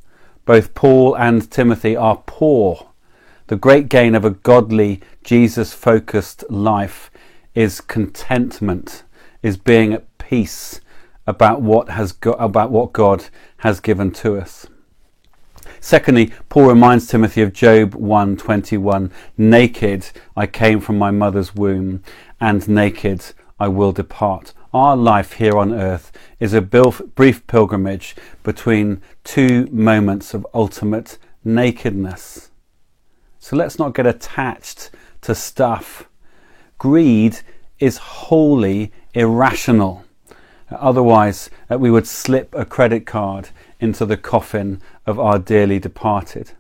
Both 0.46 0.76
Paul 0.76 1.16
and 1.18 1.50
Timothy 1.50 1.96
are 1.96 2.22
poor. 2.26 2.89
The 3.50 3.56
great 3.56 3.90
gain 3.90 4.14
of 4.14 4.24
a 4.24 4.30
godly, 4.30 5.02
Jesus 5.24 5.74
focused 5.74 6.44
life 6.52 7.10
is 7.56 7.82
contentment, 7.82 9.02
is 9.42 9.58
being 9.58 9.92
at 9.92 10.20
peace 10.20 10.82
about 11.26 11.60
what, 11.60 11.90
has 11.90 12.12
go- 12.12 12.34
about 12.34 12.70
what 12.70 12.94
God 12.94 13.26
has 13.58 13.80
given 13.80 14.12
to 14.12 14.38
us. 14.38 14.68
Secondly, 15.80 16.32
Paul 16.50 16.68
reminds 16.68 17.08
Timothy 17.08 17.42
of 17.42 17.52
Job 17.52 17.96
1:21, 17.96 19.10
"Naked 19.36 20.06
I 20.38 20.46
came 20.46 20.80
from 20.80 21.00
my 21.00 21.10
mother's 21.10 21.56
womb, 21.56 22.04
and 22.40 22.68
naked 22.68 23.34
I 23.60 23.68
will 23.68 23.94
depart." 23.94 24.54
Our 24.76 24.96
life 24.96 25.34
here 25.34 25.58
on 25.58 25.74
earth 25.74 26.12
is 26.40 26.54
a 26.54 26.62
brief 26.62 27.48
pilgrimage 27.48 28.16
between 28.44 29.02
two 29.24 29.68
moments 29.72 30.36
of 30.36 30.46
ultimate 30.54 31.18
nakedness. 31.44 32.49
So 33.50 33.56
let's 33.56 33.80
not 33.80 33.96
get 33.96 34.06
attached 34.06 34.92
to 35.22 35.34
stuff. 35.34 36.08
Greed 36.78 37.40
is 37.80 37.98
wholly 37.98 38.92
irrational. 39.16 40.04
Otherwise, 40.70 41.50
uh, 41.68 41.80
we 41.80 41.90
would 41.90 42.06
slip 42.06 42.54
a 42.54 42.64
credit 42.64 43.08
card 43.08 43.50
into 43.80 44.06
the 44.06 44.18
coffin 44.18 44.84
of 45.08 45.20
our 45.20 45.40
dearly 45.40 45.80
departed. 45.80 46.52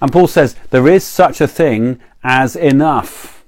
And 0.00 0.10
Paul 0.10 0.28
says 0.28 0.56
there 0.70 0.88
is 0.88 1.04
such 1.04 1.42
a 1.42 1.46
thing 1.46 2.00
as 2.24 2.56
enough, 2.56 3.44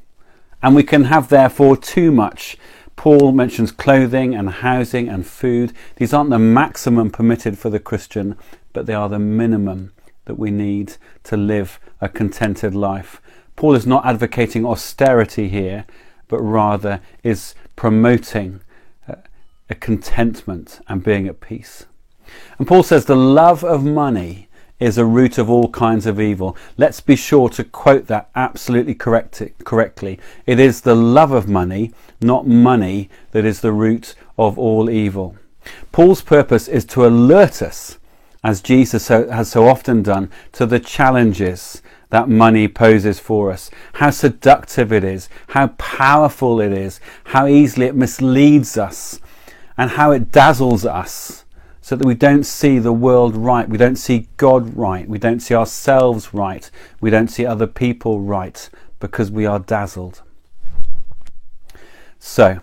and 0.62 0.74
we 0.74 0.82
can 0.82 1.04
have 1.04 1.30
therefore 1.30 1.78
too 1.78 2.12
much. 2.12 2.58
Paul 2.94 3.32
mentions 3.32 3.72
clothing 3.72 4.34
and 4.34 4.50
housing 4.50 5.08
and 5.08 5.26
food. 5.26 5.72
These 5.96 6.12
aren't 6.12 6.28
the 6.28 6.38
maximum 6.38 7.08
permitted 7.08 7.58
for 7.58 7.70
the 7.70 7.80
Christian, 7.80 8.36
but 8.74 8.84
they 8.84 8.92
are 8.92 9.08
the 9.08 9.18
minimum 9.18 9.92
that 10.24 10.38
we 10.38 10.50
need 10.50 10.96
to 11.24 11.36
live 11.36 11.80
a 12.00 12.08
contented 12.08 12.74
life. 12.74 13.20
Paul 13.56 13.74
is 13.74 13.86
not 13.86 14.06
advocating 14.06 14.64
austerity 14.64 15.48
here, 15.48 15.84
but 16.28 16.40
rather 16.40 17.00
is 17.22 17.54
promoting 17.76 18.60
uh, 19.08 19.16
a 19.68 19.74
contentment 19.74 20.80
and 20.88 21.02
being 21.02 21.28
at 21.28 21.40
peace. 21.40 21.86
And 22.58 22.66
Paul 22.66 22.82
says 22.82 23.04
the 23.04 23.16
love 23.16 23.62
of 23.64 23.84
money 23.84 24.48
is 24.82 24.98
a 24.98 25.04
root 25.04 25.38
of 25.38 25.48
all 25.48 25.68
kinds 25.68 26.06
of 26.06 26.20
evil. 26.20 26.56
Let's 26.76 27.00
be 27.00 27.14
sure 27.14 27.48
to 27.50 27.62
quote 27.62 28.08
that 28.08 28.30
absolutely 28.34 28.94
correct, 28.94 29.40
correctly. 29.64 30.18
It 30.44 30.58
is 30.58 30.80
the 30.80 30.96
love 30.96 31.30
of 31.30 31.48
money, 31.48 31.92
not 32.20 32.48
money, 32.48 33.08
that 33.30 33.44
is 33.44 33.60
the 33.60 33.70
root 33.70 34.16
of 34.36 34.58
all 34.58 34.90
evil. 34.90 35.36
Paul's 35.92 36.22
purpose 36.22 36.66
is 36.66 36.84
to 36.86 37.06
alert 37.06 37.62
us, 37.62 37.98
as 38.42 38.60
Jesus 38.60 39.08
has 39.08 39.50
so 39.50 39.68
often 39.68 40.02
done, 40.02 40.30
to 40.52 40.66
the 40.66 40.80
challenges 40.80 41.80
that 42.10 42.28
money 42.28 42.68
poses 42.68 43.18
for 43.18 43.50
us, 43.50 43.70
how 43.94 44.10
seductive 44.10 44.92
it 44.92 45.04
is, 45.04 45.28
how 45.48 45.68
powerful 45.68 46.60
it 46.60 46.72
is, 46.72 47.00
how 47.24 47.46
easily 47.46 47.86
it 47.86 47.94
misleads 47.94 48.76
us, 48.76 49.20
and 49.76 49.92
how 49.92 50.10
it 50.10 50.30
dazzles 50.32 50.84
us 50.84 51.44
so 51.80 51.96
that 51.96 52.06
we 52.06 52.14
don't 52.14 52.44
see 52.44 52.78
the 52.78 52.92
world 52.92 53.36
right, 53.36 53.68
we 53.68 53.78
don't 53.78 53.96
see 53.96 54.28
God 54.36 54.76
right, 54.76 55.08
we 55.08 55.18
don't 55.18 55.40
see 55.40 55.54
ourselves 55.54 56.32
right, 56.32 56.70
we 57.00 57.10
don't 57.10 57.28
see 57.28 57.44
other 57.44 57.66
people 57.66 58.20
right, 58.20 58.70
because 59.00 59.30
we 59.30 59.46
are 59.46 59.58
dazzled. 59.58 60.22
So, 62.20 62.60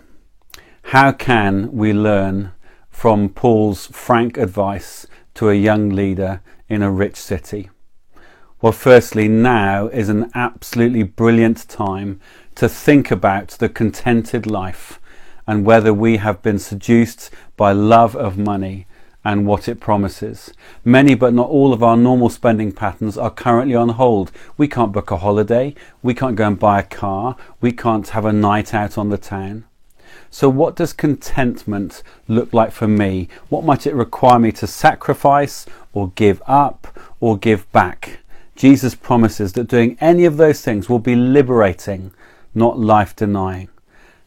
how 0.84 1.12
can 1.12 1.70
we 1.72 1.92
learn 1.92 2.52
from 2.88 3.28
Paul's 3.28 3.88
frank 3.88 4.38
advice 4.38 5.06
to 5.34 5.50
a 5.50 5.54
young 5.54 5.90
leader 5.90 6.40
in 6.68 6.82
a 6.82 6.90
rich 6.90 7.16
city? 7.16 7.70
Well, 8.62 8.72
firstly, 8.72 9.26
now 9.26 9.86
is 9.86 10.08
an 10.08 10.30
absolutely 10.34 11.02
brilliant 11.02 11.66
time 11.68 12.20
to 12.56 12.68
think 12.68 13.10
about 13.10 13.48
the 13.50 13.70
contented 13.70 14.46
life 14.46 15.00
and 15.46 15.64
whether 15.64 15.94
we 15.94 16.18
have 16.18 16.42
been 16.42 16.58
seduced 16.58 17.30
by 17.56 17.72
love 17.72 18.14
of 18.14 18.36
money 18.36 18.86
and 19.24 19.46
what 19.46 19.68
it 19.68 19.80
promises. 19.80 20.52
Many, 20.84 21.14
but 21.14 21.34
not 21.34 21.48
all, 21.48 21.72
of 21.72 21.82
our 21.82 21.96
normal 21.96 22.28
spending 22.28 22.72
patterns 22.72 23.18
are 23.18 23.30
currently 23.30 23.74
on 23.74 23.90
hold. 23.90 24.30
We 24.56 24.68
can't 24.68 24.92
book 24.92 25.10
a 25.10 25.16
holiday, 25.18 25.74
we 26.02 26.14
can't 26.14 26.36
go 26.36 26.46
and 26.46 26.58
buy 26.58 26.80
a 26.80 26.84
car, 26.84 27.36
we 27.60 27.72
can't 27.72 28.08
have 28.08 28.24
a 28.24 28.32
night 28.32 28.74
out 28.74 28.96
on 28.96 29.08
the 29.08 29.18
town. 29.18 29.64
So, 30.32 30.48
what 30.48 30.76
does 30.76 30.92
contentment 30.92 32.04
look 32.28 32.52
like 32.52 32.70
for 32.70 32.86
me? 32.86 33.28
What 33.48 33.64
might 33.64 33.86
it 33.86 33.94
require 33.94 34.38
me 34.38 34.52
to 34.52 34.66
sacrifice, 34.66 35.66
or 35.92 36.12
give 36.14 36.40
up, 36.46 36.96
or 37.18 37.36
give 37.36 37.70
back? 37.72 38.20
Jesus 38.54 38.94
promises 38.94 39.54
that 39.54 39.68
doing 39.68 39.96
any 40.00 40.24
of 40.24 40.36
those 40.36 40.62
things 40.62 40.88
will 40.88 41.00
be 41.00 41.16
liberating, 41.16 42.12
not 42.54 42.78
life 42.78 43.16
denying. 43.16 43.68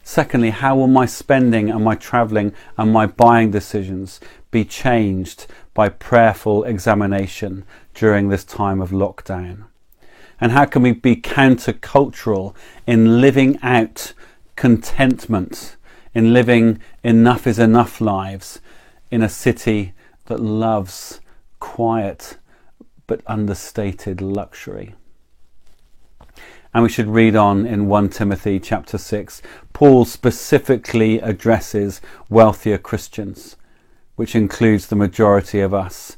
Secondly, 0.03 0.49
how 0.49 0.75
will 0.75 0.87
my 0.87 1.05
spending 1.05 1.69
and 1.69 1.83
my 1.83 1.95
travelling 1.95 2.51
and 2.77 2.91
my 2.91 3.05
buying 3.05 3.51
decisions 3.51 4.19
be 4.51 4.65
changed 4.65 5.47
by 5.73 5.87
prayerful 5.87 6.65
examination 6.65 7.63
during 7.93 8.27
this 8.27 8.43
time 8.43 8.81
of 8.81 8.89
lockdown? 8.89 9.63
And 10.41 10.51
how 10.51 10.65
can 10.65 10.81
we 10.81 10.91
be 10.91 11.15
countercultural 11.15 12.53
in 12.85 13.21
living 13.21 13.57
out 13.61 14.13
contentment, 14.57 15.77
in 16.13 16.33
living 16.33 16.79
enough 17.03 17.47
is 17.47 17.59
enough 17.59 17.99
lives 17.99 18.59
in 19.11 19.21
a 19.21 19.29
city 19.29 19.93
that 20.25 20.39
loves 20.39 21.19
quiet 21.59 22.37
but 23.07 23.21
understated 23.27 24.21
luxury? 24.21 24.95
And 26.73 26.81
we 26.81 26.89
should 26.89 27.07
read 27.07 27.35
on 27.35 27.67
in 27.67 27.87
1 27.87 28.09
Timothy 28.09 28.59
chapter 28.59 28.97
6. 28.97 29.41
Paul 29.73 30.05
specifically 30.05 31.19
addresses 31.19 32.01
wealthier 32.29 32.79
Christians, 32.79 33.57
which 34.15 34.35
includes 34.35 34.87
the 34.87 34.95
majority 34.95 35.59
of 35.59 35.73
us, 35.73 36.17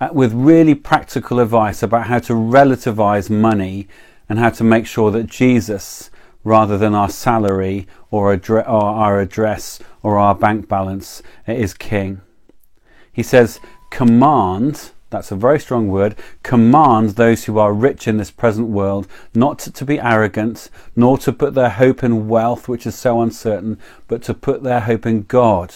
uh, 0.00 0.10
with 0.12 0.32
really 0.32 0.74
practical 0.74 1.40
advice 1.40 1.82
about 1.82 2.06
how 2.06 2.20
to 2.20 2.34
relativize 2.34 3.30
money 3.30 3.88
and 4.28 4.38
how 4.38 4.50
to 4.50 4.62
make 4.62 4.86
sure 4.86 5.10
that 5.10 5.26
Jesus, 5.26 6.10
rather 6.44 6.78
than 6.78 6.94
our 6.94 7.08
salary 7.08 7.88
or, 8.10 8.32
our 8.66 9.20
address 9.20 9.80
or 10.02 10.18
our 10.18 10.34
bank 10.34 10.68
balance, 10.68 11.22
is 11.46 11.74
king. 11.74 12.20
He 13.12 13.22
says, 13.22 13.60
command 13.90 14.90
that's 15.10 15.30
a 15.30 15.36
very 15.36 15.60
strong 15.60 15.88
word, 15.88 16.16
command 16.42 17.10
those 17.10 17.44
who 17.44 17.58
are 17.58 17.72
rich 17.72 18.08
in 18.08 18.16
this 18.16 18.30
present 18.30 18.68
world 18.68 19.06
not 19.34 19.58
to, 19.60 19.84
be 19.84 20.00
arrogant, 20.00 20.68
nor 20.96 21.16
to 21.18 21.32
put 21.32 21.54
their 21.54 21.70
hope 21.70 22.02
in 22.02 22.28
wealth, 22.28 22.68
which 22.68 22.86
is 22.86 22.96
so 22.96 23.22
uncertain, 23.22 23.78
but 24.08 24.22
to 24.22 24.34
put 24.34 24.62
their 24.62 24.80
hope 24.80 25.06
in 25.06 25.22
God, 25.22 25.74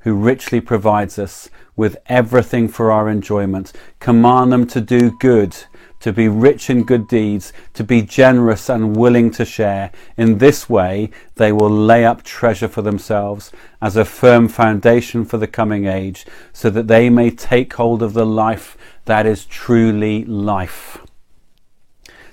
who 0.00 0.14
richly 0.14 0.60
provides 0.60 1.18
us 1.18 1.48
with 1.76 1.96
everything 2.06 2.68
for 2.68 2.90
our 2.90 3.08
enjoyment. 3.08 3.72
Command 4.00 4.52
them 4.52 4.66
to 4.66 4.80
do 4.80 5.16
good 5.20 5.56
to 6.02 6.12
be 6.12 6.28
rich 6.28 6.68
in 6.68 6.84
good 6.84 7.08
deeds, 7.08 7.52
to 7.74 7.82
be 7.82 8.02
generous 8.02 8.68
and 8.68 8.96
willing 8.96 9.30
to 9.30 9.44
share. 9.44 9.90
In 10.16 10.38
this 10.38 10.68
way, 10.68 11.10
they 11.36 11.52
will 11.52 11.70
lay 11.70 12.04
up 12.04 12.22
treasure 12.22 12.68
for 12.68 12.82
themselves 12.82 13.52
as 13.80 13.96
a 13.96 14.04
firm 14.04 14.48
foundation 14.48 15.24
for 15.24 15.38
the 15.38 15.46
coming 15.46 15.86
age, 15.86 16.26
so 16.52 16.70
that 16.70 16.88
they 16.88 17.08
may 17.08 17.30
take 17.30 17.72
hold 17.74 18.02
of 18.02 18.12
the 18.12 18.26
life 18.26 18.76
that 19.04 19.26
is 19.26 19.46
truly 19.46 20.24
life. 20.24 20.98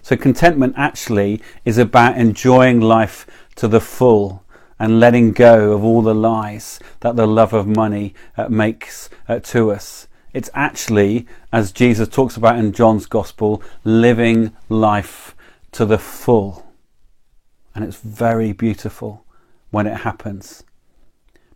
So, 0.01 0.17
contentment 0.17 0.73
actually 0.75 1.41
is 1.63 1.77
about 1.77 2.17
enjoying 2.17 2.81
life 2.81 3.27
to 3.55 3.67
the 3.67 3.79
full 3.79 4.43
and 4.79 4.99
letting 4.99 5.31
go 5.31 5.73
of 5.73 5.83
all 5.83 6.01
the 6.01 6.15
lies 6.15 6.79
that 7.01 7.15
the 7.15 7.27
love 7.27 7.53
of 7.53 7.67
money 7.67 8.15
uh, 8.35 8.49
makes 8.49 9.09
uh, 9.27 9.39
to 9.39 9.71
us. 9.71 10.07
It's 10.33 10.49
actually, 10.53 11.27
as 11.51 11.71
Jesus 11.71 12.07
talks 12.07 12.37
about 12.37 12.57
in 12.57 12.71
John's 12.71 13.07
Gospel, 13.07 13.63
living 13.83 14.55
life 14.69 15.35
to 15.71 15.85
the 15.85 15.97
full. 15.97 16.71
And 17.73 17.83
it's 17.83 17.97
very 17.97 18.53
beautiful 18.53 19.25
when 19.71 19.87
it 19.87 19.97
happens. 19.97 20.63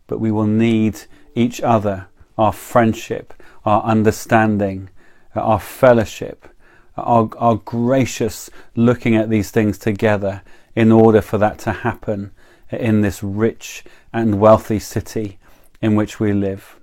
But 0.06 0.18
we 0.18 0.30
will 0.30 0.46
need 0.46 1.02
each 1.34 1.60
other, 1.60 2.08
our 2.36 2.52
friendship, 2.52 3.32
our 3.64 3.82
understanding, 3.82 4.90
our 5.34 5.60
fellowship, 5.60 6.48
our, 6.96 7.30
our 7.38 7.56
gracious 7.56 8.50
looking 8.74 9.16
at 9.16 9.30
these 9.30 9.50
things 9.50 9.78
together 9.78 10.42
in 10.74 10.90
order 10.90 11.20
for 11.20 11.38
that 11.38 11.58
to 11.60 11.72
happen 11.72 12.32
in 12.70 13.02
this 13.02 13.22
rich 13.22 13.84
and 14.12 14.40
wealthy 14.40 14.78
city 14.78 15.38
in 15.80 15.94
which 15.94 16.18
we 16.18 16.32
live. 16.32 16.80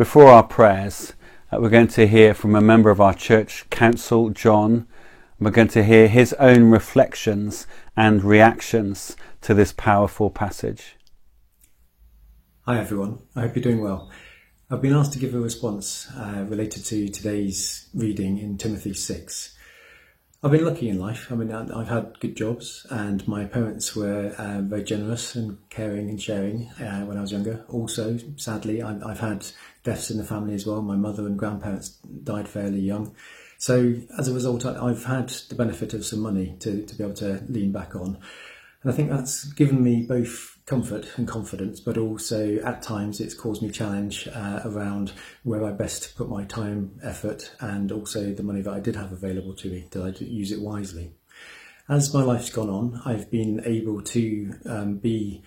Before 0.00 0.28
our 0.28 0.42
prayers, 0.42 1.12
uh, 1.52 1.58
we're 1.60 1.68
going 1.68 1.88
to 1.88 2.06
hear 2.06 2.32
from 2.32 2.54
a 2.54 2.62
member 2.62 2.88
of 2.88 3.02
our 3.02 3.12
church 3.12 3.68
council, 3.68 4.30
John. 4.30 4.86
We're 5.38 5.50
going 5.50 5.68
to 5.68 5.84
hear 5.84 6.08
his 6.08 6.32
own 6.38 6.70
reflections 6.70 7.66
and 7.94 8.24
reactions 8.24 9.14
to 9.42 9.52
this 9.52 9.74
powerful 9.74 10.30
passage. 10.30 10.96
Hi, 12.62 12.80
everyone. 12.80 13.18
I 13.36 13.42
hope 13.42 13.56
you're 13.56 13.62
doing 13.62 13.82
well. 13.82 14.10
I've 14.70 14.80
been 14.80 14.94
asked 14.94 15.12
to 15.12 15.18
give 15.18 15.34
a 15.34 15.38
response 15.38 16.10
uh, 16.16 16.46
related 16.48 16.82
to 16.86 17.10
today's 17.10 17.90
reading 17.92 18.38
in 18.38 18.56
Timothy 18.56 18.94
6. 18.94 19.54
I've 20.42 20.52
been 20.52 20.64
lucky 20.64 20.88
in 20.88 20.98
life. 20.98 21.30
I 21.30 21.34
mean, 21.34 21.52
I've 21.52 21.88
had 21.88 22.18
good 22.20 22.34
jobs, 22.34 22.86
and 22.88 23.28
my 23.28 23.44
parents 23.44 23.94
were 23.94 24.34
uh, 24.38 24.62
very 24.62 24.82
generous 24.82 25.34
and 25.34 25.58
caring 25.68 26.08
and 26.08 26.22
sharing 26.22 26.70
uh, 26.80 27.02
when 27.02 27.18
I 27.18 27.20
was 27.20 27.32
younger. 27.32 27.66
Also, 27.68 28.16
sadly, 28.36 28.80
I've, 28.80 29.04
I've 29.04 29.20
had 29.20 29.46
deaths 29.82 30.10
in 30.10 30.18
the 30.18 30.24
family 30.24 30.54
as 30.54 30.66
well. 30.66 30.82
My 30.82 30.96
mother 30.96 31.26
and 31.26 31.38
grandparents 31.38 31.90
died 32.24 32.48
fairly 32.48 32.80
young. 32.80 33.14
So, 33.58 33.94
as 34.18 34.26
a 34.26 34.32
result, 34.32 34.64
I've 34.64 35.04
had 35.04 35.28
the 35.28 35.54
benefit 35.54 35.92
of 35.92 36.06
some 36.06 36.20
money 36.20 36.56
to, 36.60 36.84
to 36.84 36.94
be 36.94 37.04
able 37.04 37.14
to 37.16 37.42
lean 37.48 37.72
back 37.72 37.94
on. 37.94 38.18
And 38.82 38.90
I 38.90 38.96
think 38.96 39.10
that's 39.10 39.44
given 39.44 39.84
me 39.84 40.02
both 40.02 40.58
comfort 40.64 41.06
and 41.16 41.28
confidence, 41.28 41.80
but 41.80 41.98
also 41.98 42.56
at 42.60 42.80
times 42.80 43.20
it's 43.20 43.34
caused 43.34 43.60
me 43.60 43.70
challenge 43.70 44.28
uh, 44.28 44.60
around 44.64 45.12
where 45.42 45.64
I 45.64 45.72
best 45.72 46.16
put 46.16 46.30
my 46.30 46.44
time, 46.44 46.98
effort, 47.02 47.50
and 47.60 47.92
also 47.92 48.32
the 48.32 48.42
money 48.42 48.62
that 48.62 48.72
I 48.72 48.80
did 48.80 48.96
have 48.96 49.12
available 49.12 49.54
to 49.56 49.68
me. 49.68 49.88
Did 49.90 50.02
I 50.02 50.24
use 50.24 50.52
it 50.52 50.62
wisely? 50.62 51.12
As 51.88 52.14
my 52.14 52.22
life's 52.22 52.50
gone 52.50 52.70
on, 52.70 53.02
I've 53.04 53.30
been 53.30 53.60
able 53.64 54.00
to 54.00 54.54
um, 54.64 54.96
be 54.98 55.42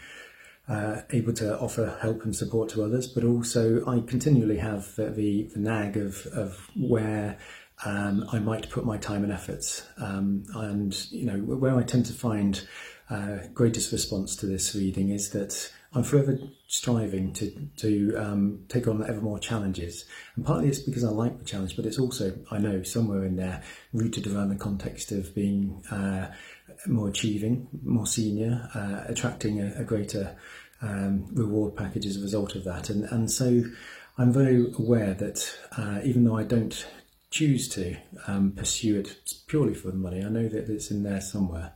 uh, 0.68 1.02
able 1.12 1.34
to 1.34 1.60
offer 1.60 1.98
help 2.02 2.24
and 2.24 2.36
support 2.36 2.70
to 2.70 2.84
others, 2.84 3.08
but 3.08 3.24
also 3.24 3.86
I 3.86 4.02
continually 4.02 4.58
have 4.58 4.96
the, 4.96 5.10
the, 5.10 5.44
the 5.54 5.60
nag 5.60 5.98
of, 5.98 6.26
of 6.28 6.70
where 6.76 7.38
um, 7.86 8.26
I 8.32 8.40
might 8.40 8.70
put 8.70 8.86
my 8.86 8.98
time 8.98 9.24
and 9.24 9.34
efforts. 9.34 9.86
Um, 9.98 10.46
and, 10.56 11.12
you 11.12 11.26
know, 11.26 11.38
where 11.38 11.76
I 11.76 11.84
tend 11.84 12.06
to 12.06 12.14
find 12.14 12.66
uh, 13.10 13.40
greatest 13.54 13.92
response 13.92 14.36
to 14.38 14.46
this 14.46 14.74
reading 14.74 15.10
is 15.10 15.32
that 15.32 15.72
I'm 15.96 16.04
forever 16.04 16.40
striving 16.68 17.34
to 17.34 17.52
to 17.78 18.16
um, 18.18 18.66
take 18.68 18.88
on 18.88 19.08
ever 19.08 19.22
more 19.22 19.38
challenges, 19.38 20.06
and 20.36 20.44
partly 20.44 20.70
it's 20.70 20.80
because 20.80 21.04
I 21.04 21.10
like 21.10 21.38
the 21.38 21.46
challenge, 21.46 21.76
but 21.76 21.86
it's 21.86 22.00
also 22.00 22.36
I 22.50 22.58
know 22.58 22.82
somewhere 22.82 23.24
in 23.26 23.36
there 23.36 23.62
rooted 23.94 24.26
around 24.26 24.50
the 24.50 24.56
context 24.56 25.12
of 25.12 25.36
being 25.36 25.84
uh, 25.92 26.32
more 26.88 27.08
achieving, 27.08 27.68
more 27.84 28.08
senior, 28.08 28.70
uh, 28.74 29.12
attracting 29.12 29.62
a, 29.62 29.74
a 29.78 29.84
greater 29.84 30.36
um, 30.82 31.28
reward 31.34 31.76
package 31.76 32.06
as 32.06 32.18
a 32.18 32.22
result 32.22 32.56
of 32.56 32.64
that, 32.64 32.90
and 32.90 33.06
and 33.06 33.32
so 33.32 33.64
I'm 34.18 34.32
very 34.32 34.72
aware 34.78 35.14
that 35.16 35.58
uh, 35.78 36.00
even 36.04 36.24
though 36.24 36.38
I 36.38 36.44
don't 36.44 36.86
choose 37.32 37.68
to 37.70 37.98
um, 38.28 38.52
pursue 38.52 39.00
it 39.00 39.16
purely 39.48 39.74
for 39.74 39.88
the 39.88 39.98
money, 39.98 40.24
I 40.24 40.30
know 40.30 40.48
that 40.48 40.70
it's 40.70 40.92
in 40.92 41.02
there 41.04 41.22
somewhere. 41.22 41.74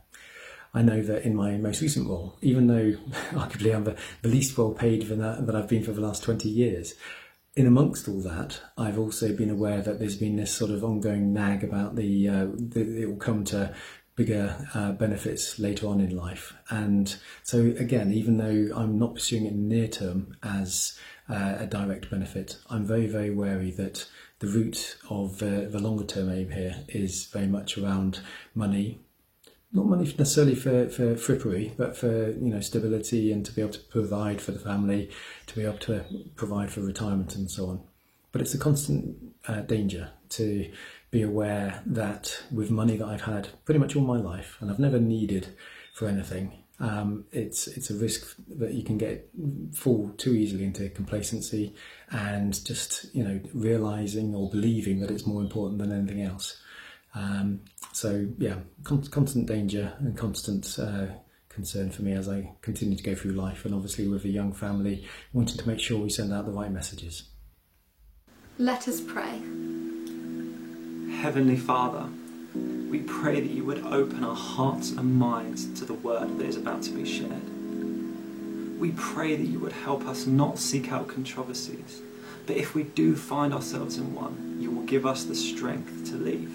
I 0.72 0.82
know 0.82 1.02
that 1.02 1.24
in 1.24 1.34
my 1.34 1.56
most 1.56 1.80
recent 1.80 2.08
role, 2.08 2.36
even 2.42 2.68
though 2.68 2.92
arguably 3.30 3.74
I'm 3.74 3.84
the, 3.84 3.96
the 4.22 4.28
least 4.28 4.56
well 4.56 4.70
paid 4.70 5.06
for 5.06 5.16
that, 5.16 5.46
that 5.46 5.56
I've 5.56 5.68
been 5.68 5.82
for 5.82 5.92
the 5.92 6.00
last 6.00 6.22
20 6.22 6.48
years, 6.48 6.94
in 7.56 7.66
amongst 7.66 8.06
all 8.06 8.20
that, 8.20 8.60
I've 8.76 9.00
also 9.00 9.34
been 9.34 9.50
aware 9.50 9.82
that 9.82 9.98
there's 9.98 10.16
been 10.16 10.36
this 10.36 10.54
sort 10.54 10.70
of 10.70 10.84
ongoing 10.84 11.32
nag 11.32 11.64
about 11.64 11.96
the, 11.96 12.28
uh, 12.28 12.46
the 12.54 13.02
it 13.02 13.08
will 13.08 13.16
come 13.16 13.42
to 13.46 13.74
bigger 14.18 14.68
uh, 14.74 14.90
benefits 14.92 15.60
later 15.60 15.86
on 15.86 16.00
in 16.00 16.14
life. 16.14 16.52
And 16.68 17.16
so 17.44 17.72
again, 17.78 18.12
even 18.12 18.36
though 18.36 18.76
I'm 18.76 18.98
not 18.98 19.14
pursuing 19.14 19.46
it 19.46 19.54
near 19.54 19.86
term 19.86 20.36
as 20.42 20.98
uh, 21.30 21.54
a 21.60 21.66
direct 21.66 22.10
benefit, 22.10 22.58
I'm 22.68 22.84
very, 22.84 23.06
very 23.06 23.30
wary 23.30 23.70
that 23.72 24.06
the 24.40 24.48
root 24.48 24.98
of 25.08 25.40
uh, 25.40 25.68
the 25.68 25.78
longer 25.78 26.04
term 26.04 26.30
aim 26.30 26.50
here 26.50 26.84
is 26.88 27.26
very 27.26 27.46
much 27.46 27.78
around 27.78 28.18
money, 28.56 28.98
not 29.72 29.86
money 29.86 30.04
necessarily 30.18 30.56
for, 30.56 30.88
for 30.88 31.14
frippery, 31.14 31.76
but 31.76 31.96
for 31.96 32.30
you 32.30 32.50
know 32.50 32.60
stability 32.60 33.30
and 33.30 33.46
to 33.46 33.52
be 33.52 33.62
able 33.62 33.72
to 33.72 33.78
provide 33.78 34.40
for 34.40 34.50
the 34.50 34.58
family, 34.58 35.10
to 35.46 35.54
be 35.54 35.62
able 35.62 35.78
to 35.78 36.04
provide 36.34 36.72
for 36.72 36.80
retirement 36.80 37.36
and 37.36 37.48
so 37.48 37.66
on. 37.66 37.80
But 38.32 38.42
it's 38.42 38.54
a 38.54 38.58
constant 38.58 39.16
uh, 39.46 39.60
danger 39.60 40.10
to 40.30 40.70
be 41.10 41.22
aware 41.22 41.82
that 41.86 42.42
with 42.52 42.70
money 42.70 42.96
that 42.96 43.06
I've 43.06 43.22
had 43.22 43.48
pretty 43.64 43.80
much 43.80 43.96
all 43.96 44.02
my 44.02 44.18
life, 44.18 44.56
and 44.60 44.70
I've 44.70 44.78
never 44.78 44.98
needed 44.98 45.48
for 45.94 46.06
anything, 46.06 46.52
um, 46.80 47.24
it's 47.32 47.66
it's 47.66 47.90
a 47.90 47.94
risk 47.94 48.36
that 48.48 48.72
you 48.72 48.84
can 48.84 48.98
get 48.98 49.28
fall 49.74 50.10
too 50.16 50.34
easily 50.34 50.64
into 50.64 50.88
complacency 50.90 51.74
and 52.10 52.64
just 52.64 53.12
you 53.14 53.24
know 53.24 53.40
realizing 53.52 54.34
or 54.34 54.48
believing 54.48 55.00
that 55.00 55.10
it's 55.10 55.26
more 55.26 55.40
important 55.40 55.80
than 55.80 55.92
anything 55.92 56.22
else. 56.22 56.60
Um, 57.14 57.62
so 57.92 58.28
yeah, 58.38 58.58
con- 58.84 59.02
constant 59.06 59.46
danger 59.46 59.92
and 59.98 60.16
constant 60.16 60.78
uh, 60.78 61.06
concern 61.48 61.90
for 61.90 62.02
me 62.02 62.12
as 62.12 62.28
I 62.28 62.52
continue 62.62 62.96
to 62.96 63.02
go 63.02 63.16
through 63.16 63.32
life, 63.32 63.64
and 63.64 63.74
obviously 63.74 64.06
with 64.06 64.24
a 64.24 64.28
young 64.28 64.52
family, 64.52 65.04
wanting 65.32 65.56
to 65.56 65.66
make 65.66 65.80
sure 65.80 65.98
we 65.98 66.10
send 66.10 66.32
out 66.32 66.46
the 66.46 66.52
right 66.52 66.70
messages. 66.70 67.24
Let 68.58 68.86
us 68.86 69.00
pray. 69.00 69.40
Heavenly 71.10 71.56
Father, 71.56 72.06
we 72.54 73.00
pray 73.00 73.40
that 73.40 73.50
you 73.50 73.64
would 73.64 73.84
open 73.84 74.22
our 74.22 74.36
hearts 74.36 74.92
and 74.92 75.18
minds 75.18 75.66
to 75.80 75.84
the 75.84 75.94
word 75.94 76.38
that 76.38 76.46
is 76.46 76.56
about 76.56 76.82
to 76.82 76.92
be 76.92 77.04
shared. 77.04 78.78
We 78.78 78.92
pray 78.92 79.34
that 79.34 79.46
you 79.46 79.58
would 79.58 79.72
help 79.72 80.06
us 80.06 80.26
not 80.26 80.58
seek 80.58 80.92
out 80.92 81.08
controversies, 81.08 82.02
but 82.46 82.56
if 82.56 82.74
we 82.74 82.84
do 82.84 83.16
find 83.16 83.52
ourselves 83.52 83.96
in 83.96 84.14
one, 84.14 84.58
you 84.60 84.70
will 84.70 84.84
give 84.84 85.04
us 85.04 85.24
the 85.24 85.34
strength 85.34 86.08
to 86.10 86.16
leave. 86.16 86.52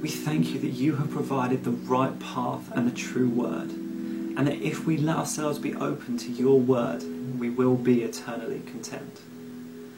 We 0.00 0.08
thank 0.08 0.52
you 0.54 0.58
that 0.60 0.68
you 0.68 0.96
have 0.96 1.10
provided 1.10 1.64
the 1.64 1.72
right 1.72 2.18
path 2.18 2.70
and 2.74 2.90
the 2.90 2.96
true 2.96 3.28
word, 3.28 3.70
and 3.70 4.46
that 4.46 4.62
if 4.62 4.86
we 4.86 4.96
let 4.96 5.18
ourselves 5.18 5.58
be 5.58 5.74
open 5.74 6.16
to 6.18 6.30
your 6.30 6.58
word, 6.58 7.04
we 7.38 7.50
will 7.50 7.76
be 7.76 8.02
eternally 8.02 8.60
content. 8.60 9.20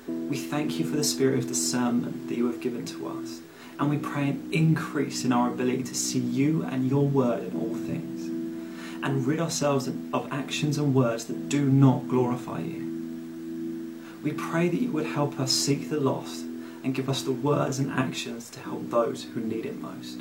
We 0.08 0.36
thank 0.36 0.78
you 0.78 0.84
for 0.84 0.96
the 0.96 1.04
spirit 1.04 1.38
of 1.38 1.46
discernment 1.46 2.28
that 2.28 2.36
you 2.36 2.46
have 2.46 2.60
given 2.60 2.84
to 2.86 3.08
us, 3.08 3.40
And 3.78 3.90
we 3.90 3.98
pray 3.98 4.28
an 4.28 4.48
increase 4.52 5.24
in 5.24 5.32
our 5.32 5.48
ability 5.48 5.82
to 5.84 5.94
see 5.94 6.20
you 6.20 6.62
and 6.62 6.88
your 6.88 7.04
word 7.06 7.44
in 7.52 7.60
all 7.60 7.74
things, 7.74 8.26
and 9.02 9.26
rid 9.26 9.40
ourselves 9.40 9.88
of 9.88 10.28
actions 10.30 10.78
and 10.78 10.94
words 10.94 11.24
that 11.24 11.48
do 11.48 11.64
not 11.68 12.08
glorify 12.08 12.60
you. 12.60 13.98
We 14.22 14.32
pray 14.32 14.68
that 14.68 14.80
you 14.80 14.92
would 14.92 15.06
help 15.06 15.40
us 15.40 15.50
seek 15.50 15.90
the 15.90 15.98
lost 15.98 16.44
and 16.84 16.94
give 16.94 17.08
us 17.08 17.22
the 17.22 17.32
words 17.32 17.80
and 17.80 17.90
actions 17.90 18.50
to 18.50 18.60
help 18.60 18.88
those 18.90 19.24
who 19.24 19.40
need 19.40 19.66
it 19.66 19.80
most. 19.80 20.20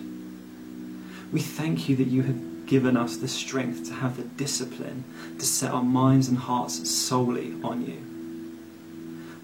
We 1.32 1.42
thank 1.42 1.88
you 1.88 1.96
that 1.98 2.08
you 2.08 2.24
have 2.24 2.66
given 2.66 2.98
us 2.98 3.18
the 3.18 3.28
strength 3.28 3.86
to 3.90 3.94
have 3.94 4.18
the 4.18 4.24
discipline 4.24 5.04
to 5.38 5.46
set 5.46 5.72
our 5.72 5.84
minds 5.84 6.28
and 6.30 6.38
hearts 6.40 6.90
solely 6.90 7.54
on 7.64 7.86
you. 7.86 8.11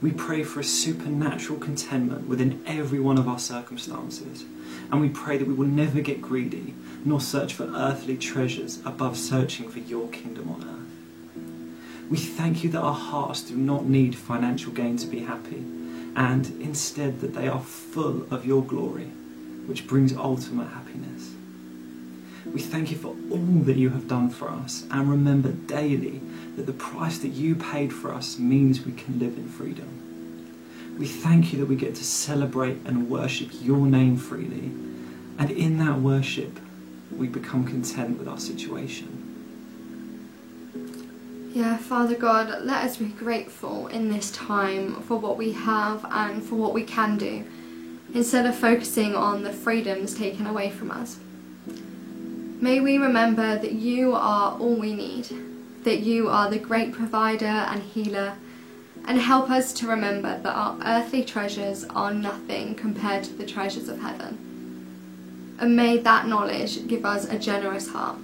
We 0.01 0.11
pray 0.11 0.43
for 0.43 0.59
a 0.59 0.63
supernatural 0.63 1.59
contentment 1.59 2.27
within 2.27 2.63
every 2.67 2.99
one 2.99 3.17
of 3.17 3.27
our 3.27 3.39
circumstances, 3.39 4.45
and 4.91 5.01
we 5.01 5.09
pray 5.09 5.37
that 5.37 5.47
we 5.47 5.53
will 5.55 5.67
never 5.67 6.01
get 6.01 6.21
greedy 6.21 6.75
nor 7.03 7.19
search 7.19 7.53
for 7.53 7.63
earthly 7.63 8.17
treasures 8.17 8.79
above 8.85 9.17
searching 9.17 9.69
for 9.69 9.79
your 9.79 10.07
kingdom 10.09 10.49
on 10.49 10.63
earth. 10.63 12.09
We 12.11 12.17
thank 12.17 12.63
you 12.63 12.69
that 12.71 12.81
our 12.81 12.93
hearts 12.93 13.41
do 13.41 13.55
not 13.55 13.85
need 13.85 14.15
financial 14.15 14.71
gain 14.71 14.97
to 14.97 15.07
be 15.07 15.19
happy, 15.19 15.63
and 16.15 16.45
instead 16.61 17.19
that 17.21 17.33
they 17.33 17.47
are 17.47 17.61
full 17.61 18.31
of 18.31 18.45
your 18.45 18.63
glory, 18.63 19.07
which 19.65 19.87
brings 19.87 20.13
ultimate 20.13 20.67
happiness. 20.67 21.31
We 22.45 22.61
thank 22.61 22.91
you 22.91 22.97
for 22.97 23.15
all 23.31 23.61
that 23.63 23.75
you 23.75 23.89
have 23.89 24.07
done 24.07 24.29
for 24.29 24.49
us 24.49 24.85
and 24.89 25.09
remember 25.09 25.51
daily 25.51 26.21
that 26.57 26.65
the 26.65 26.73
price 26.73 27.19
that 27.19 27.29
you 27.29 27.55
paid 27.55 27.93
for 27.93 28.13
us 28.13 28.37
means 28.37 28.85
we 28.85 28.91
can 28.91 29.19
live 29.19 29.37
in 29.37 29.47
freedom. 29.47 30.03
We 30.97 31.07
thank 31.07 31.53
you 31.53 31.59
that 31.59 31.67
we 31.67 31.75
get 31.75 31.93
to 31.95 32.03
celebrate 32.03 32.79
and 32.83 33.09
worship 33.09 33.49
your 33.61 33.85
name 33.85 34.17
freely, 34.17 34.71
and 35.37 35.51
in 35.51 35.77
that 35.77 36.01
worship, 36.01 36.59
we 37.15 37.27
become 37.27 37.63
content 37.63 38.17
with 38.17 38.27
our 38.27 38.39
situation. 38.39 39.13
Yeah, 41.53 41.77
Father 41.77 42.15
God, 42.15 42.63
let 42.63 42.83
us 42.83 42.97
be 42.97 43.05
grateful 43.05 43.87
in 43.87 44.09
this 44.09 44.31
time 44.31 45.01
for 45.03 45.17
what 45.17 45.37
we 45.37 45.51
have 45.51 46.05
and 46.09 46.43
for 46.43 46.55
what 46.55 46.73
we 46.73 46.83
can 46.83 47.19
do, 47.19 47.45
instead 48.15 48.47
of 48.47 48.55
focusing 48.55 49.13
on 49.15 49.43
the 49.43 49.53
freedoms 49.53 50.15
taken 50.15 50.47
away 50.47 50.71
from 50.71 50.89
us. 50.89 51.19
May 52.59 52.79
we 52.79 52.97
remember 52.97 53.59
that 53.59 53.73
you 53.73 54.15
are 54.15 54.57
all 54.57 54.75
we 54.75 54.95
need, 54.95 55.27
that 55.87 56.01
you 56.01 56.27
are 56.27 56.49
the 56.49 56.59
great 56.59 56.91
provider 56.91 57.45
and 57.45 57.81
healer, 57.81 58.35
and 59.05 59.17
help 59.21 59.49
us 59.49 59.71
to 59.71 59.87
remember 59.87 60.37
that 60.37 60.53
our 60.53 60.77
earthly 60.83 61.23
treasures 61.23 61.85
are 61.85 62.13
nothing 62.13 62.75
compared 62.75 63.23
to 63.23 63.31
the 63.31 63.45
treasures 63.45 63.87
of 63.87 64.01
heaven. 64.01 65.55
And 65.57 65.77
may 65.77 65.97
that 65.99 66.27
knowledge 66.27 66.87
give 66.87 67.05
us 67.05 67.23
a 67.23 67.39
generous 67.39 67.87
heart. 67.87 68.17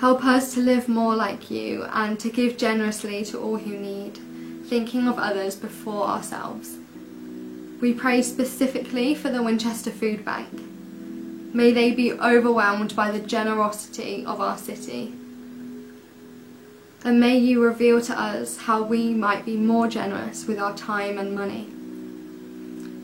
Help 0.00 0.24
us 0.24 0.52
to 0.54 0.60
live 0.60 0.88
more 0.88 1.14
like 1.14 1.48
you 1.48 1.84
and 1.92 2.18
to 2.18 2.28
give 2.28 2.56
generously 2.56 3.24
to 3.26 3.38
all 3.38 3.56
who 3.56 3.78
need, 3.78 4.18
thinking 4.66 5.06
of 5.06 5.16
others 5.16 5.54
before 5.54 6.08
ourselves. 6.08 6.76
We 7.80 7.94
pray 7.94 8.22
specifically 8.22 9.14
for 9.14 9.30
the 9.30 9.44
Winchester 9.44 9.92
Food 9.92 10.24
Bank. 10.24 10.48
May 11.54 11.70
they 11.70 11.92
be 11.92 12.12
overwhelmed 12.12 12.96
by 12.96 13.12
the 13.12 13.20
generosity 13.20 14.26
of 14.26 14.40
our 14.40 14.58
city. 14.58 15.14
And 17.04 17.18
may 17.18 17.36
you 17.36 17.62
reveal 17.62 18.00
to 18.02 18.18
us 18.18 18.56
how 18.58 18.82
we 18.82 19.12
might 19.12 19.44
be 19.44 19.56
more 19.56 19.88
generous 19.88 20.46
with 20.46 20.58
our 20.58 20.76
time 20.76 21.18
and 21.18 21.34
money. 21.34 21.68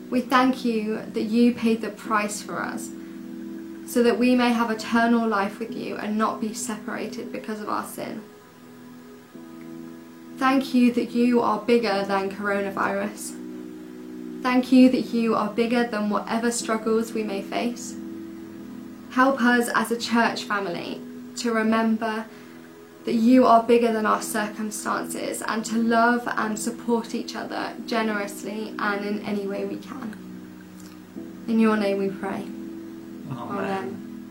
We 0.09 0.21
thank 0.21 0.63
you 0.63 1.01
that 1.13 1.23
you 1.23 1.53
paid 1.53 1.81
the 1.81 1.89
price 1.89 2.41
for 2.41 2.61
us 2.61 2.89
so 3.85 4.01
that 4.03 4.17
we 4.17 4.35
may 4.35 4.53
have 4.53 4.71
eternal 4.71 5.27
life 5.27 5.59
with 5.59 5.75
you 5.75 5.97
and 5.97 6.17
not 6.17 6.39
be 6.39 6.53
separated 6.53 7.31
because 7.31 7.59
of 7.59 7.69
our 7.69 7.85
sin. 7.85 8.21
Thank 10.37 10.73
you 10.73 10.93
that 10.93 11.11
you 11.11 11.41
are 11.41 11.59
bigger 11.59 12.05
than 12.05 12.31
coronavirus. 12.31 13.35
Thank 14.41 14.71
you 14.71 14.89
that 14.89 15.13
you 15.13 15.35
are 15.35 15.49
bigger 15.49 15.85
than 15.85 16.09
whatever 16.09 16.49
struggles 16.49 17.11
we 17.11 17.23
may 17.23 17.41
face. 17.41 17.95
Help 19.11 19.41
us 19.41 19.69
as 19.75 19.91
a 19.91 19.99
church 19.99 20.43
family 20.43 21.01
to 21.37 21.51
remember 21.51 22.25
that 23.09 23.15
you 23.15 23.43
are 23.43 23.63
bigger 23.63 23.91
than 23.91 24.05
our 24.05 24.21
circumstances 24.21 25.41
and 25.47 25.65
to 25.65 25.81
love 25.81 26.31
and 26.37 26.59
support 26.59 27.15
each 27.15 27.35
other 27.35 27.73
generously 27.87 28.71
and 28.77 29.03
in 29.03 29.19
any 29.23 29.47
way 29.47 29.65
we 29.65 29.77
can. 29.77 30.15
In 31.47 31.57
your 31.57 31.75
name 31.75 31.97
we 31.97 32.09
pray. 32.09 32.45
Amen. 33.31 34.27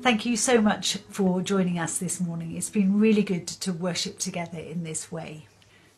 Thank 0.00 0.24
you 0.24 0.34
so 0.34 0.62
much 0.62 0.96
for 1.10 1.42
joining 1.42 1.78
us 1.78 1.98
this 1.98 2.22
morning. 2.22 2.56
It's 2.56 2.70
been 2.70 2.98
really 2.98 3.22
good 3.22 3.46
to 3.48 3.74
worship 3.74 4.18
together 4.18 4.58
in 4.58 4.82
this 4.82 5.12
way. 5.12 5.48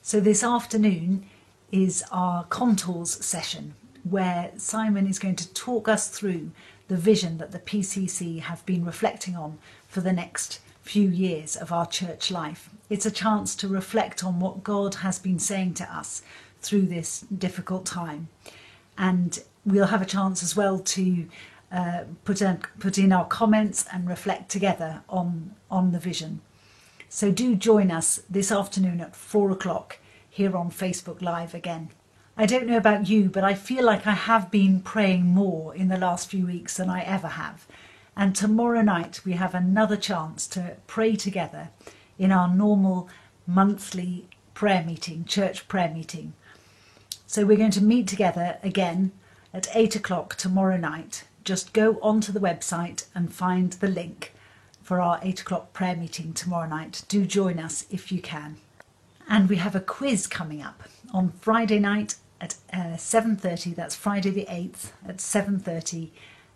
So, 0.03 0.19
this 0.19 0.43
afternoon 0.43 1.27
is 1.71 2.03
our 2.11 2.43
contours 2.47 3.25
session 3.25 3.75
where 4.03 4.51
Simon 4.57 5.07
is 5.07 5.21
going 5.21 5.37
to 5.37 5.55
talk 5.55 5.87
us 5.87 6.09
through 6.09 6.51
the 6.89 6.97
vision 6.97 7.39
that 7.39 7.53
the 7.53 7.61
PCC 7.61 8.41
have 8.41 8.67
been 8.67 8.85
reflecting 8.85 9.37
on 9.37 9.59
for 9.87 10.01
the 10.01 10.13
next 10.13 10.59
few 10.85 11.09
years 11.09 11.57
of 11.57 11.73
our 11.73 11.87
church 11.87 12.31
life. 12.31 12.69
It's 12.91 13.07
a 13.07 13.11
chance 13.11 13.57
to 13.57 13.69
reflect 13.69 14.23
on 14.23 14.39
what 14.39 14.63
God 14.63 14.97
has 14.97 15.19
been 15.19 15.39
saying 15.39 15.75
to 15.75 15.85
us 15.85 16.23
through 16.61 16.83
this 16.83 17.23
difficult 17.23 17.87
time. 17.87 18.29
And 18.99 19.43
we'll 19.65 19.87
have 19.87 20.03
a 20.03 20.07
chance 20.07 20.43
as 20.43 20.55
well 20.55 20.79
to 20.79 21.27
uh, 21.73 22.05
put, 22.25 22.43
in, 22.43 22.63
put 22.79 22.99
in 22.99 23.13
our 23.13 23.25
comments 23.25 23.87
and 23.91 24.07
reflect 24.07 24.51
together 24.51 25.03
on, 25.09 25.55
on 25.71 25.93
the 25.93 25.99
vision. 25.99 26.43
So 27.09 27.31
do 27.31 27.57
join 27.57 27.91
us 27.91 28.21
this 28.29 28.53
afternoon 28.53 29.01
at 29.01 29.17
four 29.17 29.51
o'clock 29.51 29.99
here 30.29 30.55
on 30.55 30.71
Facebook 30.71 31.23
Live 31.23 31.55
again. 31.55 31.91
I 32.37 32.45
don't 32.45 32.67
know 32.67 32.77
about 32.77 33.09
you, 33.09 33.31
but 33.31 33.43
I 33.43 33.55
feel 33.55 33.85
like 33.85 34.07
I 34.07 34.13
have 34.13 34.51
been 34.51 34.81
praying 34.81 35.25
more 35.25 35.75
in 35.75 35.89
the 35.89 35.97
last 35.97 36.29
few 36.29 36.47
weeks 36.47 36.77
than 36.77 36.91
I 36.91 37.03
ever 37.03 37.29
have. 37.29 37.67
And 38.17 38.35
tomorrow 38.35 38.83
night 38.83 39.21
we 39.25 39.33
have 39.33 39.55
another 39.55 39.97
chance 39.97 40.47
to 40.49 40.77
pray 40.87 41.17
together 41.17 41.71
in 42.19 42.31
our 42.31 42.49
normal 42.49 43.09
monthly 43.47 44.29
prayer 44.55 44.85
meeting, 44.85 45.25
church 45.25 45.67
prayer 45.69 45.93
meeting. 45.93 46.33
So 47.27 47.45
we're 47.45 47.57
going 47.57 47.71
to 47.73 47.83
meet 47.83 48.07
together 48.07 48.59
again 48.63 49.13
at 49.53 49.69
eight 49.75 49.97
o'clock 49.97 50.37
tomorrow 50.37 50.77
night. 50.77 51.25
Just 51.43 51.73
go 51.73 51.99
onto 52.01 52.33
the 52.33 52.41
website 52.41 53.07
and 53.15 53.33
find 53.33 53.73
the 53.75 53.89
link 53.89 54.33
for 54.83 55.01
our 55.01 55.19
eight 55.23 55.41
o'clock 55.41 55.73
prayer 55.73 55.97
meeting 55.97 56.33
tomorrow 56.33 56.69
night. 56.69 57.03
Do 57.09 57.27
join 57.27 57.59
us 57.59 57.87
if 57.91 58.13
you 58.13 58.21
can. 58.21 58.57
And 59.29 59.49
we 59.49 59.57
have 59.57 59.75
a 59.75 59.81
quiz 59.81 60.27
coming 60.27 60.63
up 60.63 60.85
on 61.13 61.33
Friday 61.41 61.81
night 61.81 62.17
at 62.41 62.57
uh, 62.73 62.97
7.30 62.97 63.75
that's 63.75 63.95
friday 63.95 64.31
the 64.31 64.47
8th 64.51 64.91
at 65.09 65.19
7.30 65.19 66.11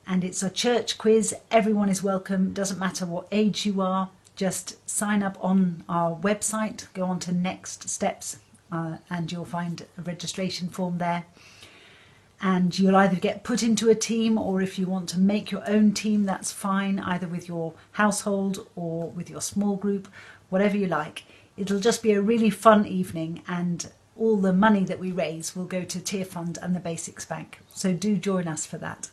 and 0.08 0.24
it's 0.24 0.42
a 0.42 0.50
church 0.50 0.96
quiz 0.98 1.34
everyone 1.50 1.88
is 1.88 2.02
welcome 2.02 2.52
doesn't 2.52 2.78
matter 2.78 3.04
what 3.04 3.28
age 3.30 3.66
you 3.66 3.80
are 3.80 4.08
just 4.34 4.88
sign 4.88 5.22
up 5.22 5.36
on 5.44 5.84
our 5.88 6.16
website 6.16 6.92
go 6.94 7.04
on 7.04 7.20
to 7.20 7.30
next 7.30 7.88
steps 7.88 8.38
uh, 8.72 8.96
and 9.10 9.30
you'll 9.30 9.44
find 9.44 9.86
a 9.98 10.02
registration 10.02 10.68
form 10.68 10.98
there 10.98 11.24
and 12.40 12.78
you'll 12.78 12.96
either 12.96 13.16
get 13.16 13.44
put 13.44 13.62
into 13.62 13.90
a 13.90 13.94
team 13.94 14.38
or 14.38 14.62
if 14.62 14.78
you 14.78 14.86
want 14.86 15.08
to 15.08 15.18
make 15.18 15.50
your 15.50 15.68
own 15.68 15.92
team 15.92 16.24
that's 16.24 16.50
fine 16.50 16.98
either 17.00 17.28
with 17.28 17.46
your 17.46 17.74
household 17.92 18.66
or 18.76 19.10
with 19.10 19.28
your 19.28 19.42
small 19.42 19.76
group 19.76 20.08
whatever 20.48 20.76
you 20.76 20.86
like 20.86 21.24
it'll 21.56 21.80
just 21.80 22.02
be 22.02 22.12
a 22.12 22.22
really 22.22 22.50
fun 22.50 22.86
evening 22.86 23.42
and 23.46 23.90
all 24.16 24.36
the 24.36 24.52
money 24.52 24.84
that 24.84 24.98
we 24.98 25.12
raise 25.12 25.54
will 25.54 25.64
go 25.64 25.84
to 25.84 26.00
Tearfund 26.00 26.58
and 26.60 26.74
the 26.74 26.80
Basics 26.80 27.24
Bank. 27.24 27.60
So 27.72 27.92
do 27.92 28.16
join 28.16 28.48
us 28.48 28.66
for 28.66 28.76
that. 28.78 29.10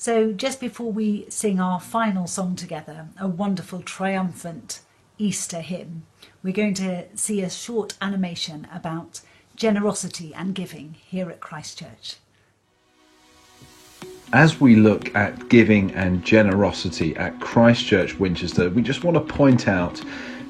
So 0.00 0.30
just 0.30 0.60
before 0.60 0.92
we 0.92 1.26
sing 1.28 1.58
our 1.58 1.80
final 1.80 2.28
song 2.28 2.54
together, 2.54 3.08
a 3.18 3.26
wonderful 3.26 3.82
triumphant 3.82 4.78
Easter 5.18 5.60
hymn, 5.60 6.04
we're 6.40 6.52
going 6.52 6.74
to 6.74 7.06
see 7.16 7.42
a 7.42 7.50
short 7.50 7.96
animation 8.00 8.68
about 8.72 9.22
generosity 9.56 10.32
and 10.32 10.54
giving 10.54 10.94
here 11.04 11.28
at 11.30 11.40
Christchurch. 11.40 12.18
As 14.32 14.60
we 14.60 14.76
look 14.76 15.12
at 15.16 15.48
giving 15.48 15.90
and 15.94 16.24
generosity 16.24 17.16
at 17.16 17.40
Christchurch 17.40 18.20
Winchester, 18.20 18.70
we 18.70 18.82
just 18.82 19.02
want 19.02 19.16
to 19.16 19.34
point 19.34 19.66
out 19.66 20.00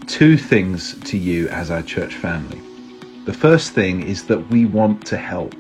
two 0.07 0.37
things 0.37 1.01
to 1.05 1.17
you 1.17 1.49
as 1.49 1.71
our 1.71 1.83
church 1.83 2.17
family. 2.17 2.61
The 3.25 3.33
first 3.33 3.73
thing 3.73 4.03
is 4.03 4.27
that 4.27 4.51
we 4.51 4.67
want 4.67 5.07
to 5.07 5.17
help. 5.17 5.55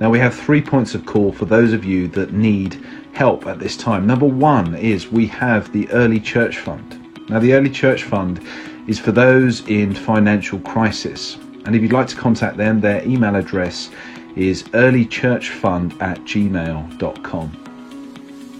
Now, 0.00 0.10
we 0.10 0.18
have 0.18 0.34
three 0.34 0.62
points 0.62 0.94
of 0.94 1.06
call 1.06 1.30
for 1.30 1.44
those 1.44 1.72
of 1.72 1.84
you 1.84 2.08
that 2.08 2.32
need 2.32 2.82
help 3.12 3.46
at 3.46 3.58
this 3.58 3.76
time. 3.76 4.06
Number 4.06 4.26
one 4.26 4.74
is 4.74 5.10
we 5.10 5.26
have 5.28 5.72
the 5.72 5.88
Early 5.90 6.20
Church 6.20 6.58
Fund. 6.58 6.98
Now, 7.28 7.38
the 7.38 7.54
Early 7.54 7.70
Church 7.70 8.04
Fund 8.04 8.44
is 8.86 8.98
for 8.98 9.12
those 9.12 9.66
in 9.68 9.94
financial 9.94 10.58
crisis. 10.60 11.36
And 11.64 11.76
if 11.76 11.82
you'd 11.82 11.92
like 11.92 12.08
to 12.08 12.16
contact 12.16 12.56
them, 12.56 12.80
their 12.80 13.04
email 13.06 13.36
address 13.36 13.90
is 14.34 14.64
earlychurchfund 14.64 16.00
at 16.02 16.18
gmail.com. 16.20 17.58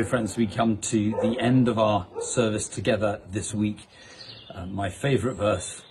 Friends, 0.06 0.36
we 0.36 0.46
come 0.46 0.76
to 0.76 1.10
the 1.20 1.36
end 1.40 1.66
of 1.66 1.80
our 1.80 2.06
service 2.20 2.68
together 2.68 3.20
this 3.28 3.52
week. 3.52 3.88
Uh, 4.54 4.64
my 4.66 4.88
favourite 4.88 5.36
verse 5.36 5.82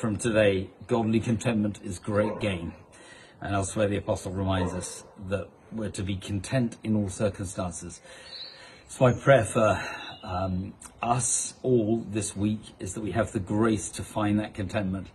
from 0.00 0.16
today 0.16 0.70
godly 0.86 1.18
contentment 1.18 1.80
is 1.82 1.98
great 1.98 2.38
gain. 2.38 2.72
And 3.40 3.52
elsewhere, 3.52 3.88
the 3.88 3.96
apostle 3.96 4.30
reminds 4.30 4.72
us 4.74 5.02
that 5.28 5.48
we're 5.72 5.90
to 5.90 6.04
be 6.04 6.14
content 6.14 6.76
in 6.84 6.94
all 6.94 7.08
circumstances. 7.08 8.00
So, 8.86 9.06
my 9.06 9.12
prayer 9.12 9.44
for 9.44 9.82
um, 10.22 10.72
us 11.02 11.54
all 11.64 12.04
this 12.08 12.36
week 12.36 12.60
is 12.78 12.94
that 12.94 13.00
we 13.00 13.10
have 13.10 13.32
the 13.32 13.40
grace 13.40 13.88
to 13.90 14.04
find 14.04 14.38
that 14.38 14.54
contentment 14.54 15.08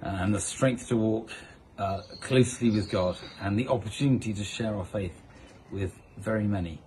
and 0.00 0.34
the 0.34 0.40
strength 0.40 0.88
to 0.88 0.96
walk 0.96 1.30
uh, 1.78 2.02
closely 2.20 2.70
with 2.70 2.90
God 2.90 3.16
and 3.40 3.56
the 3.56 3.68
opportunity 3.68 4.34
to 4.34 4.42
share 4.42 4.74
our 4.74 4.84
faith 4.84 5.22
with 5.70 5.92
very 6.18 6.44
many, 6.44 6.80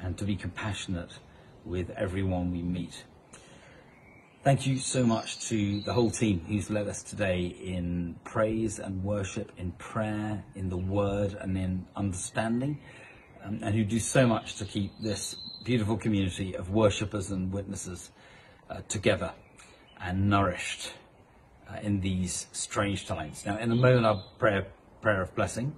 and 0.00 0.16
to 0.18 0.24
be 0.24 0.36
compassionate 0.36 1.18
with 1.64 1.90
everyone 1.90 2.50
we 2.50 2.62
meet. 2.62 3.04
Thank 4.44 4.66
you 4.66 4.78
so 4.78 5.04
much 5.04 5.48
to 5.48 5.80
the 5.80 5.92
whole 5.92 6.10
team 6.10 6.40
who's 6.46 6.70
led 6.70 6.88
us 6.88 7.02
today 7.02 7.46
in 7.46 8.16
praise 8.24 8.78
and 8.78 9.02
worship, 9.02 9.52
in 9.58 9.72
prayer, 9.72 10.44
in 10.54 10.70
the 10.70 10.76
word, 10.76 11.36
and 11.40 11.58
in 11.58 11.86
understanding, 11.96 12.78
um, 13.44 13.58
and 13.62 13.74
who 13.74 13.84
do 13.84 13.98
so 13.98 14.26
much 14.26 14.56
to 14.56 14.64
keep 14.64 14.92
this 15.00 15.34
beautiful 15.64 15.96
community 15.96 16.54
of 16.54 16.70
worshippers 16.70 17.30
and 17.30 17.52
witnesses 17.52 18.10
uh, 18.70 18.80
together 18.88 19.32
and 20.00 20.30
nourished 20.30 20.92
uh, 21.68 21.78
in 21.82 22.00
these 22.00 22.46
strange 22.52 23.06
times. 23.06 23.44
Now, 23.44 23.58
in 23.58 23.70
a 23.72 23.76
moment, 23.76 24.06
I'll 24.06 24.32
pray 24.38 24.58
a 24.58 24.66
prayer 25.02 25.20
of 25.20 25.34
blessing, 25.34 25.76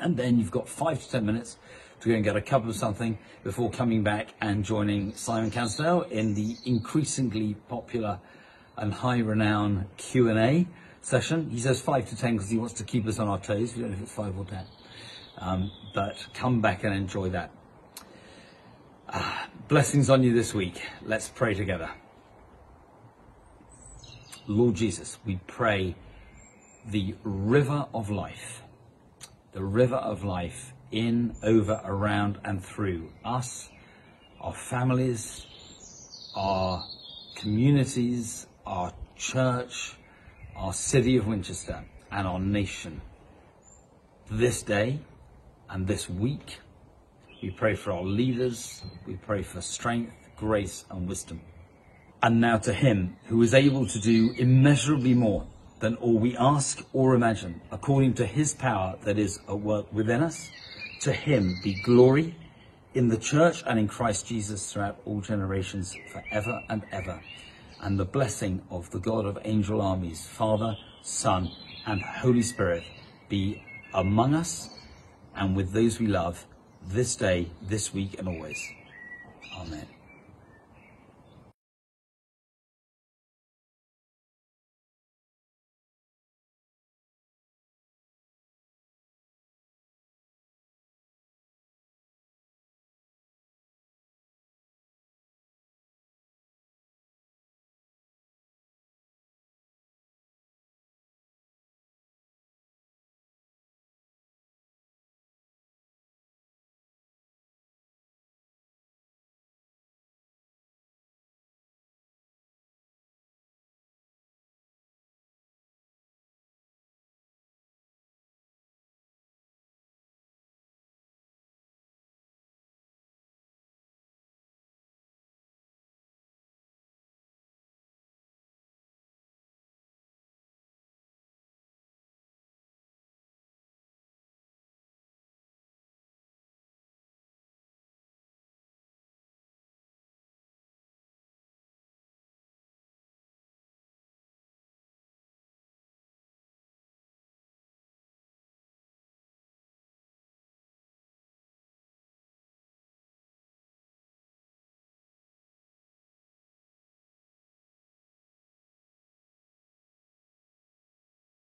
and 0.00 0.16
then 0.16 0.38
you've 0.38 0.50
got 0.50 0.68
five 0.68 1.00
to 1.02 1.10
ten 1.10 1.26
minutes 1.26 1.58
to 2.04 2.10
go 2.10 2.16
and 2.16 2.24
get 2.24 2.36
a 2.36 2.42
cup 2.42 2.68
of 2.68 2.76
something 2.76 3.16
before 3.44 3.70
coming 3.70 4.02
back 4.02 4.34
and 4.42 4.62
joining 4.62 5.14
Simon 5.14 5.50
Cansdale 5.50 6.02
in 6.10 6.34
the 6.34 6.54
increasingly 6.66 7.54
popular 7.66 8.20
and 8.76 8.92
high 8.92 9.20
renowned 9.20 9.86
Q&A 9.96 10.66
session. 11.00 11.48
He 11.48 11.58
says 11.58 11.80
five 11.80 12.06
to 12.10 12.16
ten 12.16 12.34
because 12.34 12.50
he 12.50 12.58
wants 12.58 12.74
to 12.74 12.84
keep 12.84 13.06
us 13.06 13.18
on 13.18 13.26
our 13.26 13.38
toes. 13.38 13.74
We 13.74 13.80
don't 13.80 13.92
know 13.92 13.96
if 13.96 14.02
it's 14.02 14.12
five 14.12 14.38
or 14.38 14.44
ten. 14.44 14.66
Um, 15.38 15.72
but 15.94 16.26
come 16.34 16.60
back 16.60 16.84
and 16.84 16.94
enjoy 16.94 17.30
that. 17.30 17.50
Uh, 19.08 19.46
blessings 19.68 20.10
on 20.10 20.22
you 20.22 20.34
this 20.34 20.52
week. 20.52 20.82
Let's 21.00 21.30
pray 21.30 21.54
together. 21.54 21.90
Lord 24.46 24.74
Jesus, 24.74 25.18
we 25.24 25.40
pray 25.46 25.96
the 26.84 27.14
river 27.24 27.86
of 27.94 28.10
life, 28.10 28.62
the 29.52 29.64
river 29.64 29.96
of 29.96 30.22
life 30.22 30.73
in, 30.94 31.34
over, 31.42 31.80
around, 31.84 32.38
and 32.44 32.64
through 32.64 33.10
us, 33.24 33.68
our 34.40 34.54
families, 34.54 35.44
our 36.36 36.84
communities, 37.34 38.46
our 38.64 38.92
church, 39.16 39.96
our 40.56 40.72
city 40.72 41.16
of 41.16 41.26
Winchester, 41.26 41.84
and 42.10 42.28
our 42.28 42.38
nation. 42.38 43.00
This 44.30 44.62
day 44.62 45.00
and 45.68 45.86
this 45.86 46.08
week, 46.08 46.60
we 47.42 47.50
pray 47.50 47.74
for 47.74 47.90
our 47.92 48.04
leaders, 48.04 48.82
we 49.04 49.16
pray 49.16 49.42
for 49.42 49.60
strength, 49.60 50.14
grace, 50.36 50.84
and 50.90 51.08
wisdom. 51.08 51.40
And 52.22 52.40
now 52.40 52.58
to 52.58 52.72
Him 52.72 53.16
who 53.26 53.42
is 53.42 53.52
able 53.52 53.86
to 53.86 54.00
do 54.00 54.32
immeasurably 54.38 55.14
more 55.14 55.46
than 55.80 55.96
all 55.96 56.18
we 56.18 56.36
ask 56.36 56.86
or 56.92 57.14
imagine, 57.14 57.60
according 57.70 58.14
to 58.14 58.26
His 58.26 58.54
power 58.54 58.96
that 59.04 59.18
is 59.18 59.40
at 59.48 59.58
work 59.60 59.92
within 59.92 60.22
us. 60.22 60.50
To 61.02 61.12
Him 61.12 61.56
be 61.62 61.74
glory 61.82 62.34
in 62.94 63.08
the 63.08 63.16
church 63.16 63.62
and 63.66 63.78
in 63.78 63.88
Christ 63.88 64.26
Jesus 64.26 64.72
throughout 64.72 64.98
all 65.04 65.20
generations, 65.20 65.96
forever 66.12 66.62
and 66.68 66.82
ever. 66.92 67.20
And 67.80 67.98
the 67.98 68.04
blessing 68.04 68.62
of 68.70 68.90
the 68.90 69.00
God 69.00 69.26
of 69.26 69.38
angel 69.44 69.82
armies, 69.82 70.26
Father, 70.26 70.76
Son, 71.02 71.50
and 71.86 72.00
Holy 72.00 72.42
Spirit 72.42 72.84
be 73.28 73.62
among 73.92 74.34
us 74.34 74.70
and 75.36 75.56
with 75.56 75.72
those 75.72 75.98
we 75.98 76.06
love 76.06 76.46
this 76.86 77.16
day, 77.16 77.50
this 77.62 77.92
week, 77.92 78.18
and 78.18 78.28
always. 78.28 78.70
Amen. 79.58 79.86